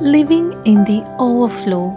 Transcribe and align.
Living 0.00 0.52
in 0.64 0.84
the 0.84 1.04
overflow. 1.18 1.96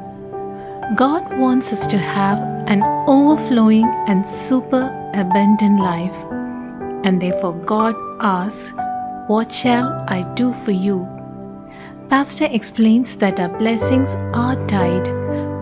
God 0.96 1.38
wants 1.38 1.72
us 1.74 1.88
to 1.88 1.98
have 1.98 2.38
an 2.68 2.84
overflowing 3.08 3.86
and 4.08 4.28
super 4.28 4.84
abundant 5.14 5.80
life. 5.80 6.16
And 7.06 7.22
therefore, 7.22 7.54
God 7.54 7.96
asks, 8.20 8.72
What 9.28 9.52
shall 9.52 10.06
I 10.08 10.24
do 10.36 10.54
for 10.54 10.72
you? 10.72 11.08
Pastor 12.10 12.48
explains 12.52 13.16
that 13.18 13.40
our 13.40 13.50
blessings 13.58 14.16
are 14.34 14.56
tied 14.68 15.06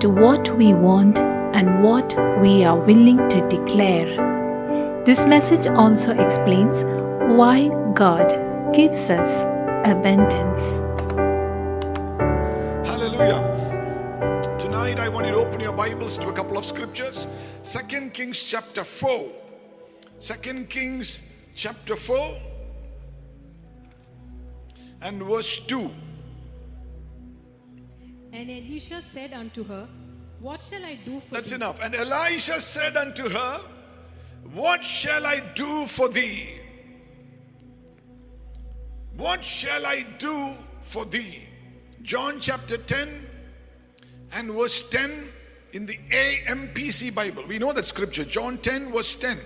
to 0.02 0.10
what 0.10 0.50
we 0.58 0.74
want 0.74 1.20
and 1.20 1.84
what 1.84 2.16
we 2.42 2.64
are 2.64 2.78
willing 2.78 3.28
to 3.30 3.48
declare. 3.48 4.32
This 5.06 5.26
message 5.26 5.68
also 5.68 6.12
explains 6.12 6.84
why 7.38 7.70
God 7.94 8.74
gives 8.74 9.10
us 9.10 9.44
abundance. 9.86 10.80
Couple 16.52 16.60
of 16.60 16.66
scriptures. 16.66 17.28
Second 17.64 18.14
Kings 18.14 18.44
chapter 18.44 18.84
4. 18.84 19.26
Second 20.20 20.70
Kings 20.70 21.22
chapter 21.56 21.96
4 21.96 22.38
and 25.02 25.24
verse 25.24 25.66
2. 25.66 25.90
And 28.34 28.52
Elisha 28.52 29.02
said 29.02 29.32
unto 29.32 29.64
her, 29.64 29.88
What 30.42 30.62
shall 30.62 30.84
I 30.84 30.96
do 31.06 31.22
for 31.22 31.36
That's 31.36 31.52
thee? 31.52 31.56
enough. 31.56 31.82
And 31.82 31.96
Elisha 31.96 32.60
said 32.60 32.98
unto 32.98 33.30
her, 33.30 33.58
What 34.52 34.84
shall 34.84 35.26
I 35.26 35.40
do 35.56 35.86
for 35.86 36.10
thee? 36.10 36.50
What 39.16 39.42
shall 39.42 39.86
I 39.86 40.06
do 40.20 40.52
for 40.82 41.06
thee? 41.06 41.48
John 42.02 42.42
chapter 42.42 42.76
10 42.76 43.08
and 44.34 44.52
verse 44.52 44.90
10 44.90 45.31
in 45.74 45.86
the 45.86 45.98
AMPC 46.12 47.14
Bible. 47.14 47.44
We 47.48 47.60
know 47.60 47.74
that 47.74 47.86
scripture. 47.86 48.24
John 48.26 48.58
10 48.58 48.92
verse 48.92 49.16
10. 49.16 49.38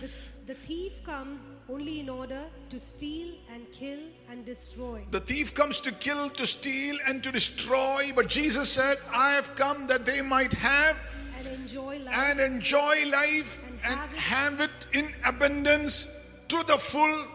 The, 0.00 0.08
the 0.46 0.54
thief 0.54 1.04
comes 1.04 1.46
only 1.68 2.00
in 2.00 2.08
order 2.08 2.42
to 2.70 2.78
steal 2.78 3.28
and 3.52 3.70
kill 3.72 3.98
and 4.30 4.44
destroy. 4.44 5.02
The 5.10 5.20
thief 5.20 5.54
comes 5.54 5.80
to 5.82 5.92
kill, 5.92 6.28
to 6.30 6.46
steal, 6.46 6.96
and 7.08 7.22
to 7.22 7.30
destroy. 7.32 8.12
But 8.14 8.28
Jesus 8.28 8.70
said, 8.70 8.96
I 9.14 9.32
have 9.32 9.54
come 9.56 9.86
that 9.86 10.04
they 10.06 10.22
might 10.22 10.52
have 10.54 10.98
And 11.38 11.46
enjoy 11.48 11.98
life. 12.00 12.14
and 12.16 12.40
enjoy 12.40 13.04
life 13.10 13.64
and 13.84 13.98
have 14.16 14.60
it 14.60 14.70
in 14.92 15.12
abundance 15.24 16.08
to 16.48 16.56
the 16.66 16.76
full 16.78 17.26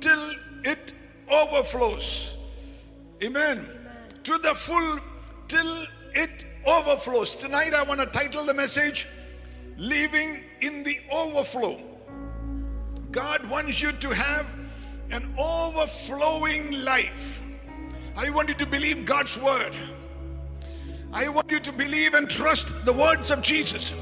till 0.00 0.30
it 0.64 0.92
overflows. 1.30 2.36
Amen. 3.22 3.64
To 4.24 4.32
the 4.38 4.54
full 4.54 4.98
till 5.48 5.84
it 6.14 6.44
overflows. 6.66 7.34
Tonight 7.34 7.74
I 7.74 7.82
want 7.82 8.00
to 8.00 8.06
title 8.06 8.44
the 8.44 8.54
message 8.54 9.08
Living 9.76 10.40
in 10.60 10.82
the 10.84 10.98
Overflow. 11.12 11.78
God 13.10 13.48
wants 13.50 13.82
you 13.82 13.92
to 13.92 14.14
have 14.14 14.54
an 15.10 15.28
overflowing 15.38 16.84
life. 16.84 17.42
I 18.16 18.30
want 18.30 18.48
you 18.48 18.54
to 18.54 18.66
believe 18.66 19.04
God's 19.04 19.40
word. 19.40 19.72
I 21.12 21.28
want 21.28 21.50
you 21.50 21.60
to 21.60 21.72
believe 21.72 22.14
and 22.14 22.28
trust 22.28 22.86
the 22.86 22.92
words 22.92 23.30
of 23.30 23.42
Jesus. 23.42 23.92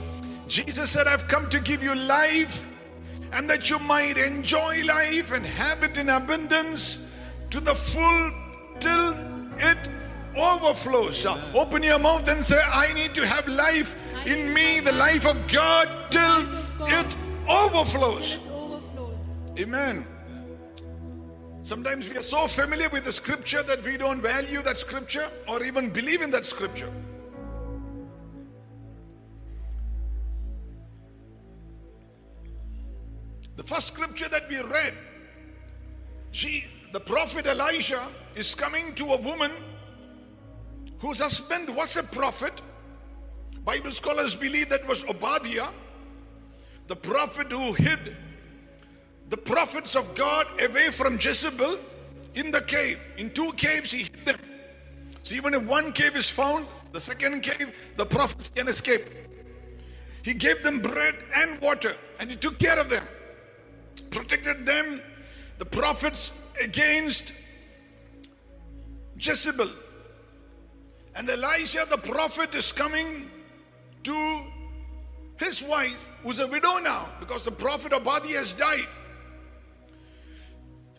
Jesus 0.46 0.90
said, 0.90 1.06
I've 1.06 1.26
come 1.28 1.48
to 1.50 1.60
give 1.60 1.82
you 1.82 1.94
life 1.94 2.66
and 3.32 3.48
that 3.48 3.70
you 3.70 3.78
might 3.80 4.16
enjoy 4.16 4.84
life 4.84 5.32
and 5.32 5.44
have 5.44 5.82
it 5.82 5.96
in 5.98 6.08
abundance 6.08 7.12
to 7.50 7.60
the 7.60 7.74
full 7.74 8.30
till 8.80 9.14
it 9.58 9.88
overflows. 10.36 11.26
Open 11.54 11.82
your 11.82 11.98
mouth 11.98 12.28
and 12.28 12.44
say, 12.44 12.58
I 12.72 12.92
need 12.94 13.14
to 13.14 13.26
have 13.26 13.46
life 13.48 13.96
in 14.26 14.52
me, 14.52 14.80
the 14.80 14.92
life 14.92 15.26
of 15.26 15.36
God, 15.50 15.88
till 16.10 16.42
it 16.86 17.16
overflows. 17.48 18.38
Amen. 19.58 20.04
Sometimes 21.62 22.08
we 22.08 22.16
are 22.16 22.22
so 22.22 22.46
familiar 22.46 22.88
with 22.90 23.04
the 23.04 23.12
scripture 23.12 23.62
that 23.64 23.82
we 23.84 23.96
don't 23.98 24.20
value 24.20 24.62
that 24.62 24.76
scripture 24.78 25.26
or 25.46 25.62
even 25.62 25.90
believe 25.90 26.22
in 26.22 26.30
that 26.30 26.46
scripture. 26.46 26.90
The 33.56 33.62
first 33.62 33.88
scripture 33.88 34.28
that 34.30 34.48
we 34.48 34.56
read, 34.62 34.94
she, 36.30 36.64
the 36.92 37.00
prophet 37.00 37.46
Elisha 37.46 38.00
is 38.34 38.54
coming 38.54 38.94
to 38.94 39.04
a 39.12 39.20
woman 39.20 39.50
whose 41.00 41.20
husband 41.20 41.74
was 41.74 41.96
a 41.96 42.02
prophet. 42.02 42.60
Bible 43.64 43.90
scholars 43.90 44.36
believe 44.36 44.68
that 44.68 44.86
was 44.86 45.04
Obadiah, 45.04 45.68
the 46.86 46.96
prophet 46.96 47.50
who 47.50 47.72
hid 47.74 48.16
the 49.28 49.36
prophets 49.36 49.94
of 49.94 50.12
God 50.14 50.46
away 50.60 50.90
from 50.90 51.14
Jezebel 51.14 51.78
in 52.34 52.50
the 52.50 52.60
cave. 52.62 53.00
In 53.16 53.30
two 53.30 53.52
caves, 53.56 53.92
he 53.92 54.02
hid 54.02 54.26
them. 54.26 54.36
So 55.22 55.36
even 55.36 55.54
if 55.54 55.62
one 55.66 55.92
cave 55.92 56.16
is 56.16 56.28
found, 56.28 56.66
the 56.92 57.00
second 57.00 57.42
cave, 57.42 57.74
the 57.96 58.04
prophets 58.04 58.50
can 58.56 58.66
escape. 58.68 59.02
He 60.22 60.34
gave 60.34 60.62
them 60.64 60.80
bread 60.80 61.14
and 61.36 61.60
water, 61.60 61.94
and 62.18 62.28
he 62.28 62.36
took 62.36 62.58
care 62.58 62.78
of 62.78 62.90
them, 62.90 63.04
protected 64.10 64.66
them, 64.66 65.00
the 65.58 65.64
prophets 65.64 66.32
against 66.62 67.32
Jezebel. 69.16 69.68
And 71.14 71.28
Elisha, 71.28 71.86
the 71.90 71.98
prophet, 71.98 72.54
is 72.54 72.72
coming 72.72 73.28
to 74.04 74.40
his 75.38 75.62
wife, 75.62 76.12
who's 76.22 76.38
a 76.38 76.46
widow 76.46 76.78
now, 76.82 77.08
because 77.18 77.44
the 77.44 77.50
prophet 77.50 77.92
Obadiah 77.92 78.38
has 78.38 78.54
died. 78.54 78.86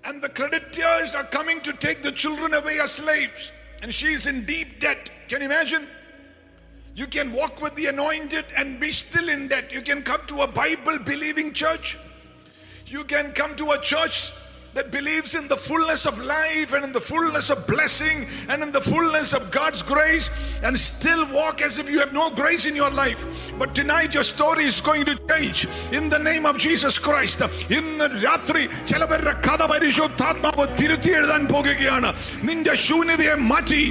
And 0.04 0.22
the 0.22 0.30
creditors 0.30 1.16
are 1.16 1.24
coming 1.24 1.62
to 1.62 1.74
take 1.74 2.02
the 2.02 2.12
children 2.12 2.54
away 2.54 2.80
as 2.82 2.94
slaves. 2.94 3.52
And 3.84 3.94
she 3.94 4.08
is 4.08 4.28
in 4.28 4.46
deep 4.46 4.80
debt. 4.80 5.12
Can 5.28 5.42
you 5.42 5.46
imagine? 5.46 5.88
You 6.96 7.08
can 7.08 7.32
walk 7.32 7.62
with 7.62 7.76
the 7.76 7.86
anointed 7.86 8.46
and 8.58 8.80
be 8.80 8.92
still 8.92 9.30
in 9.30 9.48
debt. 9.48 9.72
You 9.72 9.82
can 9.82 10.02
come 10.02 10.22
to 10.28 10.42
a 10.42 10.48
Bible 10.48 11.00
believing 11.06 11.54
church. 11.54 11.98
You 12.88 13.04
can 13.06 13.32
come 13.32 13.56
to 13.56 13.72
a 13.72 13.80
church 13.80 14.32
that 14.75 14.91
believes 14.93 15.35
in 15.35 15.49
the 15.49 15.57
fullness 15.59 16.05
of 16.05 16.15
life 16.23 16.75
and 16.75 16.85
in 16.85 16.93
the 16.93 17.01
fullness 17.01 17.49
of 17.49 17.67
blessing 17.67 18.17
and 18.51 18.63
in 18.63 18.71
the 18.71 18.81
fullness 18.83 19.33
of 19.33 19.51
God's 19.51 19.81
grace 19.83 20.27
and 20.63 20.79
still 20.79 21.23
walk 21.33 21.63
as 21.63 21.79
if 21.79 21.91
you 21.91 21.99
have 21.99 22.13
no 22.13 22.29
grace 22.31 22.67
in 22.67 22.77
your 22.77 22.91
life. 22.91 23.21
But 23.61 23.75
tonight 23.75 24.13
your 24.13 24.23
story 24.25 24.65
is 24.65 24.83
going 24.83 25.07
to 25.07 25.15
change 25.31 25.61
in 25.93 26.11
the 26.11 26.19
name 26.19 26.45
of 26.45 26.59
Jesus 26.59 26.99
Christ. 26.99 27.39
ഇന്ന് 27.79 28.07
രാത്രി 28.27 28.63
ചിലവരുടെ 28.91 29.35
കഥ 29.47 29.63
പരിശുദ്ധാത്മാവ് 29.73 30.67
തിരുത്തി 30.81 31.11
എഴുതാൻ 31.21 31.43
പോകുകയാണ് 31.55 32.11
നിന്റെ 32.49 32.75
ശൂന്യതയെ 32.87 33.37
മാറ്റി 33.53 33.83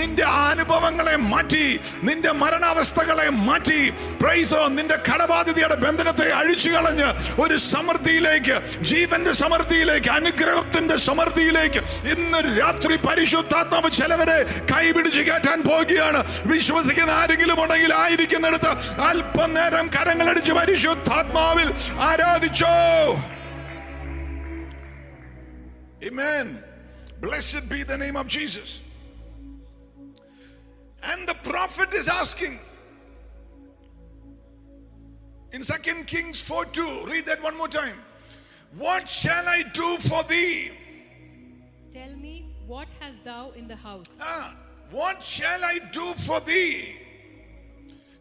നിന്റെ 0.00 0.26
അനുഭവങ്ങളെ 0.50 1.16
മാറ്റി 1.32 1.64
നിന്റെ 2.10 2.32
മരണാവസ്ഥകളെ 2.42 3.28
മാറ്റി 3.48 3.80
പ്രൈസോ 4.24 4.62
നിന്റെ 4.76 4.98
കടബാധിതയുടെ 5.08 5.78
ബന്ധനത്തെ 5.86 6.28
അഴിച്ചു 6.42 6.70
കളഞ്ഞ് 6.76 7.08
ഒരു 7.44 7.58
സമൃദ്ധിയിലേക്ക് 7.72 8.58
ജീവന്റെ 8.92 9.34
സമൃദ്ധിയിലേക്ക് 9.42 10.12
അനുഗ്രഹത്തിന്റെ 10.21 10.95
സമൃദ്ധിയിലേക്ക് 11.05 11.81
ഇന്ന് 12.13 12.39
രാത്രി 12.57 12.95
പരിശുദ്ധാത്മാവ് 13.05 13.89
ചിലവരെ 13.99 14.39
കൈപിടിച്ച് 14.71 15.21
കയറ്റാൻ 15.21 15.59
പോകുകയാണ് 15.61 16.19
വിശ്വസിക്കുന്ന 16.51 17.13
ആരെങ്കിലും 17.21 17.59
ഉണ്ടെങ്കിൽ 17.63 17.93
ആയിരിക്കുന്നിടത്ത് 18.01 18.71
അല്പനേരം 19.09 19.87
കരങ്ങളടിച്ച് 19.97 20.55
പരിശുദ്ധാത്മാവിൽ 20.61 21.69
ആരാധിച്ചോ 22.09 22.75
Amen. 26.03 26.45
Blessed 27.21 27.69
be 27.69 27.83
the 27.83 27.95
name 27.95 28.15
of 28.15 28.27
Jesus. 28.27 28.69
And 31.03 31.27
the 31.27 31.35
prophet 31.43 31.93
is 31.93 32.07
asking 32.13 32.55
in 35.53 35.63
Second 35.65 36.07
Kings 36.07 36.39
4 36.41 36.65
2, 36.77 37.05
read 37.05 37.27
that 37.27 37.43
one 37.43 37.55
more 37.55 37.67
time. 37.69 37.99
What 38.78 39.08
shall 39.08 39.46
I 39.48 39.62
do 39.80 39.96
for 40.08 40.22
thee? 40.24 40.70
Tell 41.92 42.14
me, 42.16 42.34
what 42.66 42.88
hast 43.00 43.24
thou 43.24 43.52
in 43.52 43.66
the 43.68 43.76
house? 43.76 44.08
Ah, 44.20 44.54
what 44.90 45.22
shall 45.22 45.62
I 45.64 45.78
do 45.92 46.06
for 46.26 46.40
thee? 46.40 46.72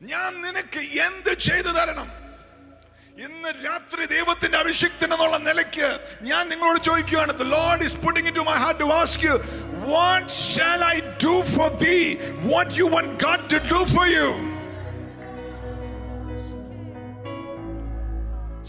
ഞാൻ 0.01 0.31
നിനക്ക് 0.45 0.81
എന്ത് 1.07 1.29
ചെയ്തു 1.47 1.71
തരണം 1.77 2.09
ഇന്ന് 3.25 3.51
രാത്രി 3.65 4.03
ദൈവത്തിന്റെ 4.13 4.57
അഭിഷിക്തൻ 4.63 5.09
എന്നുള്ള 5.15 5.37
നിലയ്ക്ക് 5.49 5.87
ഞാൻ 6.31 6.43
നിങ്ങളോട് 6.51 6.79
ചോദിക്കുകയാണ് 6.89 7.33
the 7.43 7.49
lord 7.57 7.79
is 7.87 7.93
putting 8.05 8.25
into 8.31 8.43
my 8.51 8.57
heart 8.63 8.77
to 8.83 8.87
ask 9.01 9.21
you 9.27 9.35
what 9.91 10.25
shall 10.49 10.81
i 10.93 10.97
do 11.27 11.35
for 11.53 11.69
thee 11.83 12.05
what 12.53 12.69
you 12.79 12.87
want 12.95 13.09
god 13.25 13.41
to 13.53 13.59
do 13.73 13.79
for 13.95 14.05
you 14.15 14.27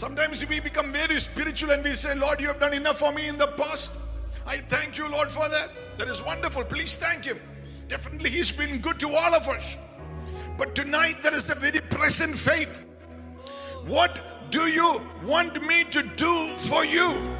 Sometimes 0.02 0.44
we 0.48 0.58
become 0.58 0.90
very 0.90 1.14
spiritual 1.14 1.70
and 1.70 1.84
we 1.84 1.90
say, 1.90 2.18
Lord, 2.18 2.40
you 2.40 2.48
have 2.48 2.58
done 2.58 2.74
enough 2.74 2.98
for 2.98 3.12
me 3.12 3.28
in 3.28 3.38
the 3.38 3.46
past. 3.56 4.00
I 4.44 4.56
thank 4.56 4.98
you, 4.98 5.08
Lord, 5.08 5.28
for 5.28 5.48
that. 5.48 5.68
That 5.96 6.08
is 6.08 6.24
wonderful. 6.24 6.64
Please 6.64 6.96
thank 6.96 7.24
Him. 7.24 7.38
Definitely, 7.86 8.30
He's 8.30 8.50
been 8.50 8.80
good 8.80 8.98
to 8.98 9.10
all 9.10 9.32
of 9.32 9.46
us. 9.46 9.76
But 10.58 10.74
tonight, 10.74 11.22
there 11.22 11.32
is 11.32 11.52
a 11.52 11.54
very 11.54 11.78
present 11.78 12.34
faith. 12.34 12.84
What 13.86 14.18
do 14.50 14.62
you 14.62 15.00
want 15.24 15.64
me 15.64 15.84
to 15.92 16.02
do 16.02 16.48
for 16.56 16.84
you? 16.84 17.31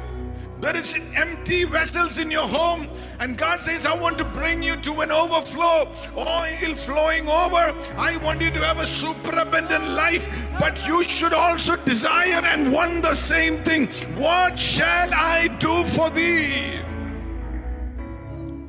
There 0.63 0.77
is 0.77 0.97
empty 1.17 1.65
vessels 1.65 2.19
in 2.19 2.31
your 2.31 2.47
home, 2.47 2.87
and 3.19 3.37
God 3.37 3.61
says, 3.61 3.85
I 3.85 3.99
want 3.99 4.17
to 4.19 4.23
bring 4.23 4.63
you 4.63 4.77
to 4.77 5.01
an 5.01 5.11
overflow, 5.11 5.89
oil 6.17 6.73
flowing 6.73 7.27
over. 7.27 7.75
I 7.97 8.15
want 8.23 8.41
you 8.41 8.49
to 8.49 8.59
have 8.63 8.79
a 8.79 8.87
super 8.87 9.37
abundant 9.37 9.83
life, 9.89 10.47
but 10.61 10.87
you 10.87 11.03
should 11.03 11.33
also 11.33 11.75
desire 11.83 12.39
and 12.45 12.71
want 12.71 13.03
the 13.03 13.13
same 13.13 13.57
thing. 13.57 13.87
What 14.15 14.57
shall 14.57 15.09
I 15.13 15.49
do 15.59 15.83
for 15.83 16.09
thee? 16.11 16.79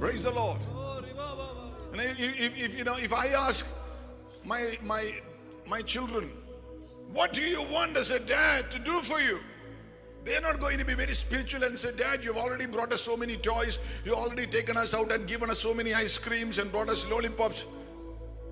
Praise 0.01 0.25
the 0.25 0.33
Lord. 0.33 0.59
And 1.93 2.01
if, 2.01 2.19
if- 2.19 2.59
if, 2.59 2.77
you 2.77 2.83
know, 2.83 2.97
if 2.97 3.13
I 3.13 3.29
ask 3.29 3.73
my 4.45 4.75
my 4.83 5.15
my 5.65 5.81
children, 5.83 6.29
what 7.13 7.33
do 7.33 7.41
you 7.41 7.63
want 7.71 7.97
as 7.97 8.11
a 8.11 8.19
dad 8.19 8.69
to 8.73 8.81
do 8.81 8.99
for 8.99 9.21
you? 9.21 9.39
They're 10.25 10.41
not 10.41 10.59
going 10.59 10.79
to 10.79 10.87
be 10.87 10.95
very 10.95 11.13
spiritual 11.13 11.65
and 11.65 11.79
say, 11.79 11.91
Dad, 11.95 12.25
you've 12.25 12.39
already 12.39 12.67
brought 12.67 12.93
us 12.95 13.03
so 13.03 13.15
many 13.17 13.37
toys. 13.37 13.79
You've 14.07 14.15
already 14.15 14.47
taken 14.47 14.77
us 14.77 14.95
out 14.95 15.13
and 15.13 15.29
given 15.29 15.51
us 15.51 15.59
so 15.59 15.75
many 15.75 15.93
ice 15.93 16.17
creams 16.17 16.59
and 16.59 16.73
brought 16.73 16.89
us 16.89 17.09
lollipops. 17.11 17.67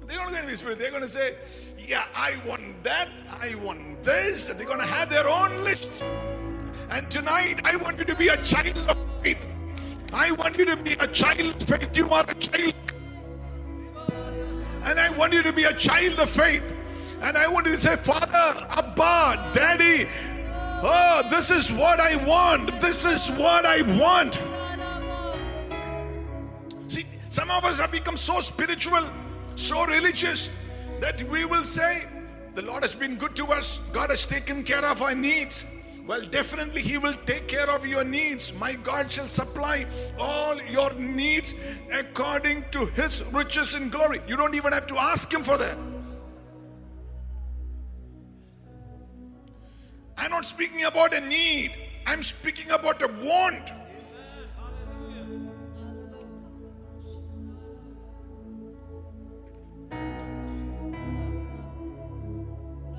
They're 0.06 0.18
not 0.18 0.28
going 0.28 0.42
to 0.42 0.48
be 0.48 0.54
spiritual. 0.54 0.82
They're 0.82 0.90
going 0.90 1.02
to 1.02 1.08
say, 1.08 1.34
Yeah, 1.78 2.04
I 2.14 2.34
want 2.46 2.82
that. 2.84 3.08
I 3.40 3.54
want 3.64 4.04
this. 4.04 4.50
And 4.50 4.60
they're 4.60 4.66
going 4.66 4.80
to 4.80 4.86
have 4.86 5.08
their 5.08 5.26
own 5.26 5.50
list. 5.64 6.04
And 6.90 7.10
tonight, 7.10 7.62
I 7.64 7.76
want 7.76 7.98
you 7.98 8.04
to 8.04 8.16
be 8.16 8.28
a 8.28 8.36
child 8.38 8.76
of 8.90 8.98
faith. 9.22 9.48
I 10.12 10.32
want 10.32 10.58
you 10.58 10.66
to 10.66 10.76
be 10.76 10.92
a 10.92 11.06
child 11.06 11.40
of 11.40 11.62
faith. 11.62 11.96
You 11.96 12.10
are 12.10 12.24
a 12.28 12.34
child. 12.34 12.74
And 14.84 15.00
I 15.00 15.08
want 15.16 15.32
you 15.32 15.42
to 15.42 15.52
be 15.54 15.64
a 15.64 15.72
child 15.72 16.18
of 16.20 16.28
faith. 16.28 16.76
And 17.22 17.38
I 17.38 17.48
want 17.48 17.66
you 17.66 17.72
to 17.72 17.78
say, 17.78 17.96
Father, 17.96 18.66
Abba, 18.70 19.52
Daddy, 19.54 20.08
oh, 20.82 21.22
this 21.30 21.50
is 21.50 21.72
what 21.72 22.00
I 22.00 22.16
want. 22.26 22.80
This 22.80 23.04
is 23.04 23.30
what 23.38 23.64
I 23.64 23.82
want. 23.98 24.38
See, 26.90 27.06
some 27.30 27.50
of 27.50 27.64
us 27.64 27.78
have 27.78 27.92
become 27.92 28.16
so 28.16 28.40
spiritual, 28.40 29.02
so 29.56 29.84
religious, 29.86 30.50
that 31.00 31.22
we 31.24 31.44
will 31.44 31.64
say, 31.64 32.04
The 32.54 32.62
Lord 32.62 32.82
has 32.82 32.94
been 32.94 33.16
good 33.16 33.34
to 33.36 33.46
us. 33.46 33.78
God 33.92 34.10
has 34.10 34.26
taken 34.26 34.64
care 34.64 34.84
of 34.84 35.00
our 35.02 35.14
needs. 35.14 35.64
Well, 36.06 36.22
definitely, 36.22 36.82
He 36.82 36.98
will 36.98 37.14
take 37.26 37.46
care 37.46 37.70
of 37.70 37.86
your 37.86 38.04
needs. 38.04 38.52
My 38.58 38.74
God 38.74 39.10
shall 39.10 39.26
supply 39.26 39.86
all 40.18 40.60
your 40.62 40.92
needs 40.94 41.54
according 41.92 42.64
to 42.72 42.86
His 42.86 43.24
riches 43.32 43.74
in 43.74 43.88
glory. 43.88 44.20
You 44.26 44.36
don't 44.36 44.54
even 44.56 44.72
have 44.72 44.86
to 44.88 44.98
ask 44.98 45.32
Him 45.32 45.42
for 45.42 45.56
that. 45.58 45.76
Speaking 50.62 50.84
about 50.84 51.12
a 51.12 51.20
need, 51.22 51.72
I'm 52.06 52.22
speaking 52.22 52.70
about 52.70 53.02
a 53.02 53.08
want. 53.24 53.72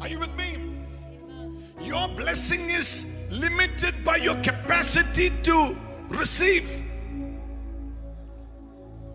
Are 0.02 0.10
you 0.10 0.20
with 0.20 0.36
me? 0.36 0.58
Your 1.80 2.10
blessing 2.10 2.66
is 2.66 3.30
limited 3.32 3.96
by 4.04 4.18
your 4.18 4.36
capacity 4.42 5.30
to 5.44 5.74
receive. 6.10 6.70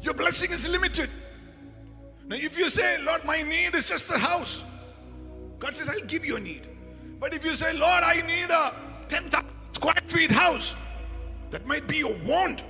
Your 0.00 0.14
blessing 0.14 0.52
is 0.52 0.66
limited. 0.70 1.10
Now, 2.26 2.36
if 2.36 2.56
you 2.56 2.70
say, 2.70 2.96
Lord, 3.04 3.26
my 3.26 3.42
need 3.42 3.74
is 3.74 3.90
just 3.90 4.10
a 4.10 4.18
house, 4.18 4.64
God 5.58 5.74
says, 5.74 5.90
I'll 5.90 6.06
give 6.06 6.24
you 6.24 6.36
a 6.36 6.40
need. 6.40 6.66
But 7.20 7.34
if 7.34 7.44
you 7.44 7.50
say, 7.50 7.72
Lord, 7.76 8.04
I 8.04 8.22
need 8.26 8.50
a 8.50 8.74
10,000 9.08 9.46
square 9.72 9.94
feet 10.04 10.30
house, 10.30 10.74
that 11.50 11.66
might 11.66 11.86
be 11.88 11.98
your 11.98 12.14
want. 12.24 12.64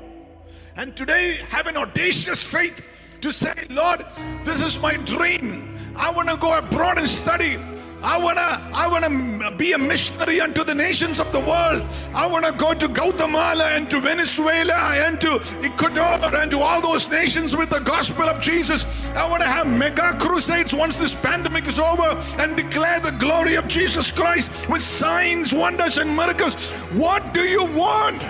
And 0.76 0.96
today, 0.96 1.38
have 1.50 1.66
an 1.66 1.76
audacious 1.76 2.42
faith 2.42 2.82
to 3.20 3.32
say, 3.32 3.52
Lord, 3.68 4.04
this 4.44 4.60
is 4.62 4.80
my 4.80 4.94
dream. 5.04 5.76
I 5.96 6.12
want 6.12 6.28
to 6.28 6.36
go 6.38 6.56
abroad 6.56 6.98
and 6.98 7.08
study. 7.08 7.56
I 8.02 8.16
wanna, 8.16 8.62
I 8.72 8.86
wanna 8.88 9.50
be 9.56 9.72
a 9.72 9.78
missionary 9.78 10.40
unto 10.40 10.62
the 10.62 10.74
nations 10.74 11.18
of 11.18 11.32
the 11.32 11.40
world. 11.40 11.84
I 12.14 12.28
wanna 12.28 12.52
go 12.52 12.72
to 12.72 12.86
Guatemala 12.86 13.64
and 13.72 13.90
to 13.90 14.00
Venezuela 14.00 14.74
and 14.74 15.20
to 15.20 15.40
Ecuador 15.62 16.18
and 16.36 16.50
to 16.52 16.60
all 16.60 16.80
those 16.80 17.10
nations 17.10 17.56
with 17.56 17.70
the 17.70 17.80
gospel 17.80 18.24
of 18.24 18.40
Jesus. 18.40 18.86
I 19.16 19.28
wanna 19.28 19.46
have 19.46 19.66
mega 19.66 20.16
crusades 20.20 20.72
once 20.72 21.00
this 21.00 21.16
pandemic 21.16 21.66
is 21.66 21.80
over 21.80 22.16
and 22.38 22.56
declare 22.56 23.00
the 23.00 23.16
glory 23.18 23.56
of 23.56 23.66
Jesus 23.66 24.12
Christ 24.12 24.68
with 24.68 24.82
signs, 24.82 25.52
wonders, 25.52 25.98
and 25.98 26.16
miracles. 26.16 26.70
What 26.92 27.34
do 27.34 27.42
you 27.42 27.64
want? 27.66 28.22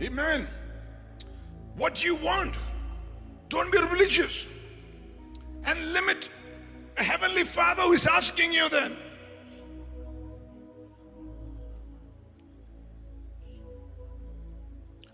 Amen. 0.00 0.48
What 1.76 1.96
do 1.96 2.06
you 2.06 2.16
want? 2.16 2.54
Don't 3.50 3.70
be 3.70 3.78
religious 3.78 4.46
and 5.64 5.92
limit 5.92 6.28
a 6.98 7.02
heavenly 7.02 7.44
father 7.44 7.82
who 7.82 7.92
is 7.92 8.06
asking 8.06 8.52
you 8.52 8.68
then. 8.68 8.96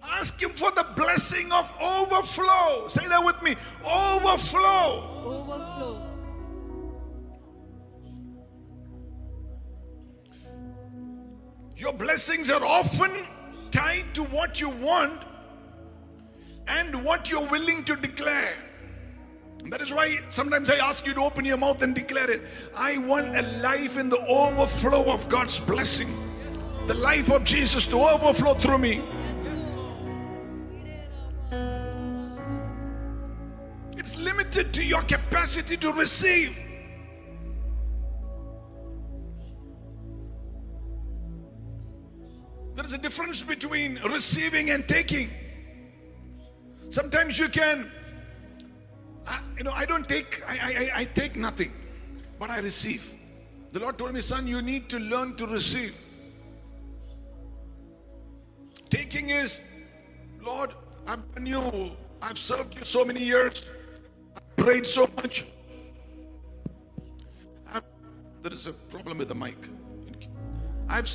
Ask 0.03 0.43
him 0.43 0.51
for 0.51 0.71
the 0.73 0.87
blessing 0.97 1.49
of 1.53 1.71
overflow. 1.81 2.89
Say 2.89 3.07
that 3.09 3.23
with 3.25 3.41
me 3.43 3.55
overflow. 3.85 5.23
Overflow. 5.25 6.05
Your 11.77 11.93
blessings 11.93 12.51
are 12.51 12.65
often 12.65 13.13
tied 13.71 14.13
to 14.15 14.25
what 14.25 14.61
you 14.61 14.71
want 14.71 15.23
and 16.67 17.05
what 17.05 17.31
you're 17.31 17.47
willing 17.49 17.85
to 17.85 17.95
declare. 17.95 18.55
That 19.67 19.83
is 19.83 19.93
why 19.93 20.19
sometimes 20.31 20.71
I 20.71 20.77
ask 20.77 21.07
you 21.07 21.13
to 21.15 21.21
open 21.21 21.45
your 21.45 21.59
mouth 21.59 21.83
and 21.83 21.95
declare 21.95 22.31
it. 22.31 22.43
I 22.75 22.99
want 23.07 23.37
a 23.37 23.43
life 23.63 23.99
in 23.99 24.09
the 24.09 24.25
overflow 24.27 25.13
of 25.13 25.29
God's 25.29 25.61
blessing. 25.61 26.09
The 26.87 26.95
life 26.95 27.31
of 27.31 27.45
Jesus 27.45 27.87
to 27.89 27.97
overflow 27.97 28.55
through 28.55 28.79
me. 28.79 29.03
It's 33.99 34.19
limited 34.19 34.73
to 34.73 34.85
your 34.85 35.03
capacity 35.03 35.77
to 35.77 35.93
receive. 35.93 36.59
There 42.75 42.85
is 42.87 42.95
a 42.95 42.99
difference 42.99 43.43
between 43.43 43.99
receiving 44.05 44.71
and 44.71 44.89
taking. 44.89 45.29
Sometimes 46.89 47.39
you 47.39 47.49
can 47.49 47.91
I- 49.29 49.41
you 49.59 49.65
know, 49.65 49.73
I 49.73 49.85
don't 49.87 50.09
take, 50.09 50.43
I, 50.49 50.55
I, 50.95 51.01
I- 51.01 51.05
take 51.05 51.37
nothing, 51.37 51.71
but 52.39 52.51
I 52.51 52.61
receive. 52.61 53.13
The 53.73 53.81
Lord 53.81 53.99
told 53.99 54.15
me, 54.15 54.21
son, 54.21 54.47
you 54.47 54.63
need 54.63 54.89
to 54.89 54.99
learn 54.99 55.37
to 55.37 55.47
receive. 55.47 55.97
Taking 58.91 59.29
is, 59.29 59.61
Lord, 60.43 60.71
I've 61.07 61.23
done 61.35 61.47
you, 61.47 61.91
I've 62.23 62.39
served 62.39 62.75
you 62.79 62.85
so 62.85 63.05
many 63.05 63.23
years, 63.23 63.69
I've 64.37 64.57
prayed 64.57 64.87
so 64.87 65.09
much. 65.17 65.45
I've, 67.75 67.83
there 68.43 68.53
is 68.53 68.67
a 68.67 68.73
problem 68.73 69.19
with 69.19 69.29
the 69.29 69.35
mic. 69.35 69.57
I've 70.89 71.09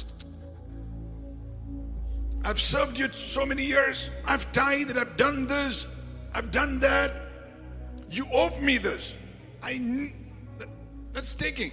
I've 2.45 2.59
served 2.59 2.99
you 2.99 3.07
so 3.09 3.45
many 3.45 3.63
years. 3.63 4.09
I've 4.27 4.51
tithed, 4.51 4.97
I've 4.97 5.15
done 5.17 5.47
this, 5.47 5.87
I've 6.35 6.51
done 6.51 6.77
that. 6.79 7.11
You 8.13 8.27
owe 8.31 8.55
me 8.59 8.77
this. 8.77 9.15
I 9.63 9.79
that- 10.59 10.69
that's 11.13 11.33
taking. 11.33 11.71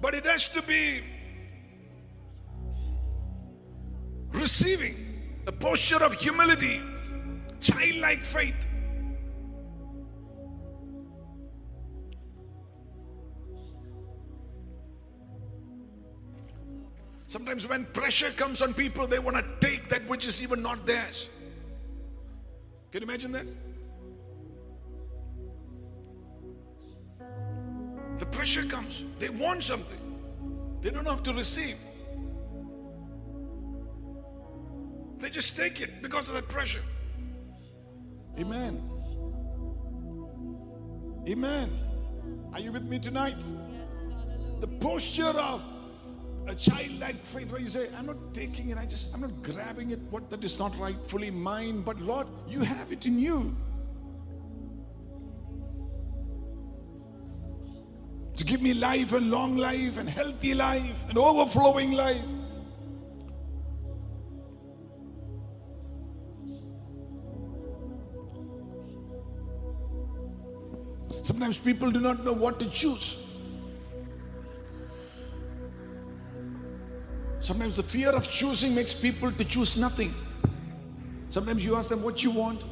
But 0.00 0.14
it 0.14 0.24
has 0.24 0.48
to 0.48 0.62
be 0.62 1.00
receiving 4.32 4.96
a 5.46 5.52
posture 5.52 6.02
of 6.02 6.12
humility, 6.14 6.80
childlike 7.60 8.24
faith. 8.24 8.66
Sometimes 17.28 17.68
when 17.68 17.84
pressure 17.86 18.30
comes 18.30 18.60
on 18.60 18.74
people, 18.74 19.06
they 19.06 19.20
want 19.20 19.36
to 19.36 19.44
take 19.60 19.88
that 19.90 20.04
which 20.08 20.26
is 20.26 20.42
even 20.42 20.62
not 20.62 20.84
theirs. 20.84 21.28
Can 22.90 23.02
you 23.02 23.08
imagine 23.08 23.32
that? 23.32 23.46
The 28.18 28.26
pressure 28.26 28.64
comes. 28.64 29.04
They 29.18 29.28
want 29.28 29.62
something. 29.62 30.00
They 30.80 30.90
don't 30.90 31.06
have 31.06 31.22
to 31.24 31.32
receive. 31.32 31.76
They 35.18 35.30
just 35.30 35.56
take 35.56 35.80
it 35.80 36.02
because 36.02 36.28
of 36.28 36.34
that 36.36 36.48
pressure. 36.48 36.82
Amen. 38.38 38.82
Amen. 41.28 41.70
Are 42.52 42.60
you 42.60 42.72
with 42.72 42.84
me 42.84 42.98
tonight? 42.98 43.36
The 44.60 44.68
posture 44.68 45.24
of 45.38 45.62
a 46.50 46.54
childlike 46.54 47.24
faith 47.24 47.50
where 47.50 47.60
you 47.60 47.68
say, 47.68 47.88
I'm 47.98 48.06
not 48.06 48.32
taking 48.32 48.70
it, 48.70 48.78
I 48.78 48.84
just, 48.84 49.14
I'm 49.14 49.20
not 49.20 49.42
grabbing 49.42 49.90
it, 49.90 49.98
what 50.10 50.30
that 50.30 50.44
is 50.44 50.58
not 50.58 50.78
rightfully 50.78 51.30
mine, 51.30 51.82
but 51.82 52.00
Lord, 52.00 52.26
you 52.48 52.60
have 52.60 52.92
it 52.92 53.06
in 53.06 53.18
you. 53.18 53.56
To 58.36 58.44
give 58.44 58.62
me 58.62 58.72
life 58.72 59.12
and 59.12 59.30
long 59.30 59.56
life 59.56 59.98
and 59.98 60.08
healthy 60.08 60.54
life 60.54 61.08
and 61.08 61.18
overflowing 61.18 61.92
life. 61.92 62.28
Sometimes 71.22 71.58
people 71.58 71.90
do 71.90 72.00
not 72.00 72.24
know 72.24 72.32
what 72.32 72.58
to 72.60 72.70
choose. 72.70 73.27
Sometimes 77.48 77.76
the 77.76 77.82
fear 77.82 78.10
of 78.10 78.30
choosing 78.30 78.74
makes 78.74 78.92
people 78.92 79.32
to 79.32 79.42
choose 79.42 79.78
nothing. 79.78 80.14
Sometimes 81.30 81.64
you 81.64 81.76
ask 81.76 81.88
them 81.88 82.02
what 82.02 82.22
you 82.22 82.30
want. 82.30 82.62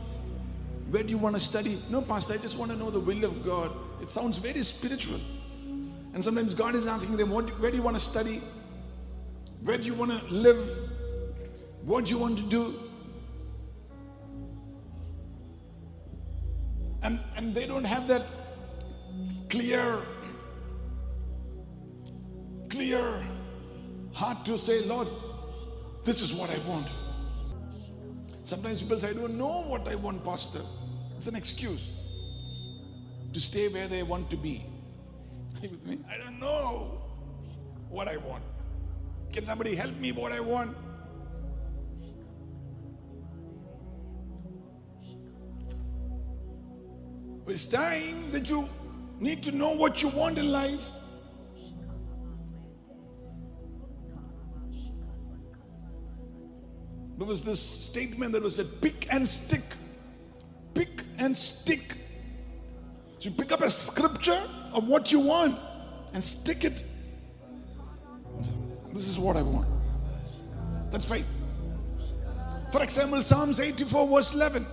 Where 0.90 1.02
do 1.02 1.08
you 1.08 1.16
want 1.16 1.34
to 1.34 1.40
study? 1.40 1.78
No, 1.88 2.02
Pastor, 2.02 2.34
I 2.34 2.36
just 2.36 2.58
want 2.58 2.70
to 2.72 2.76
know 2.76 2.90
the 2.90 3.00
will 3.00 3.24
of 3.24 3.42
God. 3.42 3.72
It 4.02 4.10
sounds 4.10 4.36
very 4.36 4.62
spiritual. 4.62 5.18
And 6.12 6.22
sometimes 6.22 6.52
God 6.52 6.74
is 6.74 6.86
asking 6.86 7.16
them, 7.16 7.30
what, 7.30 7.48
where 7.58 7.70
do 7.70 7.78
you 7.78 7.82
want 7.82 7.96
to 7.96 8.02
study? 8.02 8.42
Where 9.62 9.78
do 9.78 9.86
you 9.86 9.94
want 9.94 10.10
to 10.10 10.22
live? 10.26 10.60
What 11.80 12.04
do 12.04 12.10
you 12.10 12.18
want 12.18 12.36
to 12.36 12.44
do? 12.44 12.74
And, 17.02 17.18
and 17.34 17.54
they 17.54 17.66
don't 17.66 17.84
have 17.84 18.06
that 18.08 18.26
clear, 19.48 20.02
clear 22.68 23.22
heart 24.16 24.44
to 24.46 24.56
say, 24.56 24.82
Lord, 24.86 25.08
this 26.02 26.22
is 26.22 26.32
what 26.32 26.50
I 26.50 26.58
want. 26.68 26.86
Sometimes 28.44 28.80
people 28.80 28.98
say, 28.98 29.10
I 29.10 29.12
don't 29.12 29.36
know 29.36 29.62
what 29.62 29.86
I 29.88 29.94
want, 29.94 30.24
Pastor. 30.24 30.60
It's 31.18 31.26
an 31.26 31.36
excuse 31.36 31.90
to 33.34 33.40
stay 33.40 33.68
where 33.68 33.88
they 33.88 34.02
want 34.02 34.30
to 34.30 34.36
be. 34.36 34.64
Are 35.56 35.64
you 35.64 35.70
with 35.70 35.86
me? 35.86 35.98
I 36.10 36.16
don't 36.16 36.40
know 36.40 36.98
what 37.90 38.08
I 38.08 38.16
want. 38.16 38.42
Can 39.32 39.44
somebody 39.44 39.74
help 39.74 39.94
me 39.96 40.12
what 40.12 40.32
I 40.32 40.40
want? 40.40 40.74
It's 47.48 47.66
time 47.66 48.30
that 48.32 48.48
you 48.48 48.66
need 49.20 49.42
to 49.42 49.52
know 49.52 49.72
what 49.72 50.02
you 50.02 50.08
want 50.08 50.38
in 50.38 50.50
life. 50.50 50.88
There 57.26 57.32
was 57.32 57.42
this 57.42 57.60
statement 57.60 58.30
that 58.34 58.42
was 58.44 58.54
said, 58.54 58.68
pick 58.80 59.12
and 59.12 59.26
stick. 59.26 59.64
Pick 60.74 61.02
and 61.18 61.36
stick. 61.36 61.96
So 63.18 63.30
you 63.30 63.30
pick 63.32 63.50
up 63.50 63.62
a 63.62 63.68
scripture 63.68 64.40
of 64.72 64.86
what 64.86 65.10
you 65.10 65.18
want 65.18 65.58
and 66.12 66.22
stick 66.22 66.62
it. 66.62 66.84
This 68.92 69.08
is 69.08 69.18
what 69.18 69.36
I 69.36 69.42
want. 69.42 69.66
That's 70.92 71.08
faith. 71.08 71.26
For 72.70 72.80
example, 72.80 73.20
Psalms 73.22 73.58
84, 73.58 74.06
verse 74.06 74.32
11. 74.32 74.64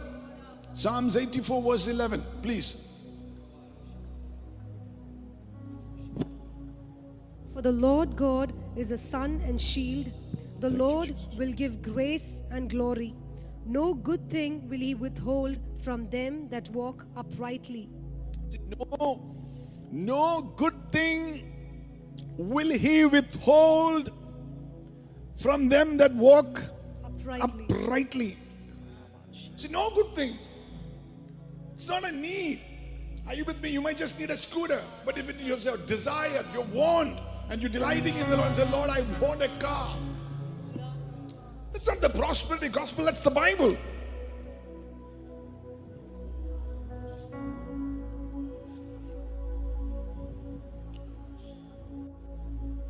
Psalms 0.75 1.17
84, 1.17 1.72
verse 1.72 1.88
11, 1.88 2.24
please. 2.43 2.88
For 7.55 7.63
the 7.63 7.72
Lord 7.72 8.15
God 8.15 8.53
is 8.75 8.91
a 8.91 8.98
sun 9.00 9.41
and 9.43 9.60
shield. 9.60 10.12
The 10.63 10.70
Lord 10.70 11.13
will 11.38 11.51
give 11.51 11.82
grace 11.82 12.41
and 12.50 12.70
glory. 12.70 13.13
No 13.65 13.93
good 13.93 14.29
thing 14.29 14.70
will 14.70 14.79
he 14.79 14.96
withhold 14.96 15.58
from 15.82 16.10
them 16.10 16.48
that 16.51 16.70
walk 16.70 17.05
uprightly. 17.17 17.89
No, 18.79 19.20
no 19.91 20.41
good 20.55 20.74
thing 20.93 21.51
will 22.38 22.70
he 22.72 23.05
withhold 23.05 24.10
from 25.36 25.67
them 25.67 25.98
that 25.98 26.13
walk 26.13 26.63
Uprightly. 27.03 27.65
uprightly. 27.70 28.38
See, 29.58 29.67
no 29.67 29.89
good 29.89 30.15
thing. 30.15 30.38
It's 31.74 31.89
not 31.89 32.05
a 32.05 32.12
need. 32.13 32.62
Are 33.27 33.34
you 33.34 33.43
with 33.43 33.62
me? 33.62 33.70
You 33.70 33.82
might 33.82 33.98
just 33.98 34.17
need 34.17 34.29
a 34.29 34.38
scooter, 34.38 34.79
but 35.03 35.17
if 35.17 35.29
it 35.29 35.41
is 35.41 35.65
your 35.65 35.75
desire, 35.75 36.46
your 36.53 36.63
want, 36.72 37.20
and 37.50 37.62
you're 37.62 37.70
delighting 37.70 38.17
in 38.17 38.29
the 38.29 38.38
Lord 38.38 38.55
say, 38.55 38.72
Lord, 38.72 38.89
I 38.89 39.01
want 39.20 39.43
a 39.43 39.50
car. 39.60 39.98
That's 41.84 42.02
not 42.02 42.13
the 42.13 42.18
prosperity 42.18 42.70
gospel, 42.70 43.04
that's 43.04 43.20
the 43.20 43.32
Bible. 43.32 43.75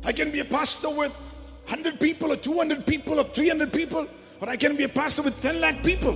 I 0.04 0.12
can 0.12 0.30
be 0.30 0.38
a 0.38 0.44
pastor 0.44 0.90
with 0.90 1.12
100 1.66 1.98
people 1.98 2.30
or 2.30 2.36
200 2.36 2.86
people 2.86 3.18
or 3.18 3.24
300 3.24 3.72
people, 3.72 4.06
or 4.40 4.48
I 4.48 4.56
can 4.56 4.76
be 4.76 4.84
a 4.84 4.88
pastor 4.88 5.22
with 5.22 5.42
10 5.42 5.60
lakh 5.60 5.82
people. 5.82 6.12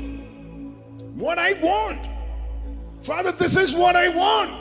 What 1.17 1.37
I 1.37 1.55
want. 1.55 2.07
Father, 3.01 3.33
this 3.33 3.57
is 3.57 3.75
what 3.75 3.97
I 3.97 4.09
want. 4.11 4.53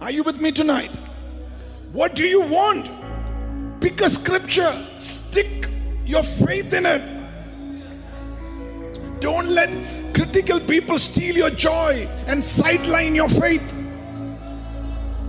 Are 0.00 0.10
you 0.10 0.24
with 0.24 0.40
me 0.40 0.50
tonight? 0.50 0.90
What 1.92 2.16
do 2.16 2.24
you 2.24 2.40
want? 2.40 2.90
Pick 3.82 4.00
a 4.00 4.08
scripture, 4.08 4.72
stick 5.00 5.66
your 6.06 6.22
faith 6.22 6.72
in 6.72 6.86
it. 6.86 7.02
Don't 9.18 9.48
let 9.48 9.70
critical 10.14 10.60
people 10.60 11.00
steal 11.00 11.36
your 11.36 11.50
joy 11.50 12.06
and 12.28 12.42
sideline 12.44 13.16
your 13.16 13.28
faith. 13.28 13.74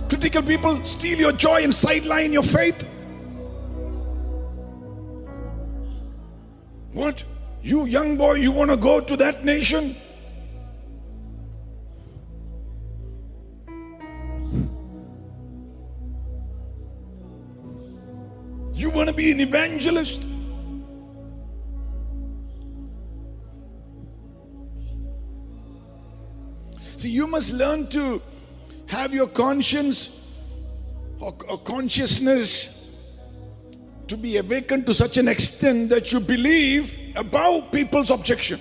Critical 0.08 0.42
people 0.42 0.80
steal 0.84 1.18
your 1.18 1.32
joy 1.32 1.64
and 1.64 1.74
sideline 1.74 2.32
your 2.32 2.44
faith. 2.44 2.88
What? 6.92 7.24
You 7.60 7.86
young 7.86 8.16
boy, 8.16 8.34
you 8.34 8.52
want 8.52 8.70
to 8.70 8.76
go 8.76 9.00
to 9.00 9.16
that 9.16 9.44
nation? 9.44 9.96
Want 19.04 19.14
to 19.14 19.22
be 19.22 19.32
an 19.32 19.40
evangelist? 19.40 20.22
See, 26.96 27.10
you 27.10 27.26
must 27.26 27.52
learn 27.52 27.86
to 27.88 28.22
have 28.86 29.12
your 29.12 29.26
conscience 29.26 30.26
or, 31.18 31.34
or 31.50 31.58
consciousness 31.58 32.98
to 34.06 34.16
be 34.16 34.38
awakened 34.38 34.86
to 34.86 34.94
such 34.94 35.18
an 35.18 35.28
extent 35.28 35.90
that 35.90 36.10
you 36.10 36.20
believe 36.20 36.98
above 37.14 37.70
people's 37.72 38.10
objection. 38.10 38.58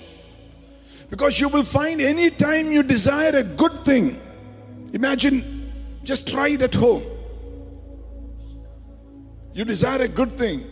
Because 1.09 1.39
you 1.39 1.47
will 1.47 1.63
find 1.63 2.01
any 2.01 2.29
time 2.29 2.69
you 2.69 2.83
desire 2.83 3.33
a 3.33 3.43
good 3.43 3.79
thing, 3.85 4.19
imagine, 4.91 5.71
just 6.03 6.27
try 6.27 6.49
it 6.49 6.61
at 6.61 6.75
home. 6.75 7.12
You 9.53 9.65
desire 9.65 10.01
a 10.01 10.07
good 10.07 10.31
thing. 10.37 10.65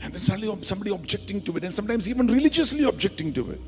And 0.00 0.12
then 0.12 0.20
suddenly 0.20 0.64
somebody 0.64 0.90
objecting 0.92 1.40
to 1.42 1.56
it, 1.56 1.64
and 1.64 1.74
sometimes 1.74 2.08
even 2.08 2.26
religiously 2.26 2.84
objecting 2.84 3.32
to 3.34 3.50
it. 3.52 3.60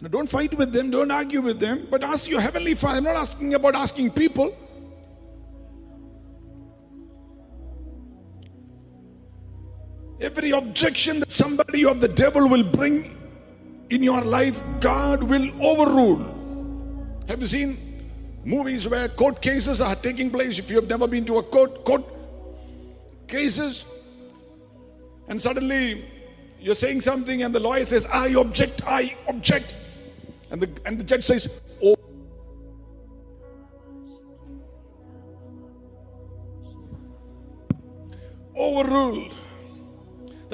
Now, 0.00 0.08
don't 0.08 0.28
fight 0.28 0.52
with 0.58 0.72
them, 0.72 0.90
don't 0.90 1.10
argue 1.10 1.40
with 1.40 1.58
them, 1.58 1.86
but 1.90 2.04
ask 2.04 2.28
your 2.28 2.40
heavenly 2.40 2.74
Father. 2.74 2.98
I'm 2.98 3.04
not 3.04 3.16
asking 3.16 3.54
about 3.54 3.74
asking 3.74 4.10
people. 4.10 4.54
Every 10.20 10.50
objection 10.50 11.20
that 11.20 11.32
somebody 11.32 11.84
or 11.84 11.94
the 11.94 12.08
devil 12.08 12.48
will 12.48 12.64
bring 12.64 13.16
in 13.88 14.02
your 14.02 14.20
life, 14.20 14.62
God 14.80 15.22
will 15.22 15.50
overrule. 15.62 16.34
Have 17.28 17.40
you 17.40 17.46
seen 17.46 17.85
movies 18.46 18.88
where 18.88 19.08
court 19.08 19.42
cases 19.42 19.80
are 19.80 19.96
taking 19.96 20.30
place? 20.30 20.58
If 20.58 20.70
you 20.70 20.76
have 20.76 20.88
never 20.88 21.08
been 21.08 21.24
to 21.26 21.38
a 21.38 21.42
court, 21.42 21.84
court 21.84 22.04
cases, 23.26 23.84
and 25.28 25.42
suddenly 25.42 26.04
you're 26.60 26.76
saying 26.76 27.00
something, 27.00 27.42
and 27.42 27.54
the 27.54 27.60
lawyer 27.60 27.84
says, 27.84 28.06
I 28.06 28.28
object, 28.38 28.82
I 28.86 29.14
object. 29.28 29.74
And 30.50 30.62
the, 30.62 30.70
and 30.86 30.98
the 30.98 31.04
judge 31.04 31.24
says, 31.24 31.60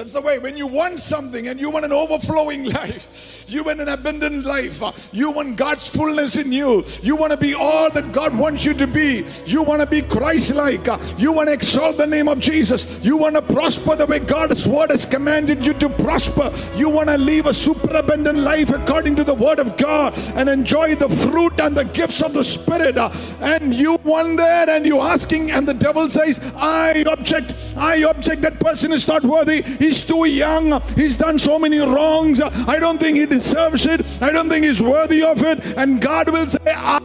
That's 0.03 0.11
the 0.11 0.19
way. 0.19 0.37
When 0.37 0.57
you 0.57 0.67
want 0.67 0.99
something 0.99 1.47
and 1.47 1.61
you 1.61 1.69
want 1.69 1.85
an 1.85 1.93
overflowing 1.93 2.65
life, 2.73 3.45
you 3.47 3.63
want 3.63 3.79
an 3.79 3.87
abundant 3.87 4.45
life, 4.45 4.81
you 5.13 5.31
want 5.31 5.55
God's 5.55 5.87
fullness 5.87 6.35
in 6.35 6.51
you, 6.51 6.83
you 7.01 7.15
want 7.15 7.31
to 7.31 7.37
be 7.37 7.53
all 7.53 7.89
that 7.89 8.11
God 8.11 8.37
wants 8.37 8.65
you 8.65 8.73
to 8.73 8.85
be, 8.85 9.25
you 9.45 9.63
want 9.63 9.79
to 9.79 9.87
be 9.87 10.01
Christ 10.01 10.55
like, 10.55 10.85
you 11.17 11.31
want 11.31 11.47
to 11.47 11.53
exalt 11.53 11.95
the 11.95 12.05
name 12.05 12.27
of 12.27 12.41
Jesus, 12.41 13.01
you 13.01 13.15
want 13.15 13.35
to 13.35 13.41
prosper 13.41 13.95
the 13.95 14.05
way 14.05 14.19
God's 14.19 14.67
word 14.67 14.91
has 14.91 15.05
commanded 15.05 15.65
you 15.65 15.71
to 15.75 15.87
prosper, 15.87 16.51
you 16.75 16.89
want 16.89 17.07
to 17.07 17.17
live 17.17 17.45
a 17.45 17.53
super 17.53 17.95
abundant 17.95 18.39
life 18.39 18.71
according 18.71 19.15
to 19.15 19.23
the 19.23 19.33
word 19.33 19.59
of 19.59 19.77
God 19.77 20.13
and 20.35 20.49
enjoy 20.49 20.95
the 20.95 21.07
fruit 21.07 21.61
and 21.61 21.77
the 21.77 21.85
gifts 21.85 22.21
of 22.21 22.33
the 22.33 22.43
Spirit. 22.43 22.97
And 23.39 23.73
you 23.73 23.97
want 24.03 24.35
that 24.35 24.67
and 24.67 24.85
you're 24.85 25.01
asking, 25.01 25.51
and 25.51 25.65
the 25.65 25.73
devil 25.73 26.09
says, 26.09 26.41
I 26.57 27.05
object, 27.07 27.53
I 27.77 28.03
object, 28.03 28.41
that 28.41 28.59
person 28.59 28.91
is 28.91 29.07
not 29.07 29.23
worthy. 29.23 29.63
He's 29.93 30.07
too 30.07 30.25
young. 30.25 30.81
He's 30.95 31.15
done 31.15 31.37
so 31.37 31.59
many 31.59 31.77
wrongs. 31.77 32.41
I 32.41 32.79
don't 32.79 32.97
think 32.97 33.15
he 33.15 33.27
deserves 33.27 33.85
it. 33.85 34.01
I 34.23 34.31
don't 34.31 34.49
think 34.49 34.65
he's 34.65 34.81
worthy 34.81 35.21
of 35.21 35.43
it. 35.43 35.59
And 35.77 36.01
God 36.01 36.31
will 36.31 36.47
say, 36.47 36.59
I. 36.65 36.99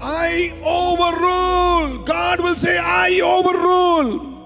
I 0.00 0.54
overrule. 0.64 2.02
God 2.06 2.40
will 2.40 2.56
say, 2.56 2.78
I 2.78 3.20
overrule. 3.20 4.38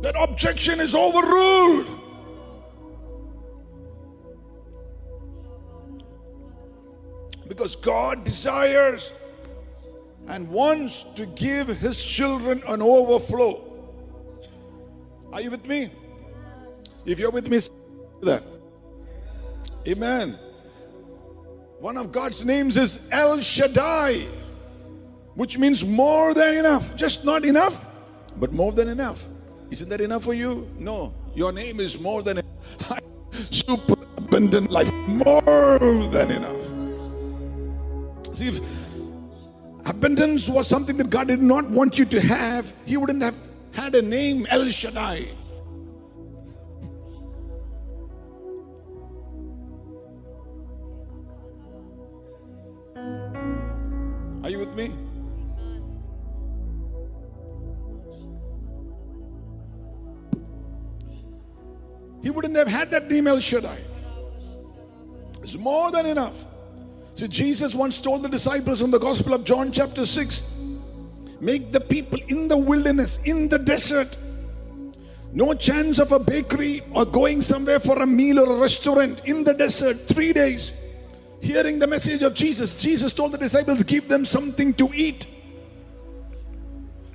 That 0.00 0.14
objection 0.18 0.80
is 0.80 0.94
overruled. 0.94 1.86
Because 7.46 7.76
God 7.76 8.24
desires 8.24 9.12
and 10.30 10.48
wants 10.48 11.02
to 11.16 11.26
give 11.26 11.66
his 11.66 12.02
children 12.02 12.62
an 12.68 12.80
overflow. 12.80 13.66
Are 15.32 15.40
you 15.40 15.50
with 15.50 15.66
me? 15.66 15.90
If 17.04 17.18
you're 17.18 17.32
with 17.32 17.48
me, 17.48 17.58
that. 18.22 18.42
Amen. 19.88 20.38
One 21.80 21.96
of 21.96 22.12
God's 22.12 22.44
names 22.44 22.76
is 22.76 23.08
El 23.10 23.40
Shaddai, 23.40 24.26
which 25.34 25.58
means 25.58 25.84
more 25.84 26.32
than 26.32 26.58
enough. 26.58 26.94
Just 26.94 27.24
not 27.24 27.44
enough, 27.44 27.84
but 28.36 28.52
more 28.52 28.70
than 28.70 28.88
enough. 28.88 29.26
Isn't 29.70 29.88
that 29.88 30.00
enough 30.00 30.22
for 30.22 30.34
you? 30.34 30.70
No. 30.78 31.12
Your 31.34 31.50
name 31.50 31.80
is 31.80 31.98
more 31.98 32.22
than 32.22 32.38
enough. 32.38 33.00
Super 33.50 33.96
abundant 34.16 34.70
life. 34.70 34.92
More 34.92 35.78
than 36.08 36.30
enough. 36.30 36.62
See, 38.34 38.48
if 38.48 38.60
abundance 39.90 40.48
was 40.48 40.68
something 40.68 40.96
that 40.96 41.10
God 41.10 41.26
did 41.28 41.42
not 41.42 41.68
want 41.68 41.98
you 41.98 42.04
to 42.06 42.20
have, 42.20 42.72
He 42.86 42.96
wouldn't 42.96 43.22
have 43.22 43.36
had 43.72 43.94
a 43.94 44.02
name 44.02 44.46
El 44.48 44.68
Shaddai. 44.68 45.28
Are 54.42 54.50
you 54.50 54.58
with 54.58 54.74
me? 54.74 54.94
He 62.22 62.30
wouldn't 62.30 62.56
have 62.56 62.68
had 62.68 62.90
that 62.90 63.10
name 63.10 63.26
El 63.26 63.40
Shaddai. 63.40 63.78
It's 65.42 65.56
more 65.56 65.90
than 65.90 66.06
enough. 66.06 66.44
See, 67.20 67.28
Jesus 67.28 67.74
once 67.74 67.98
told 68.00 68.22
the 68.22 68.30
disciples 68.30 68.80
in 68.80 68.90
the 68.90 68.98
Gospel 68.98 69.34
of 69.34 69.44
John, 69.44 69.72
chapter 69.72 70.06
6 70.06 70.56
make 71.42 71.70
the 71.70 71.78
people 71.78 72.18
in 72.28 72.48
the 72.48 72.56
wilderness, 72.56 73.18
in 73.26 73.46
the 73.46 73.58
desert, 73.58 74.16
no 75.30 75.52
chance 75.52 75.98
of 75.98 76.12
a 76.12 76.18
bakery 76.18 76.82
or 76.92 77.04
going 77.04 77.42
somewhere 77.42 77.78
for 77.78 78.00
a 78.00 78.06
meal 78.06 78.40
or 78.40 78.56
a 78.56 78.58
restaurant 78.58 79.20
in 79.26 79.44
the 79.44 79.52
desert, 79.52 80.00
three 80.08 80.32
days, 80.32 80.72
hearing 81.42 81.78
the 81.78 81.86
message 81.86 82.22
of 82.22 82.32
Jesus. 82.32 82.80
Jesus 82.80 83.12
told 83.12 83.32
the 83.32 83.38
disciples, 83.38 83.82
give 83.82 84.08
them 84.08 84.24
something 84.24 84.72
to 84.72 84.90
eat. 84.94 85.26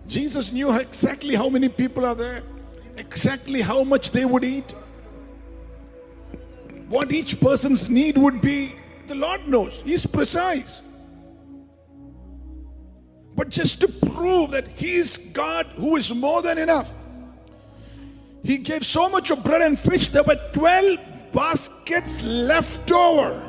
Jesus 0.06 0.52
knew 0.52 0.72
exactly 0.72 1.34
how 1.34 1.50
many 1.50 1.68
people 1.68 2.06
are 2.06 2.14
there, 2.14 2.44
exactly 2.98 3.60
how 3.60 3.84
much 3.84 4.12
they 4.12 4.26
would 4.26 4.44
eat, 4.44 4.72
what 6.90 7.12
each 7.12 7.40
person's 7.40 7.90
need 7.90 8.20
would 8.20 8.40
be. 8.40 8.76
The 9.08 9.16
Lord 9.16 9.48
knows, 9.48 9.82
He's 9.86 10.06
precise. 10.06 10.82
But 13.36 13.50
just 13.50 13.82
to 13.82 13.88
prove 13.88 14.52
that 14.52 14.68
He 14.68 14.96
is 14.96 15.18
God 15.18 15.66
who 15.76 15.96
is 15.98 16.14
more 16.14 16.42
than 16.42 16.58
enough, 16.58 16.92
He 18.44 18.58
gave 18.58 18.86
so 18.86 19.10
much 19.10 19.30
of 19.32 19.44
bread 19.44 19.62
and 19.62 19.80
fish, 19.80 20.10
there 20.10 20.24
were 20.24 20.40
12 20.54 21.00
baskets 21.34 22.24
left 22.24 22.92
over. 22.92 23.42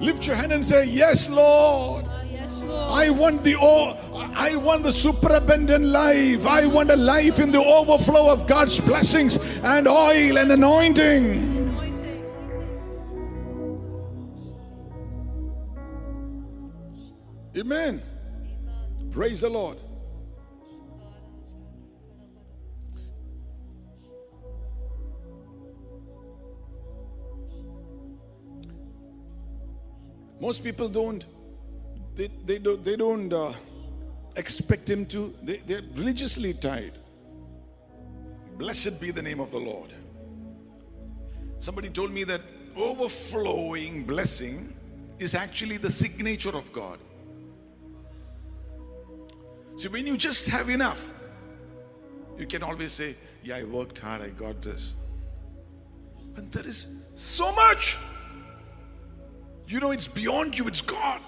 Lift 0.00 0.26
your 0.26 0.36
hand 0.36 0.52
and 0.52 0.64
say, 0.64 0.86
Yes, 0.86 1.28
Lord. 1.28 2.06
Ah, 2.08 2.22
yes, 2.22 2.62
Lord. 2.62 2.90
I 2.90 3.10
want 3.10 3.44
the 3.44 3.56
o- 3.60 3.96
I 4.40 4.56
want 4.56 4.84
the 4.84 4.92
superabundant 4.92 5.84
life. 5.84 6.46
I 6.46 6.64
want 6.64 6.90
a 6.90 6.96
life 6.96 7.38
in 7.40 7.50
the 7.50 7.62
overflow 7.62 8.32
of 8.32 8.46
God's 8.46 8.80
blessings 8.80 9.36
and 9.62 9.86
oil 9.86 10.38
and 10.38 10.50
anointing. 10.50 11.68
Amen. 17.54 18.00
Praise 19.10 19.42
the 19.42 19.50
Lord. 19.50 19.76
Most 30.40 30.64
people 30.64 30.88
don't 30.88 31.26
they, 32.14 32.28
they, 32.44 32.58
do, 32.58 32.76
they 32.76 32.96
don't 32.96 33.32
uh, 33.32 33.52
expect 34.36 34.88
him 34.88 35.06
to. 35.06 35.34
They, 35.42 35.58
they're 35.66 35.82
religiously 35.94 36.54
tied. 36.54 36.92
Blessed 38.56 39.00
be 39.00 39.10
the 39.10 39.22
name 39.22 39.40
of 39.40 39.50
the 39.50 39.58
Lord. 39.58 39.92
Somebody 41.58 41.88
told 41.90 42.12
me 42.12 42.24
that 42.24 42.40
overflowing 42.76 44.04
blessing 44.04 44.72
is 45.18 45.34
actually 45.34 45.76
the 45.76 45.90
signature 45.90 46.56
of 46.56 46.72
God. 46.72 46.98
See, 49.76 49.88
when 49.88 50.06
you 50.06 50.16
just 50.16 50.48
have 50.48 50.68
enough, 50.68 51.12
you 52.38 52.46
can 52.46 52.62
always 52.62 52.92
say, 52.92 53.14
Yeah, 53.42 53.56
I 53.56 53.64
worked 53.64 53.98
hard, 53.98 54.22
I 54.22 54.28
got 54.28 54.60
this. 54.62 54.94
But 56.34 56.52
there 56.52 56.66
is 56.66 56.86
so 57.14 57.52
much. 57.54 57.98
You 59.66 59.80
know, 59.80 59.92
it's 59.92 60.08
beyond 60.08 60.58
you, 60.58 60.66
it's 60.66 60.82
God. 60.82 61.20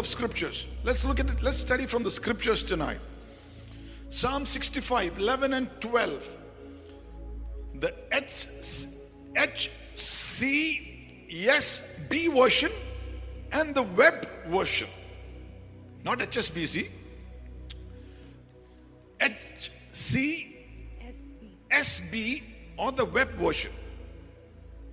Couple 0.00 0.08
of 0.08 0.18
scriptures. 0.18 0.66
Let's 0.82 1.04
look 1.04 1.20
at 1.20 1.26
it. 1.26 1.42
Let's 1.42 1.58
study 1.58 1.84
from 1.84 2.02
the 2.02 2.10
scriptures 2.10 2.62
tonight. 2.62 2.98
Psalm 4.08 4.46
65, 4.46 5.18
11 5.18 5.52
and 5.52 5.68
12. 5.80 6.38
The 7.74 7.92
HCSB 8.12 9.60
version 12.34 12.72
and 13.52 13.74
the 13.74 13.82
web 13.96 14.26
version. 14.46 14.88
Not 16.04 16.20
HSBC. 16.20 16.88
HCSB 19.20 20.46
SB. 21.70 22.42
or 22.78 22.92
the 22.92 23.04
web 23.04 23.28
version. 23.32 23.72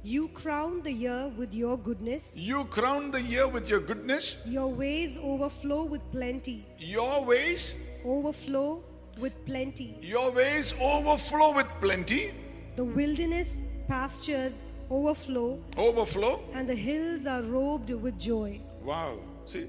You 0.07 0.29
crown 0.29 0.83
the 0.83 0.91
year 0.93 1.27
with 1.37 1.53
your 1.53 1.77
goodness. 1.77 2.37
You 2.37 2.63
crown 2.63 3.11
the 3.11 3.21
year 3.21 3.45
with 3.45 3.69
your 3.69 3.81
goodness. 3.81 4.41
Your 4.47 4.69
ways 4.69 5.17
overflow 5.21 5.83
with 5.83 5.99
plenty. 6.13 6.65
Your 6.79 7.25
ways, 7.25 7.75
Overflow 8.05 8.81
with 9.19 9.33
plenty. 9.45 9.97
your 10.01 10.31
ways 10.31 10.73
overflow 10.81 11.53
with 11.57 11.67
plenty. 11.81 12.31
The 12.77 12.85
wilderness 12.85 13.61
pastures 13.89 14.63
overflow, 14.89 15.59
Overflow. 15.75 16.39
and 16.53 16.69
the 16.69 16.75
hills 16.75 17.25
are 17.25 17.41
robed 17.41 17.89
with 17.89 18.17
joy. 18.17 18.61
Wow. 18.81 19.19
See, 19.43 19.65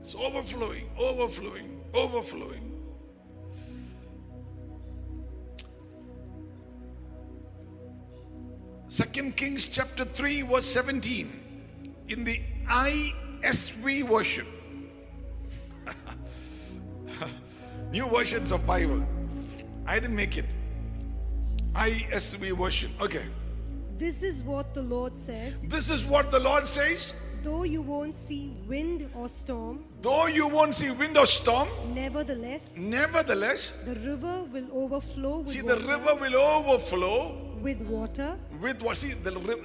it's 0.00 0.14
overflowing, 0.14 0.84
overflowing, 0.98 1.80
overflowing. 1.94 2.67
Second 8.98 9.36
Kings 9.36 9.68
chapter 9.68 10.02
3, 10.02 10.42
verse 10.42 10.66
17. 10.66 11.30
In 12.08 12.24
the 12.24 12.40
ISV 12.66 14.08
version. 14.08 14.44
New 17.92 18.10
versions 18.10 18.50
of 18.50 18.66
Bible. 18.66 19.00
I 19.86 20.00
didn't 20.00 20.16
make 20.16 20.36
it. 20.36 20.46
ISV 21.74 22.58
version. 22.58 22.90
Okay. 23.00 23.22
This 23.98 24.24
is 24.24 24.42
what 24.42 24.74
the 24.74 24.82
Lord 24.82 25.16
says. 25.16 25.68
This 25.68 25.90
is 25.90 26.04
what 26.04 26.32
the 26.32 26.40
Lord 26.40 26.66
says. 26.66 27.14
Though 27.44 27.62
you 27.62 27.82
won't 27.82 28.16
see 28.16 28.56
wind 28.66 29.08
or 29.14 29.28
storm, 29.28 29.84
Though 30.02 30.26
you 30.26 30.48
won't 30.48 30.74
see 30.74 30.90
wind 30.90 31.16
or 31.16 31.26
storm, 31.26 31.68
nevertheless, 31.94 32.76
nevertheless, 32.76 33.80
the 33.84 33.94
river 33.94 34.42
will 34.52 34.66
overflow 34.72 35.38
with 35.38 35.50
see 35.50 35.60
the 35.60 35.76
river 35.76 36.20
will 36.20 36.34
overflow 36.34 37.47
with 37.62 37.80
water 37.82 38.38
with 38.60 38.82
what? 38.82 38.96
See 38.96 39.12
the 39.14 39.32
river. 39.32 39.62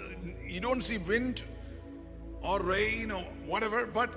You 0.47 0.59
don't 0.59 0.81
see 0.81 0.97
wind 0.99 1.43
or 2.41 2.59
rain 2.61 3.11
or 3.11 3.21
whatever, 3.47 3.85
but 3.85 4.09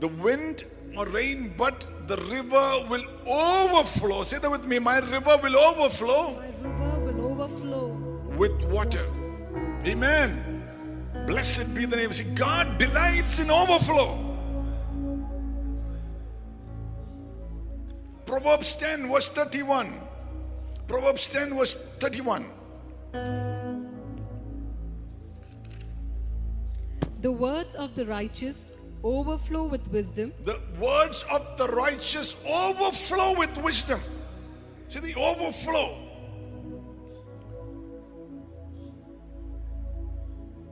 the 0.00 0.08
wind 0.08 0.64
or 0.96 1.06
rain, 1.08 1.52
but 1.56 1.86
the 2.08 2.16
river 2.30 2.86
will 2.90 3.04
overflow. 3.26 4.22
Say 4.22 4.38
that 4.38 4.50
with 4.50 4.64
me. 4.66 4.78
My 4.78 4.98
river 4.98 5.36
will 5.42 5.56
overflow 5.56 6.34
My 6.34 6.46
river 6.68 7.00
will 7.12 7.20
overflow. 7.32 7.86
with 8.36 8.62
water. 8.70 9.04
Amen. 9.86 10.62
Blessed 11.26 11.74
be 11.74 11.84
the 11.84 11.96
name. 11.96 12.12
See, 12.12 12.32
God 12.34 12.78
delights 12.78 13.38
in 13.38 13.50
overflow. 13.50 14.18
Proverbs 18.26 18.76
10, 18.76 19.08
verse 19.10 19.28
31. 19.30 19.92
Proverbs 20.86 21.28
10, 21.28 21.50
verse 21.56 21.74
31. 21.98 22.46
The 23.12 23.90
words 27.30 27.74
of 27.74 27.94
the 27.94 28.06
righteous 28.06 28.72
overflow 29.04 29.64
with 29.64 29.86
wisdom, 29.88 30.32
The 30.44 30.58
words 30.80 31.24
of 31.32 31.58
the 31.58 31.68
righteous 31.68 32.42
overflow 32.46 33.38
with 33.38 33.54
wisdom. 33.62 34.00
See 34.88 35.00
the 35.00 35.14
overflow. 35.14 35.96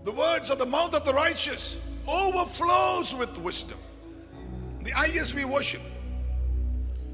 The 0.05 0.13
words 0.13 0.51
of 0.51 0.59
the 0.59 0.67
mouth 0.67 0.95
of 0.95 1.05
the 1.05 1.13
righteous 1.13 1.77
overflows 2.09 3.15
with 3.15 3.37
wisdom. 3.39 3.79
The 4.83 4.93
ISV 4.93 5.45
worship. 5.45 5.83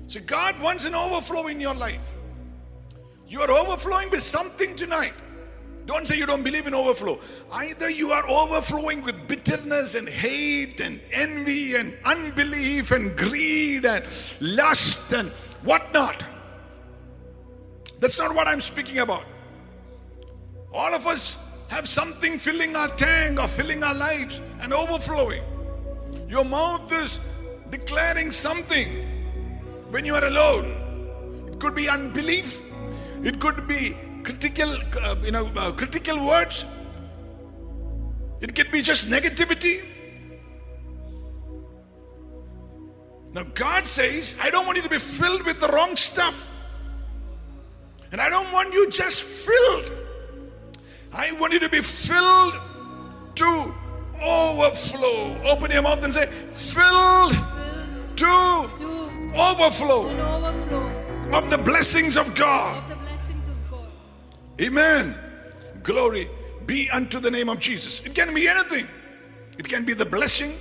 See, 0.09 0.21
God 0.21 0.61
wants 0.63 0.87
an 0.87 0.95
overflow 0.95 1.49
in 1.49 1.61
your 1.61 1.75
life. 1.75 2.15
You 3.29 3.41
are 3.41 3.51
overflowing 3.51 4.11
with 4.11 4.23
something 4.23 4.77
tonight. 4.77 5.13
Don't 5.87 6.07
say 6.07 6.19
you 6.19 6.27
don't 6.27 6.43
believe 6.43 6.67
in 6.67 6.75
overflow. 6.75 7.19
Either 7.53 7.89
you 7.89 8.11
are 8.11 8.29
overflowing 8.29 9.03
with 9.03 9.29
bitterness 9.29 9.95
and 9.95 10.09
hate 10.09 10.81
and 10.81 11.01
envy 11.13 11.77
and 11.77 11.95
unbelief 12.05 12.91
and 12.91 13.17
greed 13.17 13.85
and 13.85 14.05
lust 14.41 15.13
and 15.13 15.29
whatnot. 15.63 16.25
That's 18.01 18.19
not 18.19 18.35
what 18.35 18.49
I'm 18.49 18.61
speaking 18.61 18.99
about. 18.99 19.25
All 20.73 20.93
of 20.93 21.07
us 21.07 21.39
have 21.69 21.89
something 21.89 22.39
filling 22.39 22.77
our 22.77 22.89
tank 22.89 23.41
or 23.41 23.49
filling 23.49 23.83
our 23.83 23.95
lives 23.95 24.41
and 24.61 24.73
overflowing. 24.73 25.43
Your 26.29 26.45
mouth 26.45 26.93
is 26.93 27.21
declaring 27.71 28.31
something 28.33 28.89
when 29.91 30.05
you 30.05 30.15
are 30.15 30.25
alone. 30.25 31.47
It 31.49 31.61
could 31.61 31.75
be 31.75 31.89
unbelief. 31.89 32.66
It 33.23 33.41
could 33.41 33.67
be 33.67 33.97
critical, 34.23 34.71
uh, 35.03 35.17
you 35.23 35.33
know, 35.33 35.51
uh, 35.57 35.73
critical 35.73 36.27
words. 36.27 36.65
It 38.41 38.55
can 38.55 38.71
be 38.71 38.83
just 38.83 39.09
negativity. 39.09 39.85
Now 43.33 43.45
God 43.55 43.87
says, 43.87 44.37
I 44.41 44.51
don't 44.51 44.67
want 44.67 44.77
you 44.77 44.83
to 44.83 44.89
be 44.89 44.99
filled 44.99 45.45
with 45.45 45.61
the 45.61 45.69
wrong 45.69 45.97
stuff. 45.97 46.53
And 48.13 48.21
I 48.21 48.31
don't 48.31 48.51
want 48.53 48.73
you 48.73 48.91
just 48.91 49.23
filled. 49.23 49.93
I 51.13 51.33
want 51.41 51.53
you 51.53 51.61
to 51.61 51.69
be 51.69 51.81
filled 51.81 52.55
to 53.35 53.75
overflow. 54.23 55.37
Open 55.45 55.71
your 55.71 55.83
mouth 55.83 56.03
and 56.05 56.13
say, 56.13 56.27
filled 56.27 57.33
filled 57.33 58.17
to 58.17 58.25
to 58.79 59.31
overflow 59.35 60.09
an 60.09 60.21
overflow 60.21 60.87
of 61.33 61.51
the 61.51 61.59
blessings 61.59 62.17
of 62.17 62.35
God. 62.35 62.96
Amen. 64.61 65.15
Glory 65.83 66.29
be 66.67 66.89
unto 66.91 67.21
the 67.21 67.31
name 67.31 67.49
of 67.49 67.61
Jesus. 67.61 68.05
It 68.05 68.15
can 68.15 68.35
be 68.35 68.49
anything. 68.49 68.87
It 69.59 69.69
can 69.69 69.85
be 69.85 69.95
the 69.95 70.07
blessing. 70.07 70.53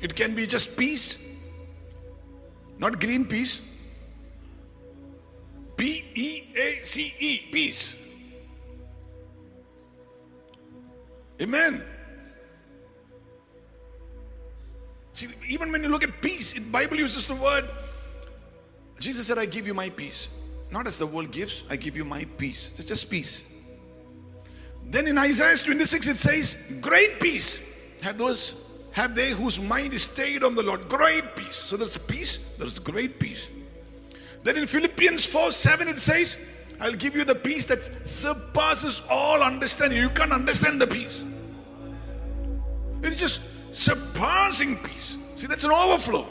It 0.00 0.14
can 0.14 0.34
be 0.34 0.46
just 0.46 0.78
peace. 0.78 1.18
Not 2.78 3.00
green 3.00 3.24
peace. 3.24 3.62
P 5.76 6.04
E 6.14 6.42
A 6.56 6.84
C 6.84 7.12
E, 7.18 7.38
peace. 7.52 8.08
Amen. 11.40 11.82
See, 15.12 15.28
even 15.48 15.70
when 15.72 15.82
you 15.82 15.88
look 15.88 16.04
at 16.04 16.10
peace, 16.22 16.54
in 16.54 16.70
Bible 16.70 16.96
uses 16.96 17.28
the 17.28 17.34
word. 17.34 17.68
Jesus 18.98 19.26
said, 19.26 19.38
I 19.38 19.46
give 19.46 19.66
you 19.66 19.74
my 19.74 19.90
peace. 19.90 20.28
Not 20.72 20.86
as 20.86 20.98
the 20.98 21.06
world 21.06 21.30
gives, 21.30 21.64
I 21.68 21.76
give 21.76 21.96
you 21.96 22.04
my 22.04 22.24
peace. 22.38 22.70
It's 22.76 22.86
just 22.86 23.10
peace. 23.10 23.62
Then 24.86 25.06
in 25.06 25.18
Isaiah 25.18 25.56
26 25.56 26.06
it 26.08 26.16
says, 26.18 26.78
Great 26.80 27.20
peace 27.20 28.00
have 28.00 28.18
those 28.18 28.56
have 28.92 29.14
they 29.14 29.30
whose 29.30 29.60
mind 29.60 29.92
is 29.94 30.02
stayed 30.02 30.42
on 30.44 30.54
the 30.54 30.62
Lord. 30.62 30.88
Great 30.88 31.36
peace. 31.36 31.56
So 31.56 31.76
there's 31.76 31.96
peace, 31.96 32.56
there's 32.58 32.78
great 32.78 33.18
peace. 33.18 33.48
Then 34.42 34.56
in 34.56 34.66
Philippians 34.66 35.24
4 35.26 35.50
7 35.52 35.88
it 35.88 35.98
says, 35.98 36.66
I'll 36.80 36.94
give 36.94 37.14
you 37.14 37.24
the 37.24 37.34
peace 37.34 37.64
that 37.66 37.82
surpasses 37.82 39.06
all 39.10 39.42
understanding. 39.42 39.98
You 39.98 40.08
can't 40.08 40.32
understand 40.32 40.80
the 40.80 40.86
peace. 40.86 41.24
It's 43.02 43.16
just 43.16 43.76
surpassing 43.76 44.76
peace. 44.78 45.16
See, 45.36 45.46
that's 45.46 45.64
an 45.64 45.70
overflow. 45.70 46.26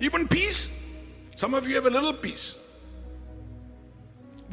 Even 0.00 0.28
peace. 0.28 0.70
Some 1.36 1.54
of 1.54 1.66
you 1.66 1.74
have 1.76 1.86
a 1.86 1.90
little 1.90 2.12
peace. 2.12 2.56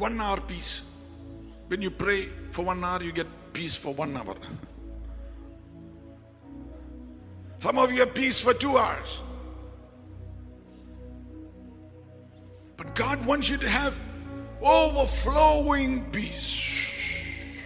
One 0.00 0.18
hour 0.18 0.40
peace. 0.40 0.82
When 1.68 1.82
you 1.82 1.90
pray 1.90 2.22
for 2.52 2.64
one 2.64 2.82
hour, 2.82 3.02
you 3.02 3.12
get 3.12 3.26
peace 3.52 3.76
for 3.76 3.92
one 3.92 4.16
hour. 4.16 4.34
Some 7.58 7.78
of 7.78 7.92
you 7.92 8.00
have 8.00 8.14
peace 8.14 8.40
for 8.40 8.54
two 8.54 8.78
hours. 8.78 9.20
But 12.78 12.94
God 12.94 13.24
wants 13.26 13.50
you 13.50 13.58
to 13.58 13.68
have 13.68 14.00
overflowing 14.62 16.10
peace. 16.12 17.58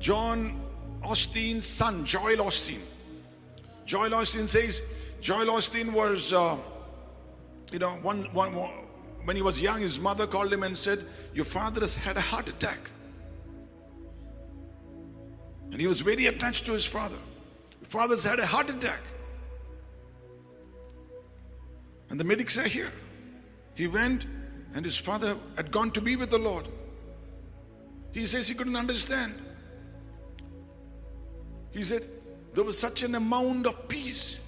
John 0.00 0.60
Osteen's 1.04 1.66
son, 1.66 2.04
Joel 2.04 2.38
Osteen. 2.38 2.80
Joel 3.86 4.10
Osteen 4.10 4.48
says, 4.48 5.14
Joel 5.20 5.46
Osteen 5.46 5.92
was, 5.92 6.32
uh, 6.32 6.56
you 7.70 7.78
know, 7.78 7.90
one, 8.02 8.24
one, 8.32 8.52
one, 8.56 8.87
when 9.24 9.36
he 9.36 9.42
was 9.42 9.60
young, 9.60 9.80
his 9.80 10.00
mother 10.00 10.26
called 10.26 10.52
him 10.52 10.62
and 10.62 10.76
said, 10.76 11.04
Your 11.34 11.44
father 11.44 11.80
has 11.80 11.96
had 11.96 12.16
a 12.16 12.20
heart 12.20 12.48
attack. 12.48 12.90
And 15.70 15.80
he 15.80 15.86
was 15.86 16.00
very 16.00 16.26
attached 16.26 16.66
to 16.66 16.72
his 16.72 16.86
father. 16.86 17.18
Your 17.80 17.88
father's 17.88 18.24
had 18.24 18.38
a 18.38 18.46
heart 18.46 18.70
attack. 18.70 19.00
And 22.10 22.18
the 22.18 22.24
medics 22.24 22.58
are 22.58 22.68
here. 22.68 22.90
He 23.74 23.86
went, 23.86 24.26
and 24.74 24.84
his 24.84 24.96
father 24.96 25.36
had 25.56 25.70
gone 25.70 25.90
to 25.92 26.00
be 26.00 26.16
with 26.16 26.30
the 26.30 26.38
Lord. 26.38 26.66
He 28.12 28.24
says 28.26 28.48
he 28.48 28.54
couldn't 28.54 28.76
understand. 28.76 29.34
He 31.70 31.84
said, 31.84 32.02
there 32.54 32.64
was 32.64 32.78
such 32.78 33.02
an 33.02 33.14
amount 33.14 33.66
of 33.66 33.88
peace. 33.88 34.40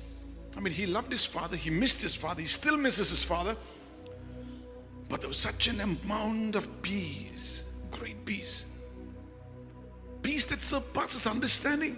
I 0.57 0.61
mean, 0.61 0.73
he 0.73 0.87
loved 0.87 1.13
his 1.13 1.25
father, 1.25 1.57
he 1.57 1.71
missed 1.71 2.03
his 2.03 2.15
father, 2.15 2.41
he 2.41 2.49
still 2.49 2.77
misses 2.77 3.11
his 3.11 3.23
father. 3.23 3.55
But 5.11 5.21
there 5.21 5.29
was 5.29 5.39
such 5.39 5.67
an 5.67 5.81
amount 5.81 6.55
of 6.55 6.83
peace, 6.83 7.65
great 7.91 8.25
peace. 8.25 8.65
Peace 10.23 10.45
that 10.47 10.61
surpasses 10.61 11.27
understanding. 11.27 11.97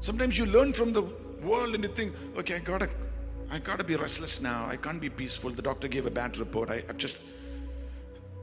Sometimes 0.00 0.36
you 0.36 0.46
learn 0.46 0.72
from 0.72 0.92
the 0.92 1.02
world 1.44 1.76
and 1.76 1.84
you 1.84 1.88
think, 1.88 2.12
okay, 2.36 2.56
I 2.56 2.58
gotta, 2.58 2.90
I 3.52 3.60
gotta 3.60 3.84
be 3.84 3.94
restless 3.94 4.42
now. 4.42 4.66
I 4.66 4.76
can't 4.76 5.00
be 5.00 5.08
peaceful. 5.08 5.50
The 5.50 5.62
doctor 5.62 5.86
gave 5.86 6.06
a 6.06 6.10
bad 6.10 6.36
report. 6.38 6.70
I, 6.70 6.82
I've 6.88 6.96
just, 6.96 7.24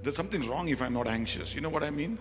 there's 0.01 0.15
something 0.15 0.41
wrong 0.43 0.69
if 0.69 0.81
I'm 0.81 0.93
not 0.93 1.07
anxious. 1.07 1.53
You 1.53 1.59
know 1.59 1.69
what 1.69 1.83
I 1.83 1.89
mean? 1.89 2.17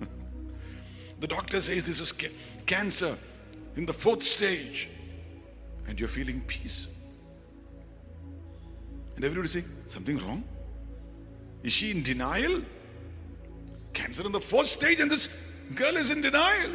the 1.20 1.28
doctor 1.28 1.60
says 1.60 1.86
this 1.86 2.00
is 2.00 2.10
ca- 2.10 2.34
cancer 2.66 3.16
in 3.76 3.86
the 3.86 3.92
fourth 3.92 4.24
stage, 4.24 4.90
and 5.86 6.00
you're 6.00 6.08
feeling 6.08 6.40
peace. 6.48 6.88
And 9.16 9.24
everybody 9.24 9.48
saying, 9.48 9.64
something 9.86 10.18
wrong? 10.18 10.44
Is 11.62 11.72
she 11.72 11.90
in 11.90 12.02
denial? 12.02 12.62
Cancer 13.92 14.24
in 14.24 14.32
the 14.32 14.40
fourth 14.40 14.66
stage, 14.66 15.00
and 15.00 15.10
this 15.10 15.28
girl 15.74 15.96
is 15.96 16.10
in 16.10 16.20
denial. 16.20 16.72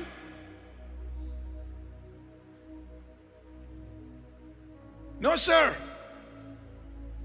No, 5.19 5.35
sir. 5.35 5.73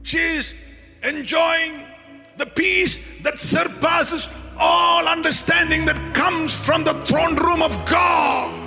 She 0.02 0.18
is 0.18 0.55
enjoying 1.02 1.81
the 2.37 2.46
peace 2.46 3.22
that 3.22 3.38
surpasses 3.38 4.29
all 4.59 5.09
understanding 5.09 5.87
that 5.87 6.14
comes 6.14 6.55
from 6.55 6.85
the 6.85 6.92
throne 7.07 7.35
room 7.37 7.62
of 7.62 7.74
God. 7.87 8.65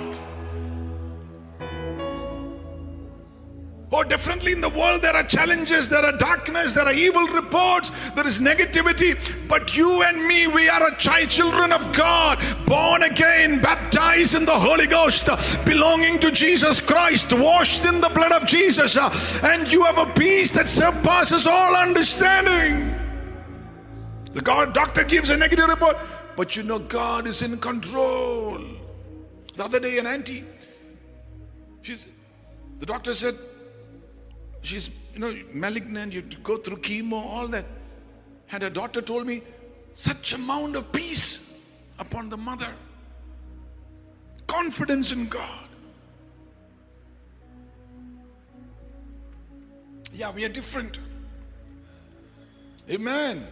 Oh, 3.92 4.04
differently 4.04 4.52
in 4.52 4.60
the 4.60 4.68
world, 4.68 5.02
there 5.02 5.16
are 5.16 5.24
challenges, 5.24 5.88
there 5.88 6.04
are 6.04 6.16
darkness, 6.16 6.74
there 6.74 6.84
are 6.84 6.92
evil 6.92 7.26
reports, 7.26 7.90
there 8.10 8.26
is 8.26 8.40
negativity. 8.40 9.18
But 9.48 9.76
you 9.76 10.04
and 10.06 10.24
me, 10.28 10.46
we 10.46 10.68
are 10.68 10.86
a 10.86 10.96
child, 10.96 11.28
children 11.28 11.72
of 11.72 11.92
God, 11.92 12.38
born 12.66 13.02
again, 13.02 13.60
baptized 13.60 14.36
in 14.36 14.44
the 14.44 14.52
Holy 14.52 14.86
Ghost, 14.86 15.28
belonging 15.64 16.20
to 16.20 16.30
Jesus 16.30 16.80
Christ, 16.80 17.32
washed 17.32 17.84
in 17.84 18.00
the 18.00 18.10
blood 18.10 18.30
of 18.30 18.46
Jesus. 18.46 18.96
And 19.42 19.70
you 19.70 19.82
have 19.82 19.98
a 19.98 20.12
peace 20.12 20.52
that 20.52 20.68
surpasses 20.68 21.48
all 21.48 21.74
understanding. 21.74 22.94
The 24.32 24.40
God 24.40 24.72
doctor 24.72 25.02
gives 25.02 25.30
a 25.30 25.36
negative 25.36 25.66
report, 25.66 25.96
but 26.36 26.54
you 26.54 26.62
know 26.62 26.78
God 26.78 27.26
is 27.26 27.42
in 27.42 27.58
control. 27.58 28.60
The 29.56 29.64
other 29.64 29.80
day, 29.80 29.98
an 29.98 30.06
auntie, 30.06 30.44
she's 31.82 32.06
the 32.78 32.86
doctor 32.86 33.12
said, 33.12 33.34
she's 34.62 34.90
you 35.14 35.20
know 35.20 35.34
malignant 35.52 36.14
you 36.14 36.22
go 36.42 36.56
through 36.56 36.78
chemo 36.78 37.14
all 37.14 37.46
that. 37.48 37.64
And 38.52 38.62
her 38.62 38.70
daughter 38.70 39.00
told 39.00 39.26
me 39.26 39.42
such 39.94 40.32
amount 40.32 40.76
of 40.76 40.92
peace 40.92 41.92
upon 41.98 42.28
the 42.28 42.36
mother. 42.36 42.72
Confidence 44.46 45.12
in 45.12 45.28
god. 45.28 45.68
Yeah 50.12 50.32
we 50.32 50.44
are 50.44 50.48
different. 50.48 50.98
Amen. 52.90 53.44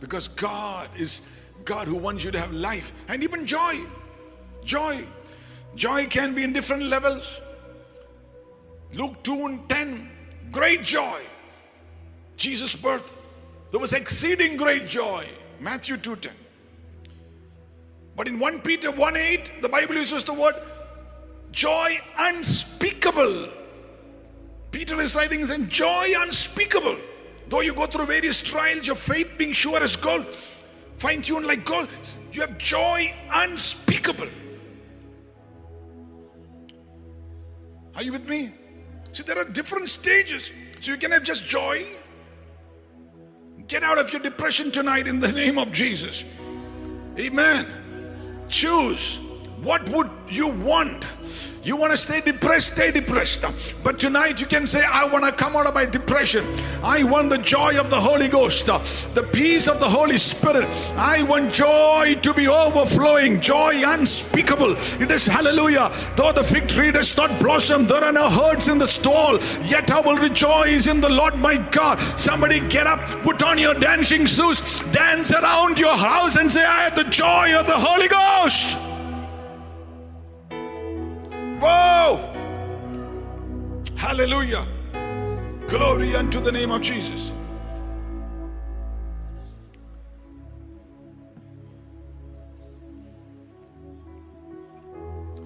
Because 0.00 0.28
god 0.28 0.88
is 0.96 1.28
god 1.64 1.88
who 1.88 1.96
wants 1.96 2.24
you 2.24 2.30
to 2.30 2.38
have 2.38 2.52
life 2.52 2.92
and 3.08 3.22
even 3.24 3.44
joy. 3.44 3.74
Joy. 4.64 5.04
Joy 5.74 6.06
can 6.06 6.34
be 6.34 6.44
in 6.44 6.52
different 6.52 6.84
levels. 6.84 7.40
Luke 8.92 9.22
2 9.22 9.46
and 9.46 9.68
10, 9.68 10.10
great 10.50 10.82
joy. 10.82 11.20
Jesus' 12.36 12.74
birth, 12.76 13.12
there 13.70 13.80
was 13.80 13.92
exceeding 13.92 14.56
great 14.56 14.86
joy. 14.86 15.26
Matthew 15.60 15.96
2 15.96 16.16
10. 16.16 16.32
But 18.16 18.28
in 18.28 18.38
1 18.38 18.60
Peter 18.60 18.90
1 18.90 19.16
8, 19.16 19.52
the 19.62 19.68
Bible 19.68 19.94
uses 19.94 20.24
the 20.24 20.34
word 20.34 20.54
joy 21.52 21.96
unspeakable. 22.18 23.48
Peter 24.70 24.94
is 25.00 25.14
writing 25.14 25.44
saying, 25.44 25.68
joy 25.68 26.12
unspeakable. 26.16 26.96
Though 27.48 27.62
you 27.62 27.74
go 27.74 27.86
through 27.86 28.06
various 28.06 28.42
trials, 28.42 28.86
your 28.86 28.96
faith 28.96 29.34
being 29.38 29.52
sure 29.52 29.82
as 29.82 29.96
gold, 29.96 30.26
fine 30.96 31.22
tuned 31.22 31.46
like 31.46 31.64
gold, 31.64 31.88
you 32.32 32.42
have 32.42 32.58
joy 32.58 33.12
unspeakable. 33.32 34.28
Are 37.96 38.02
you 38.02 38.12
with 38.12 38.28
me? 38.28 38.50
See, 39.18 39.24
there 39.24 39.36
are 39.36 39.50
different 39.50 39.88
stages. 39.88 40.52
So 40.78 40.92
you 40.92 40.96
can 40.96 41.10
have 41.10 41.24
just 41.24 41.48
joy. 41.48 41.84
Get 43.66 43.82
out 43.82 43.98
of 43.98 44.12
your 44.12 44.22
depression 44.22 44.70
tonight 44.70 45.08
in 45.08 45.18
the 45.18 45.32
name 45.42 45.58
of 45.58 45.72
Jesus. 45.72 46.22
Amen. 47.18 47.66
Choose. 48.48 49.16
What 49.60 49.88
would 49.88 50.08
you 50.28 50.50
want? 50.62 51.04
You 51.68 51.76
want 51.76 51.90
to 51.90 51.98
stay 51.98 52.22
depressed, 52.22 52.76
stay 52.76 52.90
depressed. 52.90 53.44
But 53.84 53.98
tonight 53.98 54.40
you 54.40 54.46
can 54.46 54.66
say, 54.66 54.82
I 54.90 55.04
want 55.04 55.26
to 55.26 55.32
come 55.32 55.54
out 55.54 55.66
of 55.66 55.74
my 55.74 55.84
depression. 55.84 56.42
I 56.82 57.04
want 57.04 57.28
the 57.28 57.36
joy 57.36 57.78
of 57.78 57.90
the 57.90 58.00
Holy 58.00 58.26
Ghost, 58.28 58.64
the 59.14 59.28
peace 59.34 59.68
of 59.68 59.78
the 59.78 59.86
Holy 59.86 60.16
Spirit. 60.16 60.64
I 60.96 61.24
want 61.24 61.52
joy 61.52 62.14
to 62.22 62.32
be 62.32 62.48
overflowing, 62.48 63.42
joy 63.42 63.82
unspeakable. 63.84 64.76
It 64.98 65.10
is 65.10 65.26
hallelujah. 65.26 65.90
Though 66.16 66.32
the 66.32 66.42
fig 66.42 66.68
tree 66.68 66.90
does 66.90 67.14
not 67.18 67.38
blossom, 67.38 67.86
there 67.86 68.02
are 68.02 68.14
no 68.14 68.30
herds 68.30 68.68
in 68.68 68.78
the 68.78 68.86
stall, 68.86 69.38
yet 69.64 69.90
I 69.90 70.00
will 70.00 70.16
rejoice 70.16 70.86
in 70.86 71.02
the 71.02 71.10
Lord 71.10 71.36
my 71.36 71.58
God. 71.70 72.00
Somebody 72.16 72.66
get 72.70 72.86
up, 72.86 73.00
put 73.22 73.42
on 73.42 73.58
your 73.58 73.74
dancing 73.74 74.24
shoes, 74.24 74.80
dance 74.84 75.32
around 75.32 75.78
your 75.78 75.98
house, 75.98 76.36
and 76.36 76.50
say, 76.50 76.64
I 76.64 76.84
have 76.84 76.96
the 76.96 77.10
joy 77.10 77.54
of 77.60 77.66
the 77.66 77.76
Holy 77.76 78.08
Ghost. 78.08 78.87
Hallelujah. 84.18 84.66
Glory 85.68 86.12
unto 86.16 86.40
the 86.40 86.50
name 86.50 86.72
of 86.72 86.82
Jesus. 86.82 87.30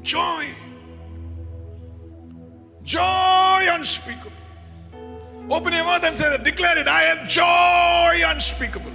Joy. 0.01 0.47
Joy 2.83 3.67
unspeakable. 3.73 4.33
Open 5.51 5.75
your 5.75 5.85
mouth 5.85 6.03
and 6.05 6.17
say, 6.17 6.35
declare 6.43 6.79
it. 6.79 6.89
I 6.89 7.03
have 7.03 7.29
joy 7.29 8.27
unspeakable. 8.27 8.91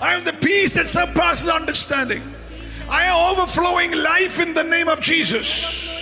I 0.00 0.12
have 0.12 0.24
the 0.24 0.32
peace 0.32 0.72
that 0.72 0.88
surpasses 0.88 1.50
understanding. 1.50 2.22
I 2.88 3.02
am 3.02 3.36
overflowing 3.36 3.92
life 3.92 4.40
in 4.40 4.54
the 4.54 4.64
name 4.64 4.88
of 4.88 5.02
Jesus. 5.02 5.99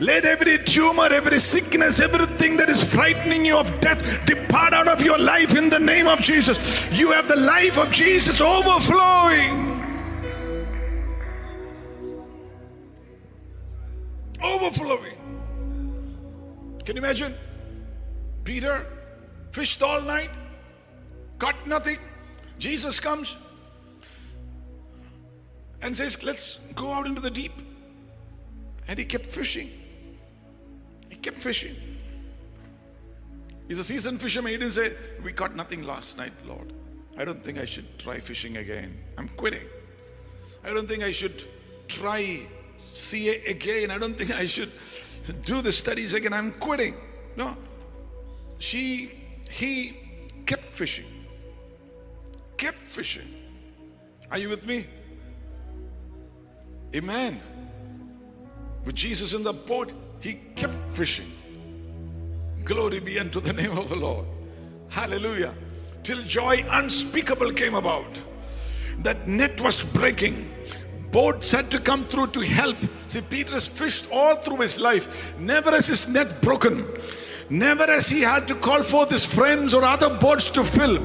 Let 0.00 0.24
every 0.24 0.58
tumor, 0.58 1.08
every 1.10 1.38
sickness, 1.38 2.00
everything 2.00 2.56
that 2.56 2.68
is 2.68 2.82
frightening 2.82 3.44
you 3.44 3.56
of 3.56 3.80
death 3.80 4.24
depart 4.26 4.72
out 4.72 4.88
of 4.88 5.02
your 5.02 5.18
life 5.18 5.56
in 5.56 5.68
the 5.68 5.78
name 5.78 6.06
of 6.06 6.20
Jesus. 6.20 6.90
You 6.98 7.12
have 7.12 7.28
the 7.28 7.36
life 7.36 7.78
of 7.78 7.92
Jesus 7.92 8.40
overflowing. 8.40 9.70
Overflowing. 14.42 15.16
Can 16.84 16.96
you 16.96 17.02
imagine? 17.02 17.34
Peter 18.44 18.86
fished 19.52 19.82
all 19.82 20.00
night, 20.02 20.30
caught 21.38 21.66
nothing. 21.66 21.98
Jesus 22.58 22.98
comes 22.98 23.36
and 25.82 25.96
says, 25.96 26.22
Let's 26.24 26.72
go 26.74 26.92
out 26.92 27.06
into 27.06 27.20
the 27.20 27.30
deep. 27.30 27.52
And 28.88 28.98
he 28.98 29.04
kept 29.04 29.26
fishing. 29.26 29.70
Kept 31.22 31.36
fishing. 31.36 31.74
He's 33.68 33.78
a 33.78 33.84
seasoned 33.84 34.20
fisherman. 34.20 34.52
He 34.52 34.58
didn't 34.58 34.72
say, 34.72 34.92
We 35.24 35.32
caught 35.32 35.56
nothing 35.56 35.82
last 35.82 36.18
night, 36.18 36.32
Lord. 36.44 36.72
I 37.16 37.24
don't 37.24 37.42
think 37.42 37.58
I 37.58 37.64
should 37.64 37.98
try 37.98 38.18
fishing 38.18 38.56
again. 38.56 38.98
I'm 39.16 39.28
quitting. 39.28 39.66
I 40.64 40.74
don't 40.74 40.88
think 40.88 41.02
I 41.02 41.12
should 41.12 41.44
try 41.88 42.40
CA 42.76 43.42
again. 43.46 43.90
I 43.90 43.98
don't 43.98 44.16
think 44.16 44.32
I 44.32 44.46
should 44.46 44.70
do 45.44 45.62
the 45.62 45.72
studies 45.72 46.14
again. 46.14 46.32
I'm 46.32 46.52
quitting. 46.52 46.94
No. 47.36 47.56
She, 48.58 49.12
he 49.50 49.96
kept 50.46 50.64
fishing. 50.64 51.06
Kept 52.56 52.78
fishing. 52.78 53.28
Are 54.30 54.38
you 54.38 54.48
with 54.48 54.66
me? 54.66 54.86
Amen. 56.94 57.40
With 58.84 58.94
Jesus 58.94 59.34
in 59.34 59.44
the 59.44 59.52
boat, 59.52 59.92
he 60.22 60.38
kept 60.54 60.74
fishing. 60.90 61.30
Glory 62.64 63.00
be 63.00 63.18
unto 63.18 63.40
the 63.40 63.52
name 63.52 63.76
of 63.76 63.88
the 63.88 63.96
Lord. 63.96 64.24
Hallelujah. 64.88 65.52
Till 66.02 66.22
joy 66.22 66.64
unspeakable 66.70 67.50
came 67.50 67.74
about. 67.74 68.22
That 69.02 69.26
net 69.26 69.60
was 69.60 69.82
breaking. 69.82 70.48
Boats 71.10 71.50
had 71.50 71.70
to 71.72 71.80
come 71.80 72.04
through 72.04 72.28
to 72.28 72.40
help. 72.40 72.76
See, 73.08 73.20
Peter 73.20 73.54
has 73.54 73.66
fished 73.66 74.08
all 74.12 74.36
through 74.36 74.60
his 74.60 74.80
life. 74.80 75.38
Never 75.38 75.70
has 75.72 75.88
his 75.88 76.08
net 76.12 76.40
broken. 76.40 76.86
Never 77.50 77.86
has 77.86 78.08
he 78.08 78.20
had 78.20 78.46
to 78.48 78.54
call 78.54 78.82
forth 78.82 79.10
his 79.10 79.26
friends 79.26 79.74
or 79.74 79.84
other 79.84 80.08
boats 80.18 80.48
to 80.50 80.64
fill 80.64 80.98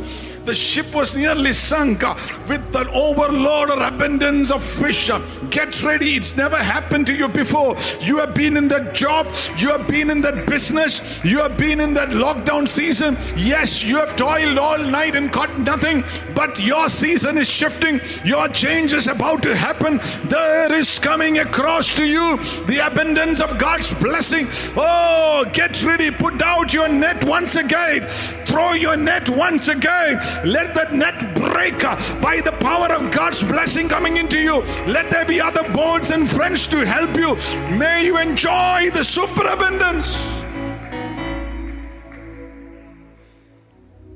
the 0.47 0.55
ship 0.55 0.95
was 0.95 1.15
nearly 1.15 1.51
sunk 1.51 2.03
uh, 2.03 2.15
with 2.47 2.73
an 2.73 2.87
overload 2.93 3.69
or 3.69 3.83
abundance 3.83 4.49
of 4.49 4.63
fish. 4.63 5.09
Uh, 5.09 5.19
Get 5.49 5.81
ready, 5.83 6.11
it's 6.11 6.35
never 6.35 6.57
happened 6.57 7.07
to 7.07 7.15
you 7.15 7.27
before. 7.27 7.75
You 8.01 8.17
have 8.17 8.35
been 8.35 8.57
in 8.57 8.67
that 8.67 8.93
job, 8.93 9.27
you 9.57 9.69
have 9.69 9.87
been 9.87 10.09
in 10.09 10.21
that 10.21 10.45
business, 10.45 11.23
you 11.23 11.39
have 11.39 11.57
been 11.57 11.79
in 11.79 11.93
that 11.93 12.09
lockdown 12.09 12.67
season. 12.67 13.15
Yes, 13.35 13.83
you 13.83 13.97
have 13.97 14.15
toiled 14.17 14.57
all 14.57 14.77
night 14.77 15.15
and 15.15 15.31
caught 15.31 15.57
nothing, 15.59 16.03
but 16.35 16.59
your 16.59 16.89
season 16.89 17.37
is 17.37 17.49
shifting, 17.49 17.99
your 18.25 18.47
change 18.49 18.93
is 18.93 19.07
about 19.07 19.41
to 19.43 19.55
happen. 19.55 19.99
There 20.29 20.73
is 20.73 20.99
coming 20.99 21.39
across 21.39 21.95
to 21.95 22.05
you 22.05 22.37
the 22.67 22.85
abundance 22.85 23.39
of 23.39 23.57
God's 23.57 23.93
blessing. 24.01 24.47
Oh, 24.77 25.45
get 25.53 25.83
ready, 25.83 26.11
put 26.11 26.41
out 26.41 26.73
your 26.73 26.89
net 26.89 27.23
once 27.25 27.55
again, 27.55 28.01
throw 28.45 28.73
your 28.73 28.97
net 28.97 29.29
once 29.29 29.69
again. 29.69 30.19
Let 30.45 30.75
that 30.75 30.93
net 30.93 31.35
break 31.35 31.83
uh, 31.83 31.95
by 32.21 32.41
the 32.41 32.51
power 32.59 32.93
of 32.93 33.11
God's 33.11 33.43
blessing 33.43 33.89
coming 33.89 34.17
into 34.17 34.37
you. 34.37 34.61
Let 34.85 35.09
there 35.09 35.25
be 35.25 35.41
other 35.41 35.63
boats 35.73 36.11
and 36.11 36.29
friends 36.29 36.67
to 36.67 36.85
help 36.85 37.15
you. 37.15 37.35
May 37.77 38.05
you 38.05 38.17
enjoy 38.19 38.89
the 38.93 39.03
superabundance. 39.03 40.15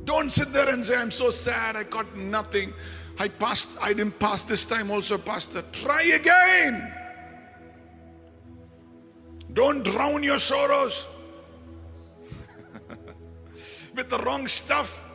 Don't 0.05 0.31
sit 0.31 0.53
there 0.53 0.69
and 0.69 0.85
say, 0.85 0.97
I'm 0.97 1.11
so 1.11 1.29
sad, 1.29 1.75
I 1.75 1.83
got 1.83 2.15
nothing. 2.15 2.73
I 3.19 3.27
passed, 3.27 3.77
I 3.81 3.93
didn't 3.93 4.19
pass 4.19 4.43
this 4.43 4.65
time 4.65 4.91
also, 4.91 5.17
Pastor. 5.17 5.63
Try 5.71 6.03
again. 6.03 6.93
Don't 9.53 9.83
drown 9.83 10.23
your 10.23 10.37
sorrows 10.37 11.07
with 13.95 14.09
the 14.09 14.17
wrong 14.19 14.47
stuff. 14.47 15.10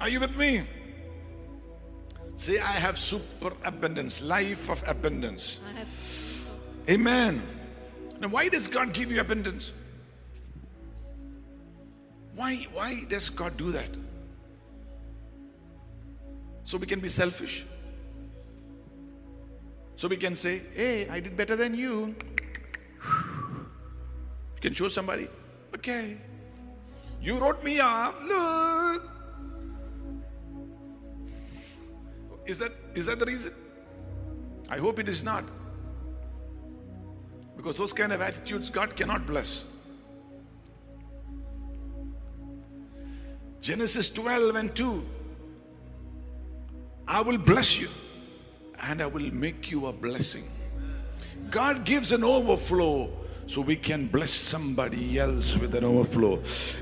Are 0.00 0.08
you 0.08 0.20
with 0.20 0.36
me? 0.36 0.62
Say, 2.36 2.58
I 2.58 2.72
have 2.72 2.98
super 2.98 3.52
abundance, 3.64 4.22
life 4.22 4.68
of 4.68 4.82
abundance. 4.88 5.60
I 5.68 5.78
have 5.78 5.88
Amen. 6.88 7.42
Now, 8.20 8.28
why 8.28 8.48
does 8.48 8.68
God 8.68 8.92
give 8.92 9.10
you 9.10 9.20
abundance? 9.20 9.72
Why, 12.34 12.66
why 12.72 13.04
does 13.08 13.30
God 13.30 13.56
do 13.56 13.72
that? 13.72 13.88
So 16.64 16.76
we 16.76 16.86
can 16.86 17.00
be 17.00 17.08
selfish. 17.08 17.64
So 19.96 20.06
we 20.08 20.16
can 20.16 20.36
say, 20.36 20.60
hey, 20.74 21.08
I 21.08 21.20
did 21.20 21.36
better 21.36 21.56
than 21.56 21.74
you. 21.74 22.14
You 24.56 24.60
can 24.60 24.74
show 24.74 24.88
somebody, 24.88 25.28
okay. 25.74 26.18
You 27.22 27.38
wrote 27.38 27.64
me 27.64 27.80
off. 27.80 28.14
Look. 28.22 29.15
Is 32.46 32.58
that 32.58 32.72
is 32.94 33.06
that 33.06 33.18
the 33.18 33.26
reason? 33.26 33.52
I 34.70 34.78
hope 34.78 34.98
it 34.98 35.08
is 35.08 35.22
not. 35.24 35.44
Because 37.56 37.78
those 37.78 37.92
kind 37.92 38.12
of 38.12 38.20
attitudes 38.20 38.70
God 38.70 38.96
cannot 38.96 39.26
bless. 39.26 39.66
Genesis 43.60 44.10
12 44.10 44.56
and 44.56 44.74
2. 44.76 45.04
I 47.08 47.20
will 47.22 47.38
bless 47.38 47.80
you 47.80 47.88
and 48.82 49.02
I 49.02 49.06
will 49.06 49.32
make 49.34 49.70
you 49.70 49.86
a 49.86 49.92
blessing. 49.92 50.44
God 51.50 51.84
gives 51.84 52.12
an 52.12 52.22
overflow 52.22 53.10
so 53.48 53.60
we 53.60 53.76
can 53.76 54.06
bless 54.08 54.32
somebody 54.32 55.20
else 55.20 55.56
with 55.56 55.74
an 55.76 55.84
overflow. 55.84 56.40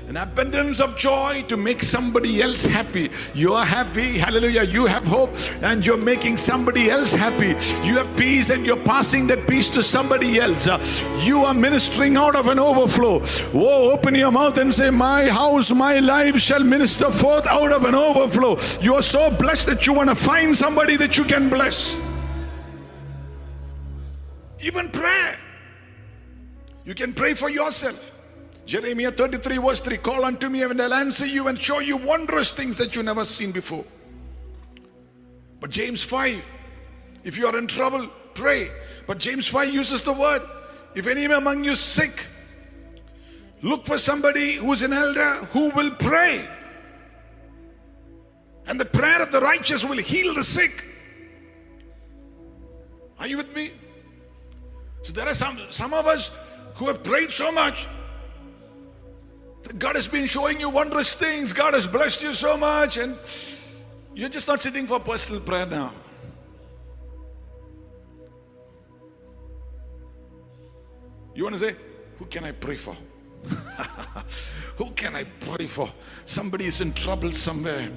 An 0.09 0.17
abundance 0.17 0.79
of 0.79 0.97
joy 0.97 1.43
to 1.47 1.57
make 1.57 1.83
somebody 1.83 2.41
else 2.41 2.65
happy. 2.65 3.11
You 3.35 3.53
are 3.53 3.65
happy, 3.65 4.17
hallelujah. 4.17 4.63
You 4.63 4.87
have 4.87 5.05
hope 5.05 5.29
and 5.61 5.85
you're 5.85 5.97
making 5.97 6.37
somebody 6.37 6.89
else 6.89 7.13
happy. 7.13 7.49
You 7.87 7.97
have 7.97 8.17
peace 8.17 8.49
and 8.49 8.65
you're 8.65 8.83
passing 8.83 9.27
that 9.27 9.47
peace 9.47 9.69
to 9.71 9.83
somebody 9.83 10.39
else. 10.39 10.65
You 11.23 11.43
are 11.43 11.53
ministering 11.53 12.17
out 12.17 12.35
of 12.35 12.47
an 12.47 12.57
overflow. 12.57 13.21
Oh, 13.53 13.91
open 13.93 14.15
your 14.15 14.31
mouth 14.31 14.57
and 14.57 14.73
say, 14.73 14.89
My 14.89 15.25
house, 15.25 15.71
my 15.71 15.99
life 15.99 16.39
shall 16.39 16.63
minister 16.63 17.11
forth 17.11 17.45
out 17.45 17.71
of 17.71 17.85
an 17.85 17.93
overflow. 17.93 18.57
You 18.81 18.95
are 18.95 19.03
so 19.03 19.29
blessed 19.37 19.67
that 19.67 19.85
you 19.85 19.93
want 19.93 20.09
to 20.09 20.15
find 20.15 20.55
somebody 20.55 20.97
that 20.97 21.15
you 21.15 21.25
can 21.25 21.47
bless. 21.47 21.95
Even 24.63 24.89
prayer. 24.89 25.37
You 26.85 26.93
can 26.93 27.13
pray 27.13 27.33
for 27.33 27.49
yourself. 27.49 28.11
Jeremiah 28.65 29.11
33, 29.11 29.57
verse 29.57 29.79
3 29.81 29.97
Call 29.97 30.23
unto 30.23 30.49
me, 30.49 30.63
and 30.63 30.79
I'll 30.81 30.93
answer 30.93 31.25
you 31.25 31.47
and 31.47 31.59
show 31.59 31.79
you 31.79 31.97
wondrous 31.97 32.51
things 32.51 32.77
that 32.77 32.95
you 32.95 33.03
never 33.03 33.25
seen 33.25 33.51
before. 33.51 33.83
But 35.59 35.71
James 35.71 36.03
5, 36.03 36.51
if 37.23 37.37
you 37.37 37.47
are 37.47 37.57
in 37.57 37.67
trouble, 37.67 38.07
pray. 38.35 38.69
But 39.07 39.17
James 39.17 39.47
5 39.47 39.73
uses 39.73 40.03
the 40.03 40.13
word, 40.13 40.41
if 40.93 41.07
any 41.07 41.25
among 41.25 41.63
you 41.63 41.75
sick, 41.75 42.25
look 43.61 43.85
for 43.85 43.97
somebody 43.97 44.53
who's 44.53 44.83
an 44.83 44.93
elder 44.93 45.45
who 45.51 45.69
will 45.71 45.91
pray. 45.91 46.47
And 48.67 48.79
the 48.79 48.85
prayer 48.85 49.21
of 49.21 49.31
the 49.31 49.41
righteous 49.41 49.85
will 49.87 49.97
heal 49.97 50.33
the 50.33 50.43
sick. 50.43 50.83
Are 53.19 53.27
you 53.27 53.37
with 53.37 53.55
me? 53.55 53.71
So 55.03 55.13
there 55.13 55.27
are 55.27 55.35
some 55.35 55.59
some 55.69 55.93
of 55.93 56.07
us 56.07 56.44
who 56.75 56.87
have 56.87 57.03
prayed 57.03 57.31
so 57.31 57.51
much. 57.51 57.87
God 59.79 59.95
has 59.95 60.07
been 60.07 60.27
showing 60.27 60.59
you 60.59 60.69
wondrous 60.69 61.15
things. 61.15 61.51
God 61.51 61.73
has 61.73 61.87
blessed 61.87 62.21
you 62.21 62.33
so 62.33 62.57
much, 62.57 62.97
and 62.97 63.17
you're 64.13 64.29
just 64.29 64.47
not 64.47 64.59
sitting 64.61 64.85
for 64.85 64.99
personal 64.99 65.41
prayer 65.41 65.65
now. 65.65 65.91
You 71.33 71.43
want 71.43 71.55
to 71.55 71.59
say, 71.59 71.75
Who 72.17 72.25
can 72.25 72.45
I 72.45 72.51
pray 72.51 72.75
for? 72.75 72.95
Who 74.77 74.91
can 74.91 75.15
I 75.15 75.23
pray 75.23 75.67
for? 75.67 75.89
Somebody 76.25 76.65
is 76.65 76.81
in 76.81 76.93
trouble 76.93 77.31
somewhere. 77.31 77.89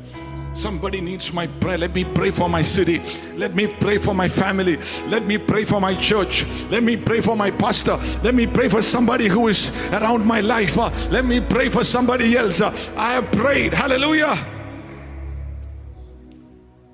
Somebody 0.54 1.00
needs 1.00 1.32
my 1.32 1.46
prayer. 1.46 1.78
Let 1.78 1.94
me 1.94 2.04
pray 2.04 2.30
for 2.30 2.48
my 2.48 2.62
city. 2.62 3.00
Let 3.36 3.54
me 3.54 3.68
pray 3.68 3.98
for 3.98 4.14
my 4.14 4.26
family. 4.28 4.76
Let 5.06 5.24
me 5.24 5.38
pray 5.38 5.64
for 5.64 5.80
my 5.80 5.94
church. 5.94 6.44
Let 6.70 6.82
me 6.82 6.96
pray 6.96 7.20
for 7.20 7.36
my 7.36 7.50
pastor. 7.50 7.96
Let 8.24 8.34
me 8.34 8.46
pray 8.46 8.68
for 8.68 8.82
somebody 8.82 9.28
who 9.28 9.48
is 9.48 9.70
around 9.92 10.26
my 10.26 10.40
life. 10.40 10.76
Uh, 10.76 10.90
Let 11.10 11.24
me 11.24 11.40
pray 11.40 11.68
for 11.68 11.84
somebody 11.84 12.36
else. 12.36 12.60
Uh, 12.60 12.74
I 12.96 13.12
have 13.12 13.30
prayed. 13.32 13.72
Hallelujah. 13.72 14.34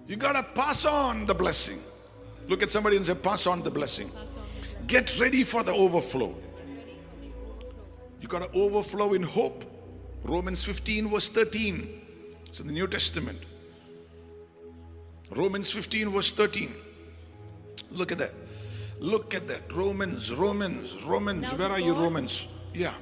You 0.06 0.16
got 0.16 0.32
to 0.34 0.42
pass 0.54 0.84
on 0.84 1.24
the 1.24 1.34
blessing. 1.34 1.78
Look 2.48 2.62
at 2.62 2.70
somebody 2.70 2.96
and 2.96 3.06
say, 3.06 3.14
Pass 3.14 3.46
on 3.46 3.62
the 3.62 3.70
blessing. 3.70 4.10
Get 4.86 5.18
ready 5.18 5.44
for 5.44 5.62
the 5.62 5.72
overflow. 5.72 6.34
You 8.20 8.28
got 8.28 8.42
to 8.42 8.58
overflow 8.58 9.14
in 9.14 9.22
hope. 9.22 9.64
Romans 10.24 10.62
15, 10.64 11.08
verse 11.08 11.28
13. 11.30 12.02
It's 12.54 12.60
in 12.60 12.68
the 12.68 12.72
New 12.72 12.86
Testament. 12.86 13.36
Romans 15.32 15.72
15, 15.72 16.10
verse 16.10 16.30
13. 16.30 16.72
Look 17.90 18.12
at 18.12 18.18
that. 18.18 18.30
Look 19.00 19.34
at 19.34 19.48
that. 19.48 19.74
Romans, 19.74 20.32
Romans, 20.32 21.02
Romans. 21.02 21.50
Now 21.50 21.58
Where 21.58 21.70
are 21.72 21.80
you, 21.80 21.94
Romans? 21.94 22.46
Yeah. 22.72 22.94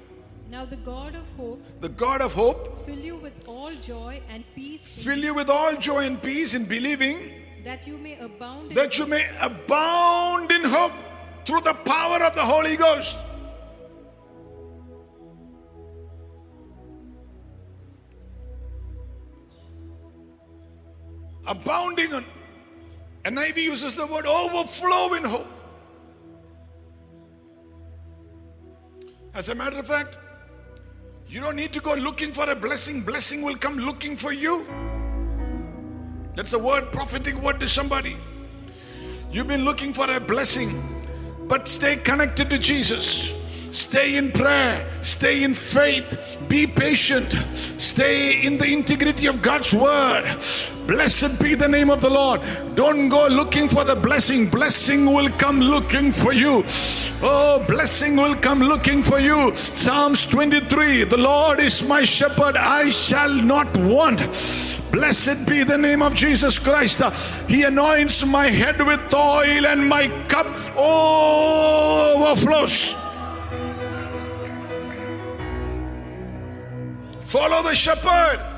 Now 0.50 0.64
the 0.64 0.76
God 0.76 1.14
of 1.14 1.30
hope 1.36 1.62
The 1.82 1.90
God 1.90 2.22
of 2.22 2.32
hope 2.32 2.86
fill 2.86 2.98
you 2.98 3.16
with 3.16 3.46
all 3.46 3.72
joy 3.82 4.22
and 4.30 4.42
peace 4.54 5.04
fill 5.04 5.18
you 5.18 5.34
with 5.34 5.50
all 5.50 5.76
joy 5.76 6.06
and 6.06 6.22
peace 6.22 6.54
in 6.54 6.64
believing 6.64 7.18
that 7.62 7.86
you 7.86 7.98
may 7.98 8.18
abound 8.18 8.70
in 8.70 8.74
that 8.74 8.98
you 8.98 9.06
may 9.06 9.24
abound 9.42 10.50
in 10.50 10.62
hope 10.64 10.92
through 11.44 11.60
the 11.60 11.74
power 11.84 12.24
of 12.24 12.34
the 12.34 12.46
Holy 12.54 12.76
Ghost. 12.76 13.18
Abounding 21.46 22.12
on 22.14 22.24
NIV 23.24 23.56
uses 23.56 23.96
the 23.96 24.06
word 24.06 24.26
overflow 24.26 25.14
in 25.14 25.24
hope. 25.24 25.46
As 29.34 29.48
a 29.48 29.54
matter 29.54 29.78
of 29.78 29.86
fact, 29.86 30.16
you 31.28 31.40
don't 31.40 31.56
need 31.56 31.72
to 31.72 31.80
go 31.80 31.94
looking 31.94 32.32
for 32.32 32.50
a 32.50 32.54
blessing. 32.54 33.00
Blessing 33.02 33.42
will 33.42 33.56
come 33.56 33.78
looking 33.78 34.16
for 34.16 34.32
you. 34.32 34.66
That's 36.36 36.52
a 36.52 36.58
word, 36.58 36.92
prophetic 36.92 37.36
word 37.42 37.58
to 37.60 37.68
somebody. 37.68 38.16
You've 39.30 39.48
been 39.48 39.64
looking 39.64 39.94
for 39.94 40.10
a 40.10 40.20
blessing, 40.20 40.82
but 41.48 41.66
stay 41.66 41.96
connected 41.96 42.50
to 42.50 42.58
Jesus. 42.58 43.32
Stay 43.70 44.18
in 44.18 44.30
prayer, 44.32 44.86
stay 45.00 45.44
in 45.44 45.54
faith, 45.54 46.36
be 46.46 46.66
patient, 46.66 47.32
stay 47.78 48.42
in 48.44 48.58
the 48.58 48.70
integrity 48.70 49.26
of 49.26 49.40
God's 49.40 49.72
word. 49.72 50.26
Blessed 50.86 51.40
be 51.40 51.54
the 51.54 51.68
name 51.68 51.90
of 51.90 52.00
the 52.00 52.10
Lord. 52.10 52.40
Don't 52.74 53.08
go 53.08 53.28
looking 53.28 53.68
for 53.68 53.84
the 53.84 53.94
blessing, 53.94 54.48
blessing 54.48 55.06
will 55.06 55.28
come 55.30 55.60
looking 55.60 56.10
for 56.10 56.32
you. 56.32 56.64
Oh, 57.22 57.64
blessing 57.68 58.16
will 58.16 58.34
come 58.34 58.60
looking 58.60 59.02
for 59.02 59.20
you. 59.20 59.54
Psalms 59.54 60.26
23 60.26 61.04
The 61.04 61.16
Lord 61.16 61.60
is 61.60 61.86
my 61.86 62.02
shepherd, 62.04 62.56
I 62.56 62.90
shall 62.90 63.32
not 63.32 63.76
want. 63.76 64.18
Blessed 64.90 65.48
be 65.48 65.62
the 65.62 65.78
name 65.78 66.02
of 66.02 66.14
Jesus 66.14 66.58
Christ. 66.58 67.00
He 67.48 67.62
anoints 67.62 68.26
my 68.26 68.46
head 68.46 68.78
with 68.84 69.00
oil 69.14 69.66
and 69.66 69.88
my 69.88 70.08
cup 70.28 70.46
overflows. 70.76 72.22
Follow 77.20 77.62
the 77.62 77.74
shepherd. 77.74 78.51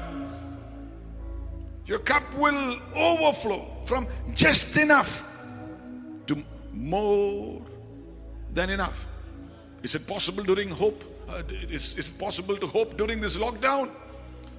Your 1.86 1.98
cup 1.98 2.22
will 2.34 2.78
overflow 2.96 3.66
from 3.84 4.06
just 4.34 4.76
enough 4.78 5.30
to 6.26 6.42
more 6.72 7.60
than 8.52 8.70
enough. 8.70 9.06
Is 9.82 9.94
it 9.94 10.06
possible 10.06 10.42
during 10.42 10.70
hope? 10.70 11.04
Uh, 11.28 11.42
is, 11.50 11.96
is 11.98 12.10
it 12.10 12.18
possible 12.18 12.56
to 12.56 12.66
hope 12.66 12.96
during 12.96 13.20
this 13.20 13.36
lockdown? 13.36 13.90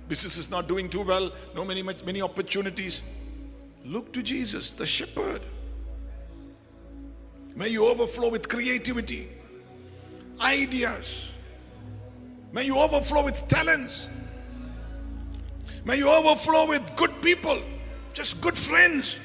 Business 0.07 0.37
is 0.37 0.51
not 0.51 0.67
doing 0.67 0.87
too 0.87 1.01
well, 1.01 1.31
no 1.55 1.65
many 1.65 1.81
much, 1.81 2.03
many 2.05 2.21
opportunities. 2.21 3.01
Look 3.83 4.13
to 4.13 4.21
Jesus, 4.21 4.73
the 4.73 4.85
shepherd. 4.85 5.41
May 7.55 7.69
you 7.69 7.87
overflow 7.87 8.29
with 8.29 8.49
creativity, 8.49 9.29
ideas. 10.41 11.31
May 12.51 12.65
you 12.65 12.77
overflow 12.77 13.23
with 13.23 13.47
talents. 13.47 14.09
May 15.85 15.97
you 15.97 16.09
overflow 16.09 16.67
with 16.67 16.95
good 16.95 17.11
people, 17.21 17.61
just 18.13 18.41
good 18.41 18.57
friends, 18.57 19.19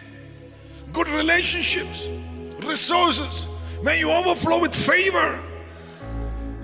good 0.93 1.09
relationships, 1.09 2.07
resources. 2.67 3.49
May 3.83 3.99
you 3.99 4.11
overflow 4.11 4.61
with 4.61 4.75
favor. 4.75 5.41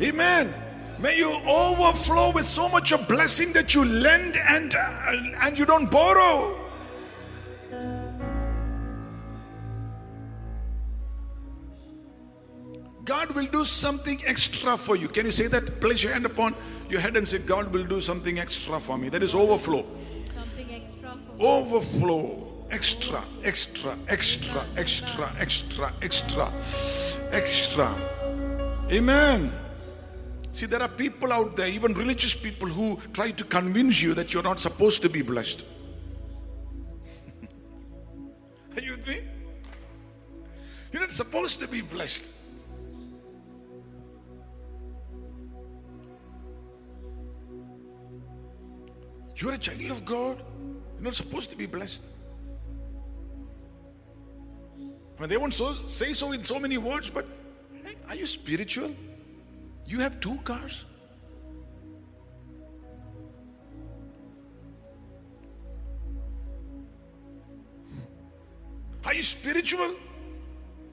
Amen. 0.03 0.53
May 0.99 1.17
you 1.17 1.31
overflow 1.49 2.31
with 2.33 2.45
so 2.45 2.69
much 2.69 2.93
of 2.93 3.09
blessing 3.09 3.55
that 3.55 3.75
you 3.75 3.87
lend 3.87 4.37
and 4.37 4.75
uh, 4.75 5.13
and 5.41 5.59
you 5.59 5.65
don't 5.65 5.91
borrow. 5.91 6.66
God 13.07 13.33
will 13.37 13.47
do 13.47 13.65
something 13.65 14.21
extra 14.27 14.77
for 14.77 14.97
you. 14.97 15.07
Can 15.07 15.27
you 15.27 15.33
say 15.33 15.47
that? 15.47 15.81
Place 15.81 16.03
your 16.03 16.13
hand 16.13 16.27
upon 16.27 16.57
your 16.91 17.01
head 17.01 17.17
and 17.17 17.27
say, 17.27 17.39
God 17.39 17.73
will 17.73 17.85
do 17.85 18.01
something 18.01 18.41
extra 18.41 18.81
for 18.81 18.99
me. 18.99 19.09
That 19.09 19.23
is 19.23 19.33
overflow. 19.33 19.85
Something 20.35 20.75
extra 20.75 21.17
for 21.39 21.47
Overflow. 21.47 22.43
Extra, 22.69 23.23
extra, 23.45 23.97
extra, 24.09 24.61
extra, 24.77 25.33
extra, 25.39 25.93
extra, 26.03 26.53
extra. 27.31 27.95
Amen. 28.91 29.53
See, 30.51 30.67
there 30.67 30.83
are 30.83 30.89
people 30.89 31.33
out 31.33 31.57
there, 31.57 31.69
even 31.69 31.95
religious 31.95 32.35
people, 32.35 32.67
who 32.67 32.99
try 33.13 33.31
to 33.31 33.45
convince 33.45 34.03
you 34.03 34.15
that 34.15 34.35
you're 34.35 34.43
not 34.43 34.59
supposed 34.59 35.01
to 35.03 35.09
be 35.09 35.23
blessed. 35.23 35.65
are 38.75 38.81
you 38.83 38.91
with 38.93 39.07
me? 39.07 39.21
You're 40.91 41.03
not 41.03 41.13
supposed 41.13 41.61
to 41.61 41.69
be 41.69 41.83
blessed. 41.83 42.36
You're 49.37 49.53
a 49.53 49.59
child 49.59 49.91
of 49.91 50.05
God. 50.05 50.43
You're 50.95 51.05
not 51.05 51.15
supposed 51.15 51.51
to 51.51 51.57
be 51.57 51.67
blessed. 51.67 52.11
I 55.19 55.21
mean, 55.21 55.29
they 55.29 55.37
won't 55.37 55.55
so, 55.55 55.73
say 55.73 56.13
so 56.13 56.33
in 56.33 56.43
so 56.43 56.59
many 56.59 56.79
words, 56.79 57.11
but 57.11 57.27
hey, 57.85 57.95
are 58.09 58.15
you 58.15 58.27
spiritual? 58.27 58.91
You 59.87 60.01
have 60.01 60.21
two 60.21 60.37
cars. 60.45 60.85
Are 69.05 69.15
you 69.15 69.23
spiritual? 69.23 69.95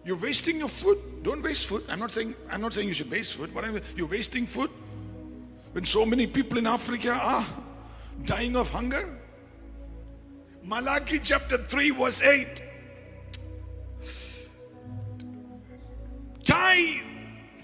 You're 0.05 0.17
wasting 0.17 0.59
your 0.59 0.67
food. 0.67 0.97
Don't 1.23 1.41
waste 1.41 1.67
food. 1.67 1.83
I'm 1.89 1.99
not 1.99 2.11
saying 2.11 2.35
I'm 2.51 2.61
not 2.61 2.73
saying 2.73 2.87
you 2.87 2.93
should 2.93 3.09
waste 3.09 3.35
food, 3.35 3.49
I'm, 3.57 3.81
you're 3.95 4.07
wasting 4.07 4.45
food. 4.45 4.69
When 5.71 5.85
so 5.85 6.05
many 6.05 6.27
people 6.27 6.57
in 6.59 6.67
Africa 6.67 7.17
are 7.19 7.45
dying 8.25 8.55
of 8.55 8.69
hunger. 8.71 9.19
Malachi 10.63 11.19
chapter 11.19 11.57
3, 11.57 11.89
verse 11.91 12.21
8. 12.21 12.63
Tithe, 16.43 17.05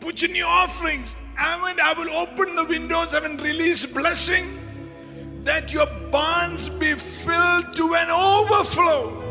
put 0.02 0.24
in 0.24 0.36
your 0.36 0.48
offerings. 0.48 1.16
And 1.38 1.80
I 1.80 1.94
will 1.94 2.10
open 2.12 2.56
the 2.56 2.66
windows 2.66 3.14
and 3.14 3.40
release 3.42 3.86
blessing 3.86 4.46
that 5.44 5.72
your 5.74 5.86
barns 6.12 6.68
be 6.68 6.94
filled 6.94 7.74
to 7.76 7.96
an 7.96 8.10
overflow. 8.10 9.24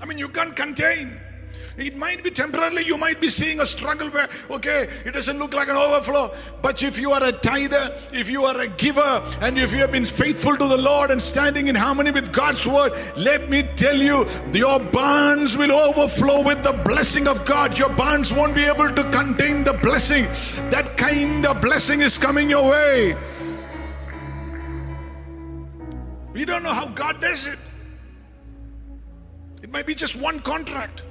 I 0.00 0.06
mean, 0.06 0.18
you 0.18 0.28
can't 0.28 0.54
contain. 0.54 1.18
It 1.78 1.96
might 1.96 2.24
be 2.24 2.30
temporarily, 2.30 2.82
you 2.84 2.98
might 2.98 3.20
be 3.20 3.28
seeing 3.28 3.60
a 3.60 3.66
struggle 3.66 4.08
where, 4.08 4.28
okay, 4.50 4.88
it 5.04 5.14
doesn't 5.14 5.38
look 5.38 5.54
like 5.54 5.68
an 5.68 5.76
overflow. 5.76 6.30
But 6.60 6.82
if 6.82 6.98
you 6.98 7.12
are 7.12 7.22
a 7.22 7.30
tither, 7.30 7.94
if 8.12 8.28
you 8.28 8.42
are 8.46 8.60
a 8.60 8.66
giver, 8.66 9.22
and 9.40 9.56
if 9.56 9.72
you 9.72 9.78
have 9.78 9.92
been 9.92 10.04
faithful 10.04 10.56
to 10.56 10.66
the 10.66 10.76
Lord 10.76 11.12
and 11.12 11.22
standing 11.22 11.68
in 11.68 11.76
harmony 11.76 12.10
with 12.10 12.32
God's 12.32 12.66
word, 12.66 12.90
let 13.16 13.48
me 13.48 13.62
tell 13.76 13.96
you, 13.96 14.26
your 14.52 14.80
barns 14.80 15.56
will 15.56 15.70
overflow 15.70 16.44
with 16.44 16.64
the 16.64 16.72
blessing 16.84 17.28
of 17.28 17.46
God. 17.46 17.78
Your 17.78 17.90
barns 17.90 18.32
won't 18.32 18.56
be 18.56 18.64
able 18.64 18.92
to 18.92 19.04
contain 19.10 19.62
the 19.62 19.74
blessing. 19.74 20.24
That 20.70 20.96
kind 20.96 21.46
of 21.46 21.62
blessing 21.62 22.00
is 22.00 22.18
coming 22.18 22.50
your 22.50 22.68
way. 22.68 23.16
We 26.32 26.44
don't 26.44 26.64
know 26.64 26.74
how 26.74 26.88
God 26.88 27.20
does 27.20 27.46
it. 27.46 27.58
It 29.62 29.72
might 29.72 29.86
be 29.86 29.94
just 29.94 30.20
one 30.20 30.40
contract, 30.40 31.02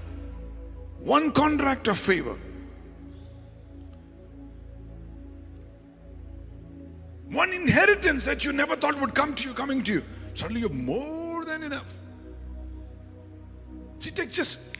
one 0.99 1.31
contract 1.31 1.87
of 1.87 1.97
favor. 1.97 2.35
One 7.29 7.51
inheritance 7.53 8.25
that 8.25 8.45
you 8.45 8.53
never 8.53 8.75
thought 8.75 8.99
would 9.01 9.13
come 9.13 9.35
to 9.35 9.47
you, 9.49 9.53
coming 9.53 9.83
to 9.83 9.93
you. 9.93 10.03
Suddenly 10.33 10.61
you 10.61 10.67
have 10.67 10.77
more 10.77 11.43
than 11.45 11.63
enough. 11.63 11.93
See, 13.99 14.11
take 14.11 14.31
just, 14.31 14.77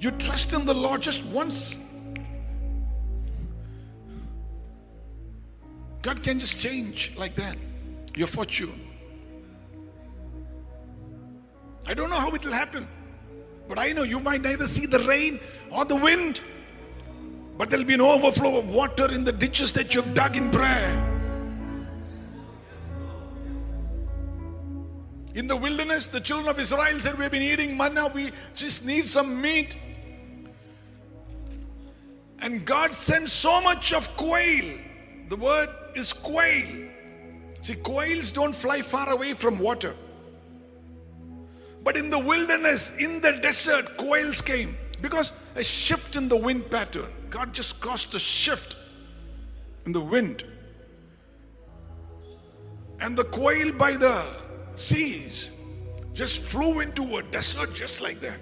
you 0.00 0.10
trust 0.12 0.52
in 0.54 0.66
the 0.66 0.74
Lord 0.74 1.02
just 1.02 1.24
once. 1.26 1.78
God 6.02 6.22
can 6.22 6.38
just 6.38 6.60
change 6.60 7.14
like 7.16 7.34
that 7.36 7.56
your 8.14 8.26
fortune. 8.26 8.80
I 11.86 11.94
don't 11.94 12.10
know 12.10 12.18
how 12.18 12.30
it 12.34 12.44
will 12.44 12.52
happen. 12.52 12.88
But 13.68 13.78
I 13.78 13.92
know 13.92 14.02
you 14.02 14.20
might 14.20 14.42
neither 14.42 14.66
see 14.66 14.86
the 14.86 15.00
rain 15.00 15.40
or 15.70 15.84
the 15.84 15.96
wind, 15.96 16.40
but 17.56 17.70
there'll 17.70 17.86
be 17.86 17.94
an 17.94 18.00
overflow 18.00 18.58
of 18.58 18.68
water 18.68 19.12
in 19.12 19.24
the 19.24 19.32
ditches 19.32 19.72
that 19.72 19.94
you've 19.94 20.12
dug 20.14 20.36
in 20.36 20.50
prayer. 20.50 21.10
In 25.34 25.48
the 25.48 25.56
wilderness, 25.56 26.06
the 26.08 26.20
children 26.20 26.48
of 26.48 26.60
Israel 26.60 27.00
said, 27.00 27.18
We've 27.18 27.30
been 27.30 27.42
eating 27.42 27.76
manna, 27.76 28.08
we 28.14 28.30
just 28.54 28.86
need 28.86 29.06
some 29.06 29.40
meat. 29.40 29.76
And 32.40 32.64
God 32.64 32.94
sent 32.94 33.28
so 33.30 33.60
much 33.62 33.92
of 33.94 34.14
quail. 34.16 34.78
The 35.30 35.36
word 35.36 35.68
is 35.94 36.12
quail. 36.12 36.88
See, 37.62 37.74
quails 37.76 38.30
don't 38.30 38.54
fly 38.54 38.82
far 38.82 39.10
away 39.10 39.32
from 39.32 39.58
water. 39.58 39.96
But 41.84 41.98
in 41.98 42.08
the 42.08 42.18
wilderness, 42.18 42.96
in 42.96 43.20
the 43.20 43.32
desert, 43.42 43.96
quails 43.98 44.40
came 44.40 44.74
because 45.02 45.32
a 45.54 45.62
shift 45.62 46.16
in 46.16 46.28
the 46.28 46.36
wind 46.36 46.70
pattern. 46.70 47.12
God 47.28 47.52
just 47.52 47.80
caused 47.82 48.14
a 48.14 48.18
shift 48.18 48.76
in 49.84 49.92
the 49.92 50.00
wind. 50.00 50.44
And 53.00 53.14
the 53.16 53.24
quail 53.24 53.70
by 53.72 53.92
the 53.92 54.24
seas 54.76 55.50
just 56.14 56.40
flew 56.40 56.80
into 56.80 57.18
a 57.18 57.22
desert 57.24 57.74
just 57.74 58.00
like 58.00 58.20
that. 58.20 58.38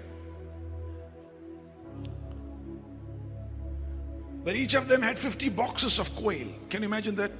But 4.45 4.55
each 4.55 4.73
of 4.73 4.87
them 4.87 5.01
had 5.01 5.17
50 5.17 5.49
boxes 5.49 5.99
of 5.99 6.15
quail. 6.15 6.47
Can 6.69 6.81
you 6.81 6.87
imagine 6.87 7.15
that? 7.15 7.31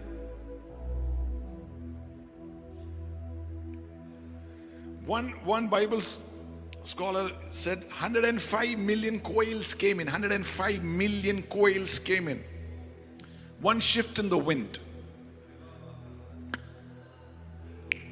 One, 5.06 5.32
one 5.44 5.68
Bible 5.68 6.02
scholar 6.86 7.32
said 7.50 7.80
105 7.80 8.78
million 8.78 9.20
quails 9.20 9.74
came 9.74 10.00
in. 10.00 10.08
105 10.08 10.84
million 10.84 11.44
quails 11.44 12.00
came 12.00 12.28
in. 12.28 12.42
One 13.60 13.80
shift 13.80 14.20
in 14.20 14.30
the 14.30 14.38
wind. 14.38 14.80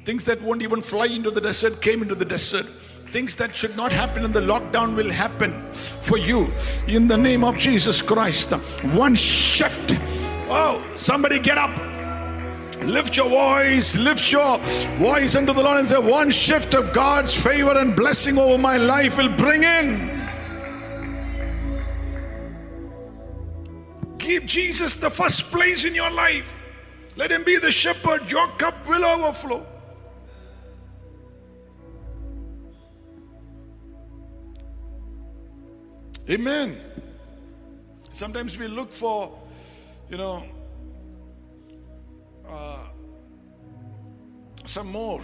Things 0.04 0.24
that 0.24 0.42
won't 0.42 0.62
even 0.62 0.82
fly 0.82 1.06
into 1.06 1.30
the 1.30 1.40
desert 1.40 1.80
came 1.80 2.02
into 2.02 2.14
the 2.14 2.24
desert. 2.24 2.66
Things 3.12 3.36
that 3.36 3.54
should 3.54 3.76
not 3.76 3.92
happen 3.92 4.24
in 4.24 4.32
the 4.32 4.40
lockdown 4.40 4.96
will 4.96 5.10
happen 5.10 5.72
for 5.72 6.18
you 6.18 6.50
in 6.88 7.06
the 7.06 7.16
name 7.16 7.44
of 7.44 7.58
Jesus 7.58 8.02
Christ. 8.02 8.52
One 8.94 9.14
shift. 9.14 9.96
Oh, 10.48 10.82
somebody 10.96 11.38
get 11.38 11.56
up. 11.56 11.91
Lift 12.84 13.16
your 13.16 13.28
voice, 13.28 13.96
lift 13.96 14.32
your 14.32 14.58
voice 14.98 15.36
unto 15.36 15.52
the 15.52 15.62
Lord 15.62 15.78
and 15.78 15.88
say, 15.88 15.98
One 15.98 16.30
shift 16.30 16.74
of 16.74 16.92
God's 16.92 17.34
favor 17.40 17.76
and 17.76 17.94
blessing 17.94 18.38
over 18.38 18.58
my 18.58 18.76
life 18.76 19.16
will 19.16 19.34
bring 19.36 19.62
in. 19.62 20.08
Give 24.18 24.46
Jesus 24.46 24.96
the 24.96 25.10
first 25.10 25.50
place 25.50 25.84
in 25.84 25.94
your 25.94 26.10
life. 26.12 26.58
Let 27.16 27.30
him 27.30 27.44
be 27.44 27.58
the 27.58 27.70
shepherd. 27.70 28.30
Your 28.30 28.46
cup 28.58 28.74
will 28.86 29.04
overflow. 29.04 29.66
Amen. 36.30 36.76
Sometimes 38.10 38.58
we 38.58 38.68
look 38.68 38.92
for, 38.92 39.36
you 40.08 40.16
know, 40.16 40.44
uh, 42.52 42.84
some 44.64 44.92
more 44.92 45.20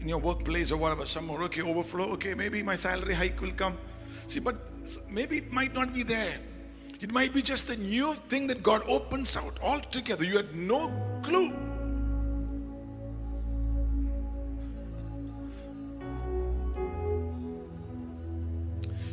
in 0.00 0.08
your 0.08 0.18
workplace 0.18 0.72
or 0.72 0.76
whatever, 0.76 1.06
some 1.06 1.26
more. 1.26 1.42
Okay, 1.44 1.62
overflow. 1.62 2.06
Okay, 2.12 2.34
maybe 2.34 2.62
my 2.62 2.76
salary 2.76 3.14
hike 3.14 3.40
will 3.40 3.52
come. 3.52 3.78
See, 4.26 4.40
but 4.40 4.56
maybe 5.10 5.36
it 5.36 5.52
might 5.52 5.72
not 5.72 5.94
be 5.94 6.02
there. 6.02 6.38
It 7.00 7.12
might 7.12 7.34
be 7.34 7.42
just 7.42 7.70
a 7.70 7.80
new 7.80 8.14
thing 8.14 8.46
that 8.48 8.62
God 8.62 8.82
opens 8.88 9.36
out 9.36 9.58
altogether. 9.62 10.24
You 10.24 10.36
had 10.36 10.54
no 10.54 10.90
clue. 11.22 11.52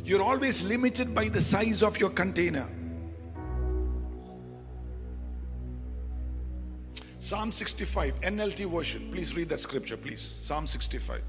You're 0.04 0.22
always 0.22 0.64
limited 0.64 1.14
by 1.14 1.28
the 1.28 1.40
size 1.40 1.82
of 1.82 1.98
your 1.98 2.10
container. 2.10 2.66
Psalm 7.22 7.52
65, 7.52 8.20
NLT 8.22 8.68
version. 8.68 9.08
Please 9.12 9.36
read 9.36 9.48
that 9.50 9.60
scripture, 9.60 9.96
please. 9.96 10.20
Psalm 10.20 10.66
65. 10.66 11.20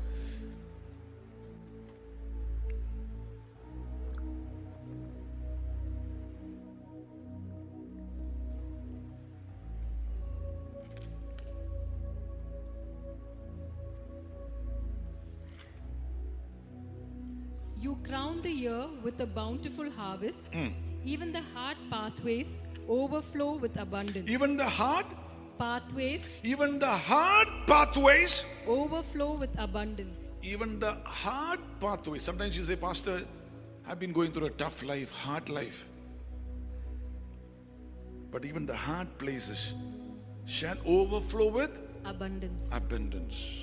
You 17.80 18.00
crown 18.04 18.42
the 18.42 18.50
year 18.50 18.88
with 19.04 19.20
a 19.20 19.28
bountiful 19.28 19.92
harvest. 19.92 20.52
Hmm. 20.52 20.70
Even 21.06 21.32
the 21.32 21.44
hard 21.54 21.78
pathways 21.92 22.64
overflow 22.90 23.58
with 23.58 23.78
abundance. 23.78 24.28
Even 24.30 24.58
the 24.58 24.66
hard, 24.66 25.06
pathways 25.58 26.42
even 26.44 26.80
the 26.80 26.88
hard 26.88 27.48
pathways, 27.68 28.46
overflow 28.68 29.34
with 29.34 29.58
abundance. 29.60 30.40
even 30.44 30.80
the 30.80 30.94
hard 31.06 31.60
pathways. 31.80 32.24
Sometimes 32.24 32.58
you 32.58 32.64
say, 32.64 32.76
Pastor, 32.76 33.22
I've 33.88 34.00
been 34.00 34.12
going 34.14 34.32
through 34.32 34.48
a 34.48 34.52
tough 34.52 34.84
life, 34.84 35.16
hard 35.24 35.50
life. 35.50 35.88
But 38.32 38.46
even 38.46 38.66
the 38.66 38.76
hard 38.76 39.16
places 39.18 39.74
shall 40.46 40.78
overflow 40.86 41.52
with 41.52 41.82
Abundance. 42.06 42.70
abundance. 42.74 43.60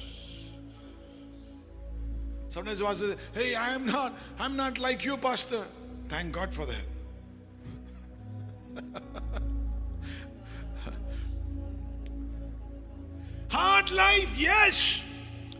Sometimes 2.48 2.82
one 2.82 2.96
says, 2.96 3.16
Hey, 3.34 3.54
I 3.54 3.70
am 3.70 3.84
not, 3.86 4.12
I'm 4.38 4.56
not 4.56 4.78
like 4.78 5.04
you, 5.04 5.16
Pastor. 5.16 5.64
Thank 6.08 6.32
God 6.32 6.52
for 6.54 6.66
that. 6.66 6.84
hard 13.60 13.90
life, 13.90 14.32
yes. 14.40 15.06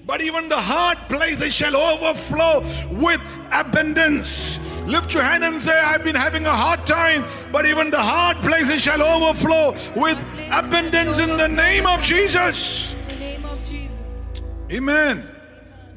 But 0.07 0.23
even 0.23 0.49
the 0.49 0.57
hard 0.57 0.99
places 1.09 1.55
shall 1.55 1.77
overflow 1.77 2.61
with 2.91 3.21
abundance. 3.53 4.59
Lift 4.87 5.15
your 5.15 5.23
hand 5.23 5.45
and 5.45 5.61
say, 5.61 5.79
I've 5.79 6.03
been 6.03 6.17
having 6.17 6.47
a 6.47 6.57
hard 6.65 6.87
time, 6.87 7.25
but 7.53 7.67
even 7.67 7.91
the 7.91 8.01
hard 8.01 8.39
places 8.39 8.83
shall 8.83 9.03
overflow 9.03 9.73
with 9.95 10.19
abundance 10.51 11.19
in 11.19 11.37
the 11.37 11.49
name 11.49 11.87
of 11.87 12.03
Jesus. 12.03 12.93
In 12.93 13.09
the 13.09 13.15
name 13.17 13.45
of 13.45 13.63
Jesus. 13.63 14.41
Amen. 14.73 15.23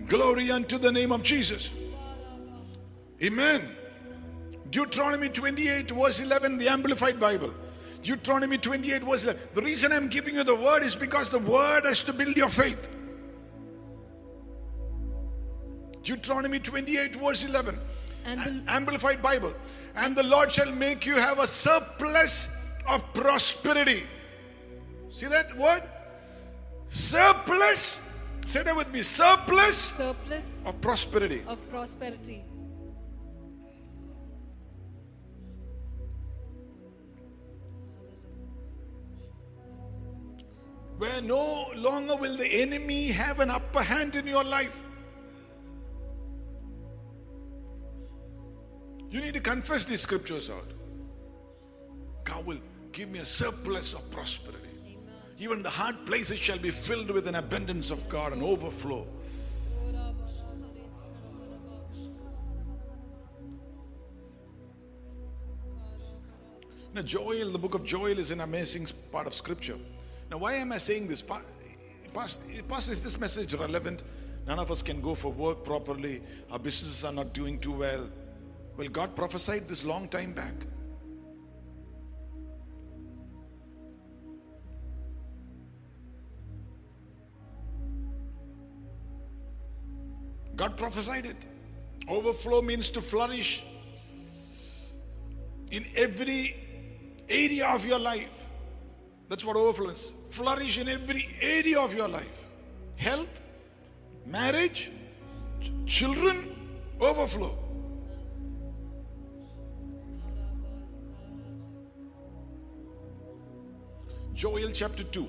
Glory 0.07 0.51
unto 0.51 0.77
the 0.77 0.91
name 0.91 1.11
of 1.11 1.23
Jesus. 1.23 1.71
Amen. 3.23 3.61
Deuteronomy 4.69 5.29
28, 5.29 5.91
verse 5.91 6.19
11, 6.19 6.57
the 6.57 6.67
Amplified 6.67 7.19
Bible. 7.19 7.53
Deuteronomy 8.03 8.57
28, 8.57 9.01
verse 9.03 9.23
11. 9.23 9.41
The 9.55 9.61
reason 9.61 9.91
I'm 9.93 10.09
giving 10.09 10.35
you 10.35 10.43
the 10.43 10.55
word 10.55 10.83
is 10.83 10.95
because 10.95 11.29
the 11.29 11.39
word 11.39 11.85
has 11.85 12.03
to 12.03 12.13
build 12.13 12.35
your 12.35 12.49
faith. 12.49 12.89
Deuteronomy 16.03 16.59
28, 16.59 17.15
verse 17.15 17.45
11. 17.45 17.77
And 18.25 18.39
the- 18.41 18.71
Amplified 18.71 19.21
Bible. 19.21 19.53
And 19.95 20.15
the 20.15 20.23
Lord 20.23 20.51
shall 20.51 20.71
make 20.73 21.05
you 21.05 21.15
have 21.15 21.39
a 21.39 21.47
surplus 21.47 22.47
of 22.89 23.01
prosperity. 23.13 24.03
See 25.11 25.27
that 25.27 25.55
word? 25.57 25.83
Surplus. 26.87 27.99
Say 28.45 28.63
that 28.63 28.75
with 28.75 28.91
me. 28.91 29.01
Surplus 29.01 29.93
Surplus 29.95 30.63
of 30.65 30.79
prosperity. 30.81 31.41
of 31.47 31.57
prosperity. 31.69 32.43
Where 41.03 41.21
no 41.21 41.69
longer 41.75 42.15
will 42.15 42.37
the 42.37 42.47
enemy 42.61 43.07
have 43.07 43.41
an 43.41 43.49
upper 43.49 43.83
hand 43.83 44.15
in 44.15 44.25
your 44.25 44.45
life. 44.45 44.85
You 49.09 49.19
need 49.19 49.33
to 49.33 49.41
confess 49.41 49.83
these 49.83 49.99
scriptures 49.99 50.49
out. 50.49 50.71
God 52.23 52.45
will 52.45 52.59
give 52.93 53.09
me 53.09 53.19
a 53.19 53.25
surplus 53.25 53.93
of 53.93 54.09
prosperity. 54.11 54.97
Even 55.39 55.61
the 55.61 55.69
hard 55.69 56.05
places 56.05 56.39
shall 56.39 56.57
be 56.57 56.69
filled 56.69 57.11
with 57.11 57.27
an 57.27 57.35
abundance 57.35 57.91
of 57.91 58.07
God 58.07 58.31
and 58.31 58.41
overflow. 58.41 59.05
Now, 66.93 67.01
Joel, 67.01 67.49
the 67.51 67.59
book 67.59 67.75
of 67.75 67.83
Joel 67.83 68.19
is 68.19 68.31
an 68.31 68.39
amazing 68.39 68.87
part 69.11 69.27
of 69.27 69.33
scripture. 69.33 69.75
Now, 70.33 70.39
why 70.39 70.53
am 70.53 70.71
I 70.71 70.79
saying 70.79 71.05
this? 71.05 71.21
Pa- 71.21 71.43
Pastor, 72.11 72.63
Pastor, 72.67 72.91
is 72.93 73.03
this 73.03 73.19
message 73.19 73.53
relevant? 73.53 74.01
None 74.47 74.57
of 74.57 74.71
us 74.71 74.81
can 74.81 74.99
go 74.99 75.13
for 75.13 75.31
work 75.31 75.63
properly. 75.63 76.23
Our 76.49 76.57
businesses 76.57 77.05
are 77.05 77.13
not 77.13 77.33
doing 77.33 77.59
too 77.59 77.73
well. 77.73 78.09
Well, 78.75 78.87
God 78.87 79.15
prophesied 79.15 79.67
this 79.67 79.85
long 79.85 80.07
time 80.07 80.33
back. 80.33 80.55
God 90.55 90.75
prophesied 90.77 91.27
it. 91.27 91.37
Overflow 92.07 92.63
means 92.63 92.89
to 92.89 93.01
flourish 93.01 93.63
in 95.69 95.85
every 95.95 96.55
area 97.29 97.67
of 97.67 97.85
your 97.85 97.99
life. 97.99 98.49
That's 99.33 99.45
what 99.45 99.57
overflow 99.57 99.89
is. 99.89 100.13
Flourish 100.29 100.77
in 100.77 100.87
every 100.87 101.27
area 101.41 101.79
of 101.79 101.91
your 101.91 102.07
life. 102.07 102.45
Health, 102.97 103.41
marriage, 104.27 104.91
ch- 105.59 105.71
children, 105.87 106.55
overflow. 107.01 107.51
Joel 114.35 114.69
chapter 114.71 115.03
2. 115.03 115.27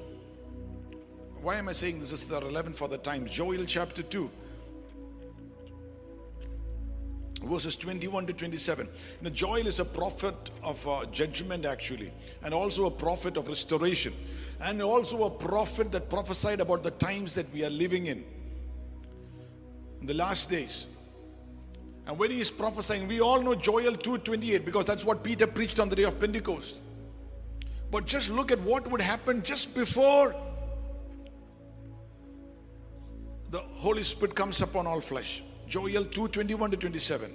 Why 1.40 1.56
am 1.56 1.70
I 1.70 1.72
saying 1.72 2.00
this 2.00 2.12
is 2.12 2.30
relevant 2.30 2.76
for 2.76 2.88
the 2.88 2.98
times? 2.98 3.30
Joel 3.30 3.64
chapter 3.64 4.02
2 4.02 4.30
verses 7.46 7.76
21 7.76 8.26
to 8.26 8.32
27. 8.32 8.88
Now, 9.22 9.30
Joel 9.30 9.66
is 9.66 9.80
a 9.80 9.84
prophet 9.84 10.50
of 10.62 10.86
uh, 10.88 11.04
judgment, 11.06 11.64
actually, 11.64 12.12
and 12.42 12.54
also 12.54 12.86
a 12.86 12.90
prophet 12.90 13.36
of 13.36 13.48
restoration, 13.48 14.12
and 14.62 14.80
also 14.82 15.24
a 15.24 15.30
prophet 15.30 15.92
that 15.92 16.10
prophesied 16.10 16.60
about 16.60 16.82
the 16.82 16.90
times 16.92 17.34
that 17.34 17.52
we 17.52 17.64
are 17.64 17.70
living 17.70 18.06
in, 18.06 18.24
in 20.00 20.06
the 20.06 20.14
last 20.14 20.50
days. 20.50 20.86
And 22.06 22.18
when 22.18 22.30
he 22.30 22.40
is 22.40 22.50
prophesying, 22.50 23.08
we 23.08 23.20
all 23.20 23.40
know 23.40 23.54
Joel 23.54 23.92
2:28 23.92 24.64
because 24.64 24.84
that's 24.84 25.04
what 25.04 25.24
Peter 25.24 25.46
preached 25.46 25.80
on 25.80 25.88
the 25.88 25.96
day 25.96 26.04
of 26.04 26.20
Pentecost. 26.20 26.80
But 27.90 28.06
just 28.06 28.30
look 28.30 28.52
at 28.52 28.60
what 28.60 28.90
would 28.90 29.00
happen 29.00 29.42
just 29.42 29.74
before 29.74 30.34
the 33.50 33.60
Holy 33.76 34.02
Spirit 34.02 34.34
comes 34.34 34.60
upon 34.60 34.86
all 34.86 35.00
flesh. 35.00 35.42
Joel 35.68 36.04
2 36.04 36.28
21 36.28 36.70
to 36.72 36.76
27. 36.76 37.30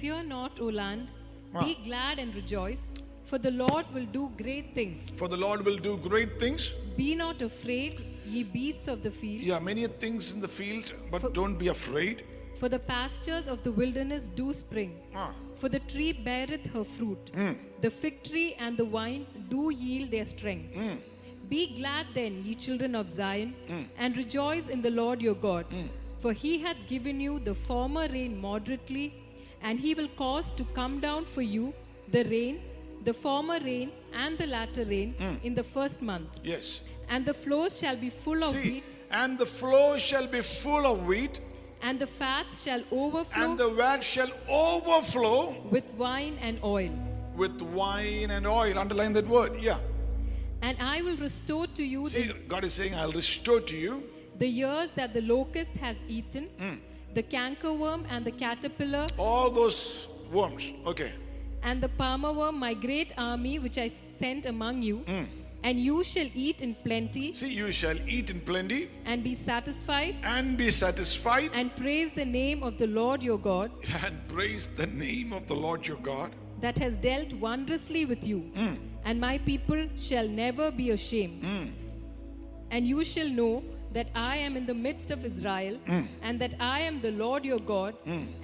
Fear 0.00 0.22
not, 0.24 0.60
O 0.60 0.66
land. 0.66 1.12
Ah. 1.54 1.64
Be 1.64 1.76
glad 1.84 2.18
and 2.18 2.34
rejoice, 2.34 2.92
for 3.24 3.38
the 3.38 3.50
Lord 3.50 3.86
will 3.94 4.06
do 4.06 4.30
great 4.36 4.74
things. 4.74 5.08
For 5.10 5.28
the 5.28 5.36
Lord 5.36 5.64
will 5.64 5.76
do 5.76 5.96
great 5.98 6.38
things. 6.40 6.72
Be 6.96 7.14
not 7.14 7.42
afraid, 7.42 8.00
ye 8.26 8.42
beasts 8.42 8.88
of 8.88 9.02
the 9.02 9.10
field, 9.10 9.42
Yeah, 9.44 9.60
many 9.60 9.86
things 9.86 10.34
in 10.34 10.40
the 10.40 10.48
field, 10.48 10.92
but 11.10 11.20
For- 11.22 11.30
don't 11.30 11.56
be 11.64 11.68
afraid. 11.68 12.24
for 12.58 12.68
the 12.68 12.78
pastures 12.78 13.46
of 13.54 13.62
the 13.62 13.70
wilderness 13.72 14.26
do 14.40 14.52
spring. 14.52 14.92
Ah. 15.14 15.32
For 15.62 15.68
the 15.68 15.80
tree 15.92 16.12
beareth 16.12 16.66
her 16.74 16.84
fruit. 16.84 17.30
The 17.80 17.90
fig 17.90 18.22
tree 18.28 18.54
and 18.58 18.76
the 18.76 18.84
vine 18.84 19.26
do 19.50 19.70
yield 19.70 20.10
their 20.10 20.24
strength. 20.24 20.74
Be 21.48 21.62
glad 21.78 22.06
then, 22.14 22.42
ye 22.44 22.54
children 22.54 22.94
of 23.00 23.10
Zion, 23.10 23.54
and 23.98 24.16
rejoice 24.16 24.68
in 24.68 24.82
the 24.82 24.90
Lord 24.90 25.20
your 25.22 25.34
God. 25.34 25.66
For 26.24 26.32
he 26.32 26.58
hath 26.58 26.78
given 26.88 27.20
you 27.20 27.38
the 27.38 27.54
former 27.54 28.08
rain 28.10 28.40
moderately, 28.40 29.12
and 29.60 29.78
he 29.78 29.92
will 29.92 30.08
cause 30.20 30.52
to 30.52 30.64
come 30.76 30.98
down 30.98 31.26
for 31.26 31.42
you 31.42 31.74
the 32.12 32.24
rain, 32.24 32.62
the 33.04 33.12
former 33.12 33.58
rain, 33.60 33.92
and 34.14 34.38
the 34.38 34.46
latter 34.46 34.86
rain 34.86 35.12
hmm. 35.18 35.34
in 35.46 35.54
the 35.54 35.62
first 35.62 36.00
month. 36.00 36.30
Yes. 36.42 36.84
And 37.10 37.26
the 37.26 37.34
floors 37.34 37.78
shall 37.78 37.96
be 37.96 38.08
full 38.08 38.42
of 38.42 38.48
See, 38.52 38.70
wheat, 38.70 38.84
and 39.10 39.38
the 39.38 39.44
floors 39.44 40.00
shall 40.00 40.26
be 40.26 40.40
full 40.40 40.86
of 40.86 41.04
wheat, 41.06 41.42
and 41.82 42.00
the 42.00 42.06
fats 42.06 42.62
shall 42.62 42.82
overflow 42.90 43.44
and 43.44 43.58
the 43.58 43.68
vat 43.82 44.02
shall 44.02 44.32
overflow 44.48 45.54
with 45.70 45.92
wine 46.06 46.38
and 46.40 46.58
oil. 46.64 46.96
with 47.36 47.60
wine 47.60 48.30
and 48.30 48.46
oil. 48.46 48.78
Underline 48.78 49.12
that 49.12 49.28
word. 49.28 49.52
Yeah. 49.60 49.76
And 50.62 50.78
I 50.80 51.02
will 51.02 51.18
restore 51.18 51.66
to 51.66 51.84
you 51.84 52.08
See, 52.08 52.32
God 52.48 52.64
is 52.64 52.72
saying, 52.72 52.94
I'll 52.94 53.12
restore 53.12 53.60
to 53.60 53.76
you 53.76 54.02
the 54.38 54.46
years 54.48 54.90
that 54.92 55.12
the 55.12 55.20
locust 55.22 55.76
has 55.76 55.96
eaten, 56.08 56.44
hmm. 56.58 56.74
the 57.14 57.22
cankerworm 57.22 58.04
and 58.10 58.24
the 58.24 58.30
caterpillar, 58.32 59.06
all 59.18 59.50
those 59.50 60.08
worms. 60.32 60.72
Okay. 60.86 61.12
and 61.62 61.80
the 61.82 61.88
palmerworm, 61.88 62.54
my 62.54 62.74
great 62.74 63.12
army 63.16 63.58
which 63.58 63.78
I 63.78 63.88
sent 63.88 64.46
among 64.46 64.82
you. 64.82 64.98
Hmm. 64.98 65.24
And 65.62 65.80
you 65.80 66.04
shall 66.04 66.28
eat 66.34 66.60
in 66.60 66.74
plenty 66.74 67.32
See, 67.32 67.54
you 67.54 67.72
shall 67.72 67.96
eat 68.06 68.30
in 68.30 68.40
plenty 68.40 68.88
and 69.06 69.24
be 69.24 69.34
satisfied, 69.34 70.16
and 70.22 70.58
be 70.58 70.70
satisfied 70.70 71.50
and 71.54 71.74
praise 71.74 72.12
the 72.12 72.24
name 72.26 72.62
of 72.62 72.76
the 72.76 72.86
Lord 72.86 73.22
your 73.22 73.38
God 73.38 73.70
and 74.04 74.28
praise 74.28 74.66
the 74.66 74.86
name 74.88 75.32
of 75.32 75.46
the 75.46 75.54
Lord 75.54 75.86
your 75.86 75.96
God. 75.98 76.32
that 76.60 76.78
has 76.78 76.98
dealt 76.98 77.32
wondrously 77.34 78.04
with 78.04 78.26
you. 78.26 78.40
Hmm. 78.58 78.74
And 79.06 79.18
my 79.20 79.38
people 79.38 79.86
shall 79.96 80.28
never 80.28 80.70
be 80.70 80.90
ashamed. 80.90 81.42
And 82.70 82.86
you 82.86 83.02
shall 83.04 83.28
know 83.28 83.62
that 83.94 84.08
I 84.14 84.36
am 84.36 84.56
in 84.56 84.66
the 84.66 84.74
midst 84.74 85.10
of 85.10 85.24
Israel, 85.24 85.78
and 86.22 86.40
that 86.40 86.54
I 86.60 86.80
am 86.80 87.00
the 87.00 87.12
Lord 87.12 87.44
your 87.44 87.60
God, 87.60 87.94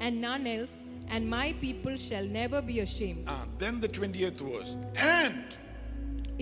and 0.00 0.20
none 0.20 0.46
else, 0.46 0.84
and 1.08 1.28
my 1.28 1.52
people 1.60 1.96
shall 1.96 2.24
never 2.24 2.62
be 2.62 2.80
ashamed. 2.80 3.24
Ah, 3.26 3.44
then 3.58 3.80
the 3.80 3.88
20th 3.88 4.40
verse. 4.40 4.76
And 4.96 5.56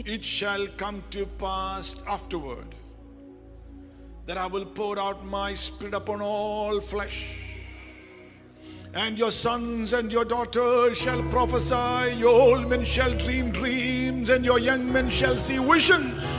It- 0.00 0.08
it 0.16 0.24
shall 0.24 0.64
come 0.80 1.02
to 1.10 1.26
pass 1.38 2.04
afterward 2.06 2.74
that 4.26 4.38
I 4.38 4.46
will 4.46 4.66
pour 4.66 4.96
out 5.04 5.24
my 5.26 5.54
spirit 5.54 5.94
upon 5.94 6.20
all 6.22 6.80
flesh. 6.80 7.16
And 8.94 9.18
your 9.18 9.32
sons 9.32 9.92
and 9.92 10.12
your 10.12 10.24
daughters 10.24 10.98
shall 10.98 11.22
prophesy, 11.30 12.16
your 12.20 12.34
old 12.42 12.68
men 12.70 12.84
shall 12.84 13.12
dream 13.24 13.50
dreams, 13.50 14.30
and 14.30 14.44
your 14.44 14.60
young 14.60 14.92
men 14.92 15.10
shall 15.10 15.36
see 15.36 15.58
visions. 15.58 16.37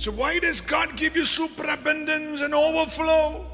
So, 0.00 0.10
why 0.12 0.38
does 0.38 0.62
God 0.62 0.96
give 0.96 1.14
you 1.14 1.26
superabundance 1.26 2.40
and 2.40 2.54
overflow? 2.54 3.44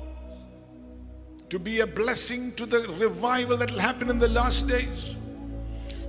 To 1.49 1.59
be 1.59 1.81
a 1.81 1.87
blessing 1.89 2.53
to 2.53 2.67
the 2.67 2.87
revival 3.01 3.57
that 3.57 3.73
will 3.73 3.81
happen 3.81 4.09
in 4.09 4.21
the 4.21 4.29
last 4.29 4.69
days 4.69 5.17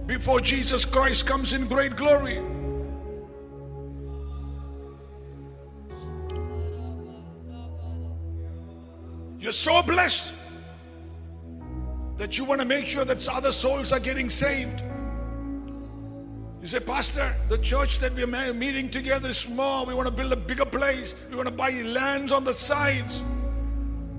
before 0.05 0.39
Jesus 0.39 0.85
Christ 0.85 1.25
comes 1.25 1.53
in 1.53 1.67
great 1.67 1.95
glory. 1.95 2.35
You're 9.39 9.51
so 9.53 9.81
blessed 9.81 10.35
that 12.17 12.37
you 12.37 12.45
want 12.45 12.61
to 12.61 12.67
make 12.67 12.85
sure 12.85 13.05
that 13.05 13.27
other 13.29 13.51
souls 13.51 13.91
are 13.91 13.99
getting 13.99 14.29
saved. 14.29 14.83
You 16.67 16.71
say, 16.71 16.79
Pastor, 16.81 17.33
the 17.47 17.57
church 17.59 17.99
that 17.99 18.13
we're 18.13 18.53
meeting 18.53 18.89
together 18.89 19.29
is 19.29 19.37
small. 19.37 19.85
We 19.85 19.93
want 19.93 20.09
to 20.09 20.13
build 20.13 20.33
a 20.33 20.35
bigger 20.35 20.65
place. 20.65 21.15
We 21.29 21.37
want 21.37 21.47
to 21.47 21.53
buy 21.53 21.69
lands 21.85 22.33
on 22.33 22.43
the 22.43 22.51
sides. 22.51 23.23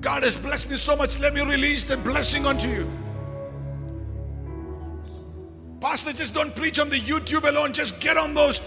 God 0.01 0.23
has 0.23 0.35
blessed 0.35 0.71
me 0.71 0.77
so 0.77 0.97
much. 0.97 1.21
Let 1.21 1.35
me 1.35 1.45
release 1.45 1.89
the 1.89 1.99
blessing 1.99 2.47
unto 2.47 2.69
you. 2.69 2.91
Pastor, 5.83 6.15
just 6.15 6.33
don't 6.33 6.57
preach 6.57 6.81
on 6.81 6.89
the 6.89 6.97
YouTube 6.97 7.47
alone. 7.47 7.75
Just 7.75 8.01
get 8.01 8.17
on 8.17 8.33
those 8.33 8.63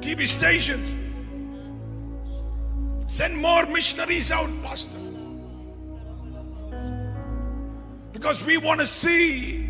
TV 0.00 0.26
stations. 0.26 0.94
Send 3.06 3.34
more 3.34 3.64
missionaries 3.64 4.30
out, 4.30 4.50
Pastor. 4.62 4.98
Because 8.12 8.44
we 8.44 8.58
want 8.58 8.80
to 8.80 8.86
see 8.86 9.65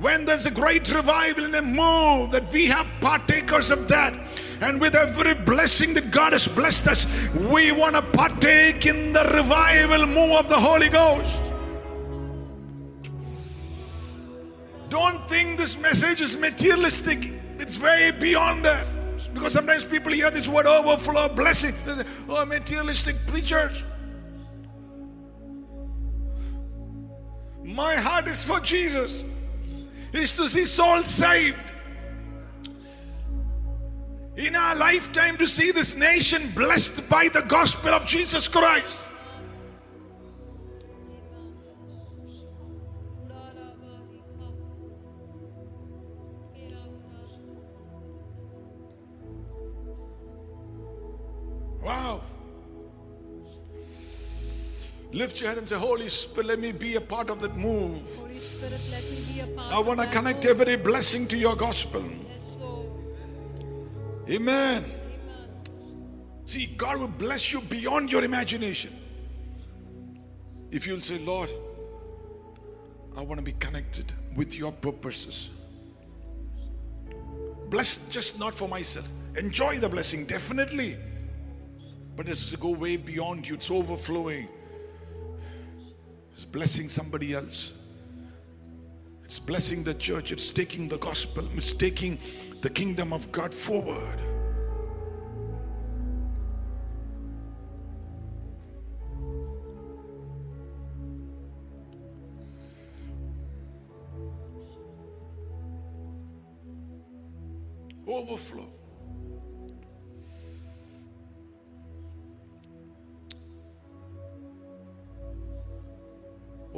when 0.00 0.24
there's 0.24 0.46
a 0.46 0.50
great 0.50 0.92
revival 0.94 1.44
and 1.44 1.54
a 1.56 1.62
move 1.62 2.30
that 2.30 2.44
we 2.52 2.66
have 2.66 2.86
partakers 3.00 3.70
of 3.70 3.88
that. 3.88 4.14
And 4.60 4.80
with 4.80 4.94
every 4.94 5.34
blessing 5.44 5.94
that 5.94 6.10
God 6.10 6.32
has 6.32 6.46
blessed 6.48 6.88
us, 6.88 7.28
we 7.52 7.72
want 7.72 7.96
to 7.96 8.02
partake 8.02 8.86
in 8.86 9.12
the 9.12 9.24
revival 9.34 10.06
move 10.06 10.32
of 10.32 10.48
the 10.48 10.56
Holy 10.56 10.88
Ghost. 10.88 11.42
Don't 14.88 15.28
think 15.28 15.58
this 15.58 15.80
message 15.80 16.20
is 16.20 16.36
materialistic. 16.38 17.30
It's 17.58 17.80
way 17.80 18.10
beyond 18.20 18.64
that. 18.64 18.86
Because 19.34 19.52
sometimes 19.52 19.84
people 19.84 20.12
hear 20.12 20.30
this 20.30 20.48
word 20.48 20.64
oh, 20.66 20.92
overflow, 20.92 21.28
blessing. 21.28 21.74
They 21.84 22.02
say, 22.02 22.08
oh, 22.28 22.44
materialistic 22.46 23.16
preachers. 23.26 23.84
My 27.62 27.94
heart 27.94 28.26
is 28.26 28.42
for 28.42 28.58
Jesus. 28.60 29.22
Is 30.18 30.34
to 30.34 30.48
see 30.48 30.64
souls 30.64 31.06
saved. 31.06 31.62
In 34.36 34.56
our 34.56 34.74
lifetime, 34.74 35.36
to 35.36 35.46
see 35.46 35.70
this 35.70 35.96
nation 35.96 36.50
blessed 36.56 37.08
by 37.08 37.28
the 37.32 37.42
gospel 37.42 37.90
of 37.90 38.04
Jesus 38.04 38.48
Christ. 38.48 39.12
Wow. 51.80 52.20
Lift 55.12 55.40
your 55.40 55.48
hand 55.48 55.60
and 55.60 55.68
say, 55.68 55.76
Holy 55.76 56.08
Spirit, 56.08 56.48
let 56.48 56.58
me 56.58 56.72
be 56.72 56.96
a 56.96 57.00
part 57.00 57.30
of 57.30 57.40
that 57.40 57.56
move. 57.56 58.02
Spirit, 58.02 58.80
let 58.90 59.02
me 59.04 59.24
be 59.32 59.40
a 59.40 59.46
part 59.56 59.72
I 59.72 59.80
want 59.80 60.00
to 60.00 60.06
connect 60.08 60.44
every 60.44 60.76
blessing 60.76 61.26
to 61.28 61.38
your 61.38 61.56
gospel. 61.56 62.04
Amen. 64.28 64.84
See, 66.44 66.66
God 66.76 66.98
will 66.98 67.08
bless 67.08 67.52
you 67.52 67.60
beyond 67.62 68.12
your 68.12 68.24
imagination. 68.24 68.92
If 70.70 70.86
you'll 70.86 71.00
say, 71.00 71.18
Lord, 71.18 71.50
I 73.16 73.22
want 73.22 73.38
to 73.38 73.44
be 73.44 73.52
connected 73.52 74.12
with 74.36 74.58
your 74.58 74.72
purposes. 74.72 75.50
Blessed 77.70 78.12
just 78.12 78.38
not 78.38 78.54
for 78.54 78.68
myself. 78.68 79.08
Enjoy 79.36 79.78
the 79.78 79.88
blessing, 79.88 80.26
definitely. 80.26 80.96
But 82.16 82.28
it's 82.28 82.50
to 82.50 82.56
go 82.58 82.70
way 82.70 82.96
beyond 82.96 83.48
you, 83.48 83.54
it's 83.54 83.70
overflowing. 83.70 84.48
It's 86.38 86.44
blessing 86.44 86.88
somebody 86.88 87.34
else. 87.34 87.72
It's 89.24 89.40
blessing 89.40 89.82
the 89.82 89.94
church. 89.94 90.30
It's 90.30 90.52
taking 90.52 90.88
the 90.88 90.98
gospel. 90.98 91.44
It's 91.56 91.72
taking 91.72 92.16
the 92.60 92.70
kingdom 92.70 93.12
of 93.12 93.32
God 93.32 93.52
forward. 93.52 94.20
Overflow. 108.06 108.67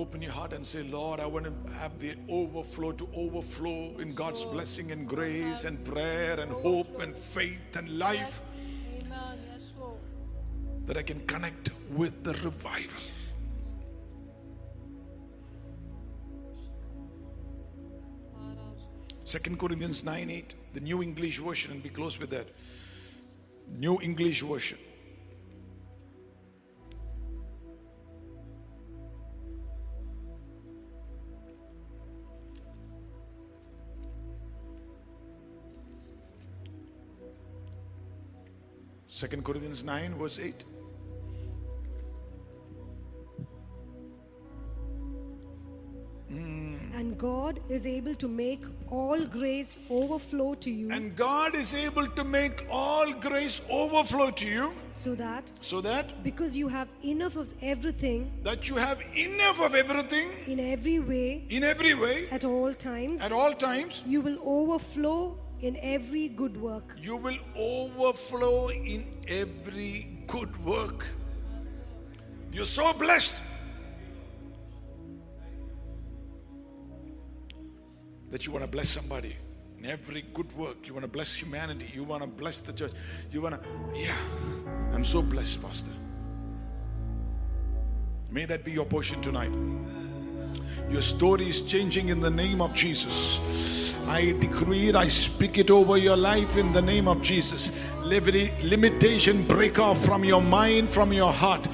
Open 0.01 0.23
your 0.23 0.33
heart 0.33 0.55
and 0.55 0.67
say, 0.67 0.83
Lord, 0.83 1.21
I 1.21 1.27
want 1.27 1.45
to 1.45 1.73
have 1.75 1.99
the 1.99 2.15
overflow 2.31 2.93
to 2.93 3.07
overflow 3.15 3.99
in 3.99 4.15
God's 4.15 4.47
blessing 4.47 4.93
and 4.93 5.07
grace 5.07 5.65
and 5.65 5.85
prayer 5.85 6.41
and 6.41 6.51
hope 6.51 7.03
and 7.03 7.15
faith 7.15 7.77
and 7.77 7.99
life. 7.99 8.41
That 10.87 10.97
I 10.97 11.03
can 11.03 11.21
connect 11.27 11.73
with 11.91 12.25
the 12.25 12.33
revival. 12.43 13.03
Second 19.25 19.59
Corinthians 19.59 20.03
9 20.03 20.31
8, 20.31 20.55
the 20.73 20.81
New 20.81 21.03
English 21.03 21.41
Version, 21.41 21.73
and 21.73 21.83
be 21.83 21.91
close 21.91 22.19
with 22.19 22.31
that. 22.31 22.47
New 23.69 24.01
English 24.01 24.41
Version. 24.41 24.79
Second 39.21 39.45
Corinthians 39.45 39.85
9, 39.85 40.15
verse 40.15 40.39
8. 40.39 40.65
Hmm. 46.31 46.77
And 46.95 47.19
God 47.19 47.61
is 47.69 47.85
able 47.87 48.15
to 48.15 48.29
make 48.29 48.63
all 48.89 49.27
grace 49.27 49.77
overflow 49.91 50.55
to 50.55 50.71
you. 50.71 50.91
And 50.91 51.15
God 51.15 51.55
is 51.55 51.75
able 51.75 52.07
to 52.07 52.25
make 52.25 52.65
all 52.71 53.13
grace 53.21 53.61
overflow 53.71 54.31
to 54.31 54.47
you. 54.47 54.73
So 54.93 55.15
that 55.17 55.53
so 55.61 55.83
that 55.83 56.07
because 56.25 56.57
you 56.57 56.69
have 56.69 56.89
enough 57.05 57.37
of 57.37 57.53
everything 57.61 58.33
that 58.43 58.71
you 58.71 58.77
have 58.77 59.03
enough 59.15 59.61
of 59.61 59.75
everything 59.75 60.29
in 60.47 60.61
every 60.61 60.99
way 60.99 61.45
in 61.51 61.63
every 61.63 61.95
way 61.95 62.27
at 62.31 62.45
all 62.45 62.73
times, 62.73 63.23
at 63.23 63.33
all 63.33 63.53
times 63.53 64.03
you 64.07 64.21
will 64.21 64.39
overflow 64.45 65.37
in 65.63 65.77
every 65.83 66.29
good 66.29 66.61
work. 66.61 66.97
you 66.99 67.17
will 67.17 67.39
overflow 67.57 68.69
in 68.71 69.05
every 69.29 70.25
good 70.27 70.65
work. 70.65 71.07
You're 72.53 72.67
so 72.67 72.93
blessed 72.95 73.43
that 78.31 78.47
you 78.47 78.53
want 78.53 78.65
to 78.65 78.71
bless 78.71 78.89
somebody 78.89 79.35
in 79.79 79.87
every 79.87 80.23
good 80.35 80.53
work. 80.57 80.87
You 80.87 80.95
want 80.95 81.05
to 81.05 81.11
bless 81.11 81.35
humanity. 81.35 81.91
You 81.93 82.05
want 82.05 82.23
to 82.23 82.29
bless 82.29 82.61
the 82.61 82.73
church. 82.73 82.93
You 83.31 83.43
want 83.43 83.61
to, 83.61 83.69
yeah. 83.95 84.15
I'm 84.93 85.05
so 85.05 85.23
blessed, 85.23 85.63
Pastor. 85.63 85.93
May 88.31 88.45
that 88.47 88.65
be 88.65 88.73
your 88.73 88.85
portion 88.85 89.21
tonight. 89.21 89.53
Your 90.89 91.03
story 91.03 91.47
is 91.47 91.63
changing 91.63 92.09
in 92.09 92.21
the 92.21 92.31
name 92.31 92.61
of 92.61 92.75
Jesus. 92.75 93.90
I 94.11 94.33
decree 94.41 94.89
it, 94.89 94.97
I 94.97 95.07
speak 95.07 95.57
it 95.57 95.71
over 95.71 95.97
your 95.97 96.17
life 96.17 96.57
in 96.57 96.73
the 96.73 96.83
name 96.83 97.07
of 97.07 97.23
Jesus. 97.23 97.71
Limitation 98.03 99.47
break 99.47 99.79
off 99.79 100.05
from 100.05 100.25
your 100.25 100.43
mind, 100.43 100.89
from 100.89 101.13
your 101.13 101.33
heart. 101.33 101.69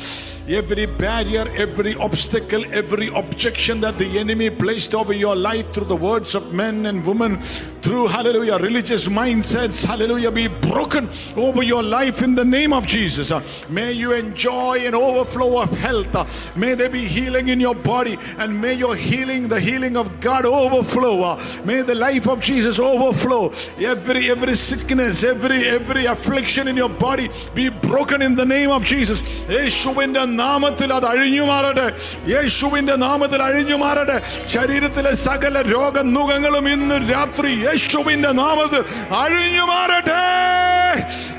Every 0.49 0.87
barrier, 0.87 1.45
every 1.57 1.97
obstacle, 1.97 2.65
every 2.73 3.09
objection 3.09 3.81
that 3.81 3.99
the 3.99 4.19
enemy 4.19 4.49
placed 4.49 4.95
over 4.95 5.13
your 5.13 5.35
life 5.35 5.73
through 5.73 5.87
the 5.87 5.97
words 5.97 6.37
of 6.37 6.55
men 6.55 6.87
and 6.87 7.05
women, 7.05 7.41
through 7.41 8.07
hallelujah, 8.07 8.57
religious 8.59 9.09
mindsets, 9.09 9.85
hallelujah, 9.85 10.31
be 10.31 10.47
broken 10.47 11.09
over 11.37 11.65
your 11.65 11.83
life 11.83 12.23
in 12.23 12.37
the 12.37 12.45
name 12.45 12.73
of 12.73 12.87
Jesus. 12.87 13.33
May 13.69 13.91
you 13.93 14.13
enjoy 14.13 14.87
an 14.87 14.95
overflow 14.95 15.63
of 15.63 15.71
health. 15.79 16.57
May 16.57 16.75
there 16.75 16.91
be 16.91 17.05
healing 17.05 17.49
in 17.49 17.59
your 17.59 17.75
body, 17.75 18.17
and 18.39 18.61
may 18.61 18.75
your 18.75 18.95
healing, 18.95 19.49
the 19.49 19.59
healing 19.59 19.97
of 19.97 20.21
God, 20.21 20.47
overflow. 20.47 21.37
May 21.65 21.83
the 21.83 21.97
life 21.97 22.29
of 22.29 22.41
Jesus 22.41 22.79
overflow. 22.79 23.47
Every 23.85 24.31
every 24.31 24.55
sickness, 24.55 25.25
every 25.25 25.67
every 25.67 26.07
affliction 26.07 26.69
in 26.69 26.77
your 26.77 26.89
body 26.89 27.31
be 27.53 27.71
broken 27.71 28.23
in 28.23 28.37
the 28.37 28.47
name 28.47 28.71
of 28.71 28.85
Jesus. 28.85 29.23
യേശുവിന്റെ 30.36 30.36
നാമത്തിൽ 30.44 30.90
അത് 30.96 31.06
അഴിഞ്ഞു 31.12 31.44
മാറട്ടെ 31.50 31.86
യേശുവിന്റെ 32.32 32.96
നാമത്തിൽ 33.04 33.40
അഴിഞ്ഞു 33.48 33.78
മാറട്ടെ 33.84 34.18
ശരീരത്തിലെ 34.54 35.14
സകല 35.28 35.56
രോഗനുഖങ്ങളും 35.76 36.66
ഇന്ന് 36.74 36.98
രാത്രി 37.14 37.52
യേശുവിന്റെ 37.68 38.32
നാമത്തിൽ 38.44 38.82
അഴിഞ്ഞു 39.24 39.66
മാറട്ടെ 39.74 40.22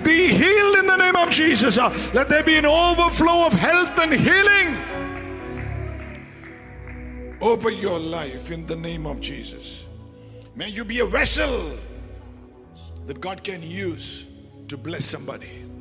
be 0.06 0.16
healed 0.40 0.76
in 0.80 0.86
the 0.92 0.98
name 1.04 1.16
of 1.22 1.28
Jesus 1.38 1.74
Uh, 1.78 1.88
let 2.18 2.26
there 2.32 2.46
be 2.50 2.54
an 2.62 2.68
overflow 2.86 3.36
of 3.48 3.52
health 3.66 3.96
and 4.04 4.12
healing 4.26 4.70
over 7.50 7.70
your 7.86 7.98
life 8.20 8.46
in 8.56 8.62
the 8.72 8.78
name 8.88 9.04
of 9.12 9.16
Jesus 9.30 9.64
may 10.60 10.70
you 10.76 10.84
be 10.94 10.98
a 11.06 11.08
vessel 11.18 11.54
that 13.08 13.18
God 13.28 13.38
can 13.48 13.62
use 13.88 14.08
to 14.70 14.76
bless 14.86 15.04
somebody 15.16 15.54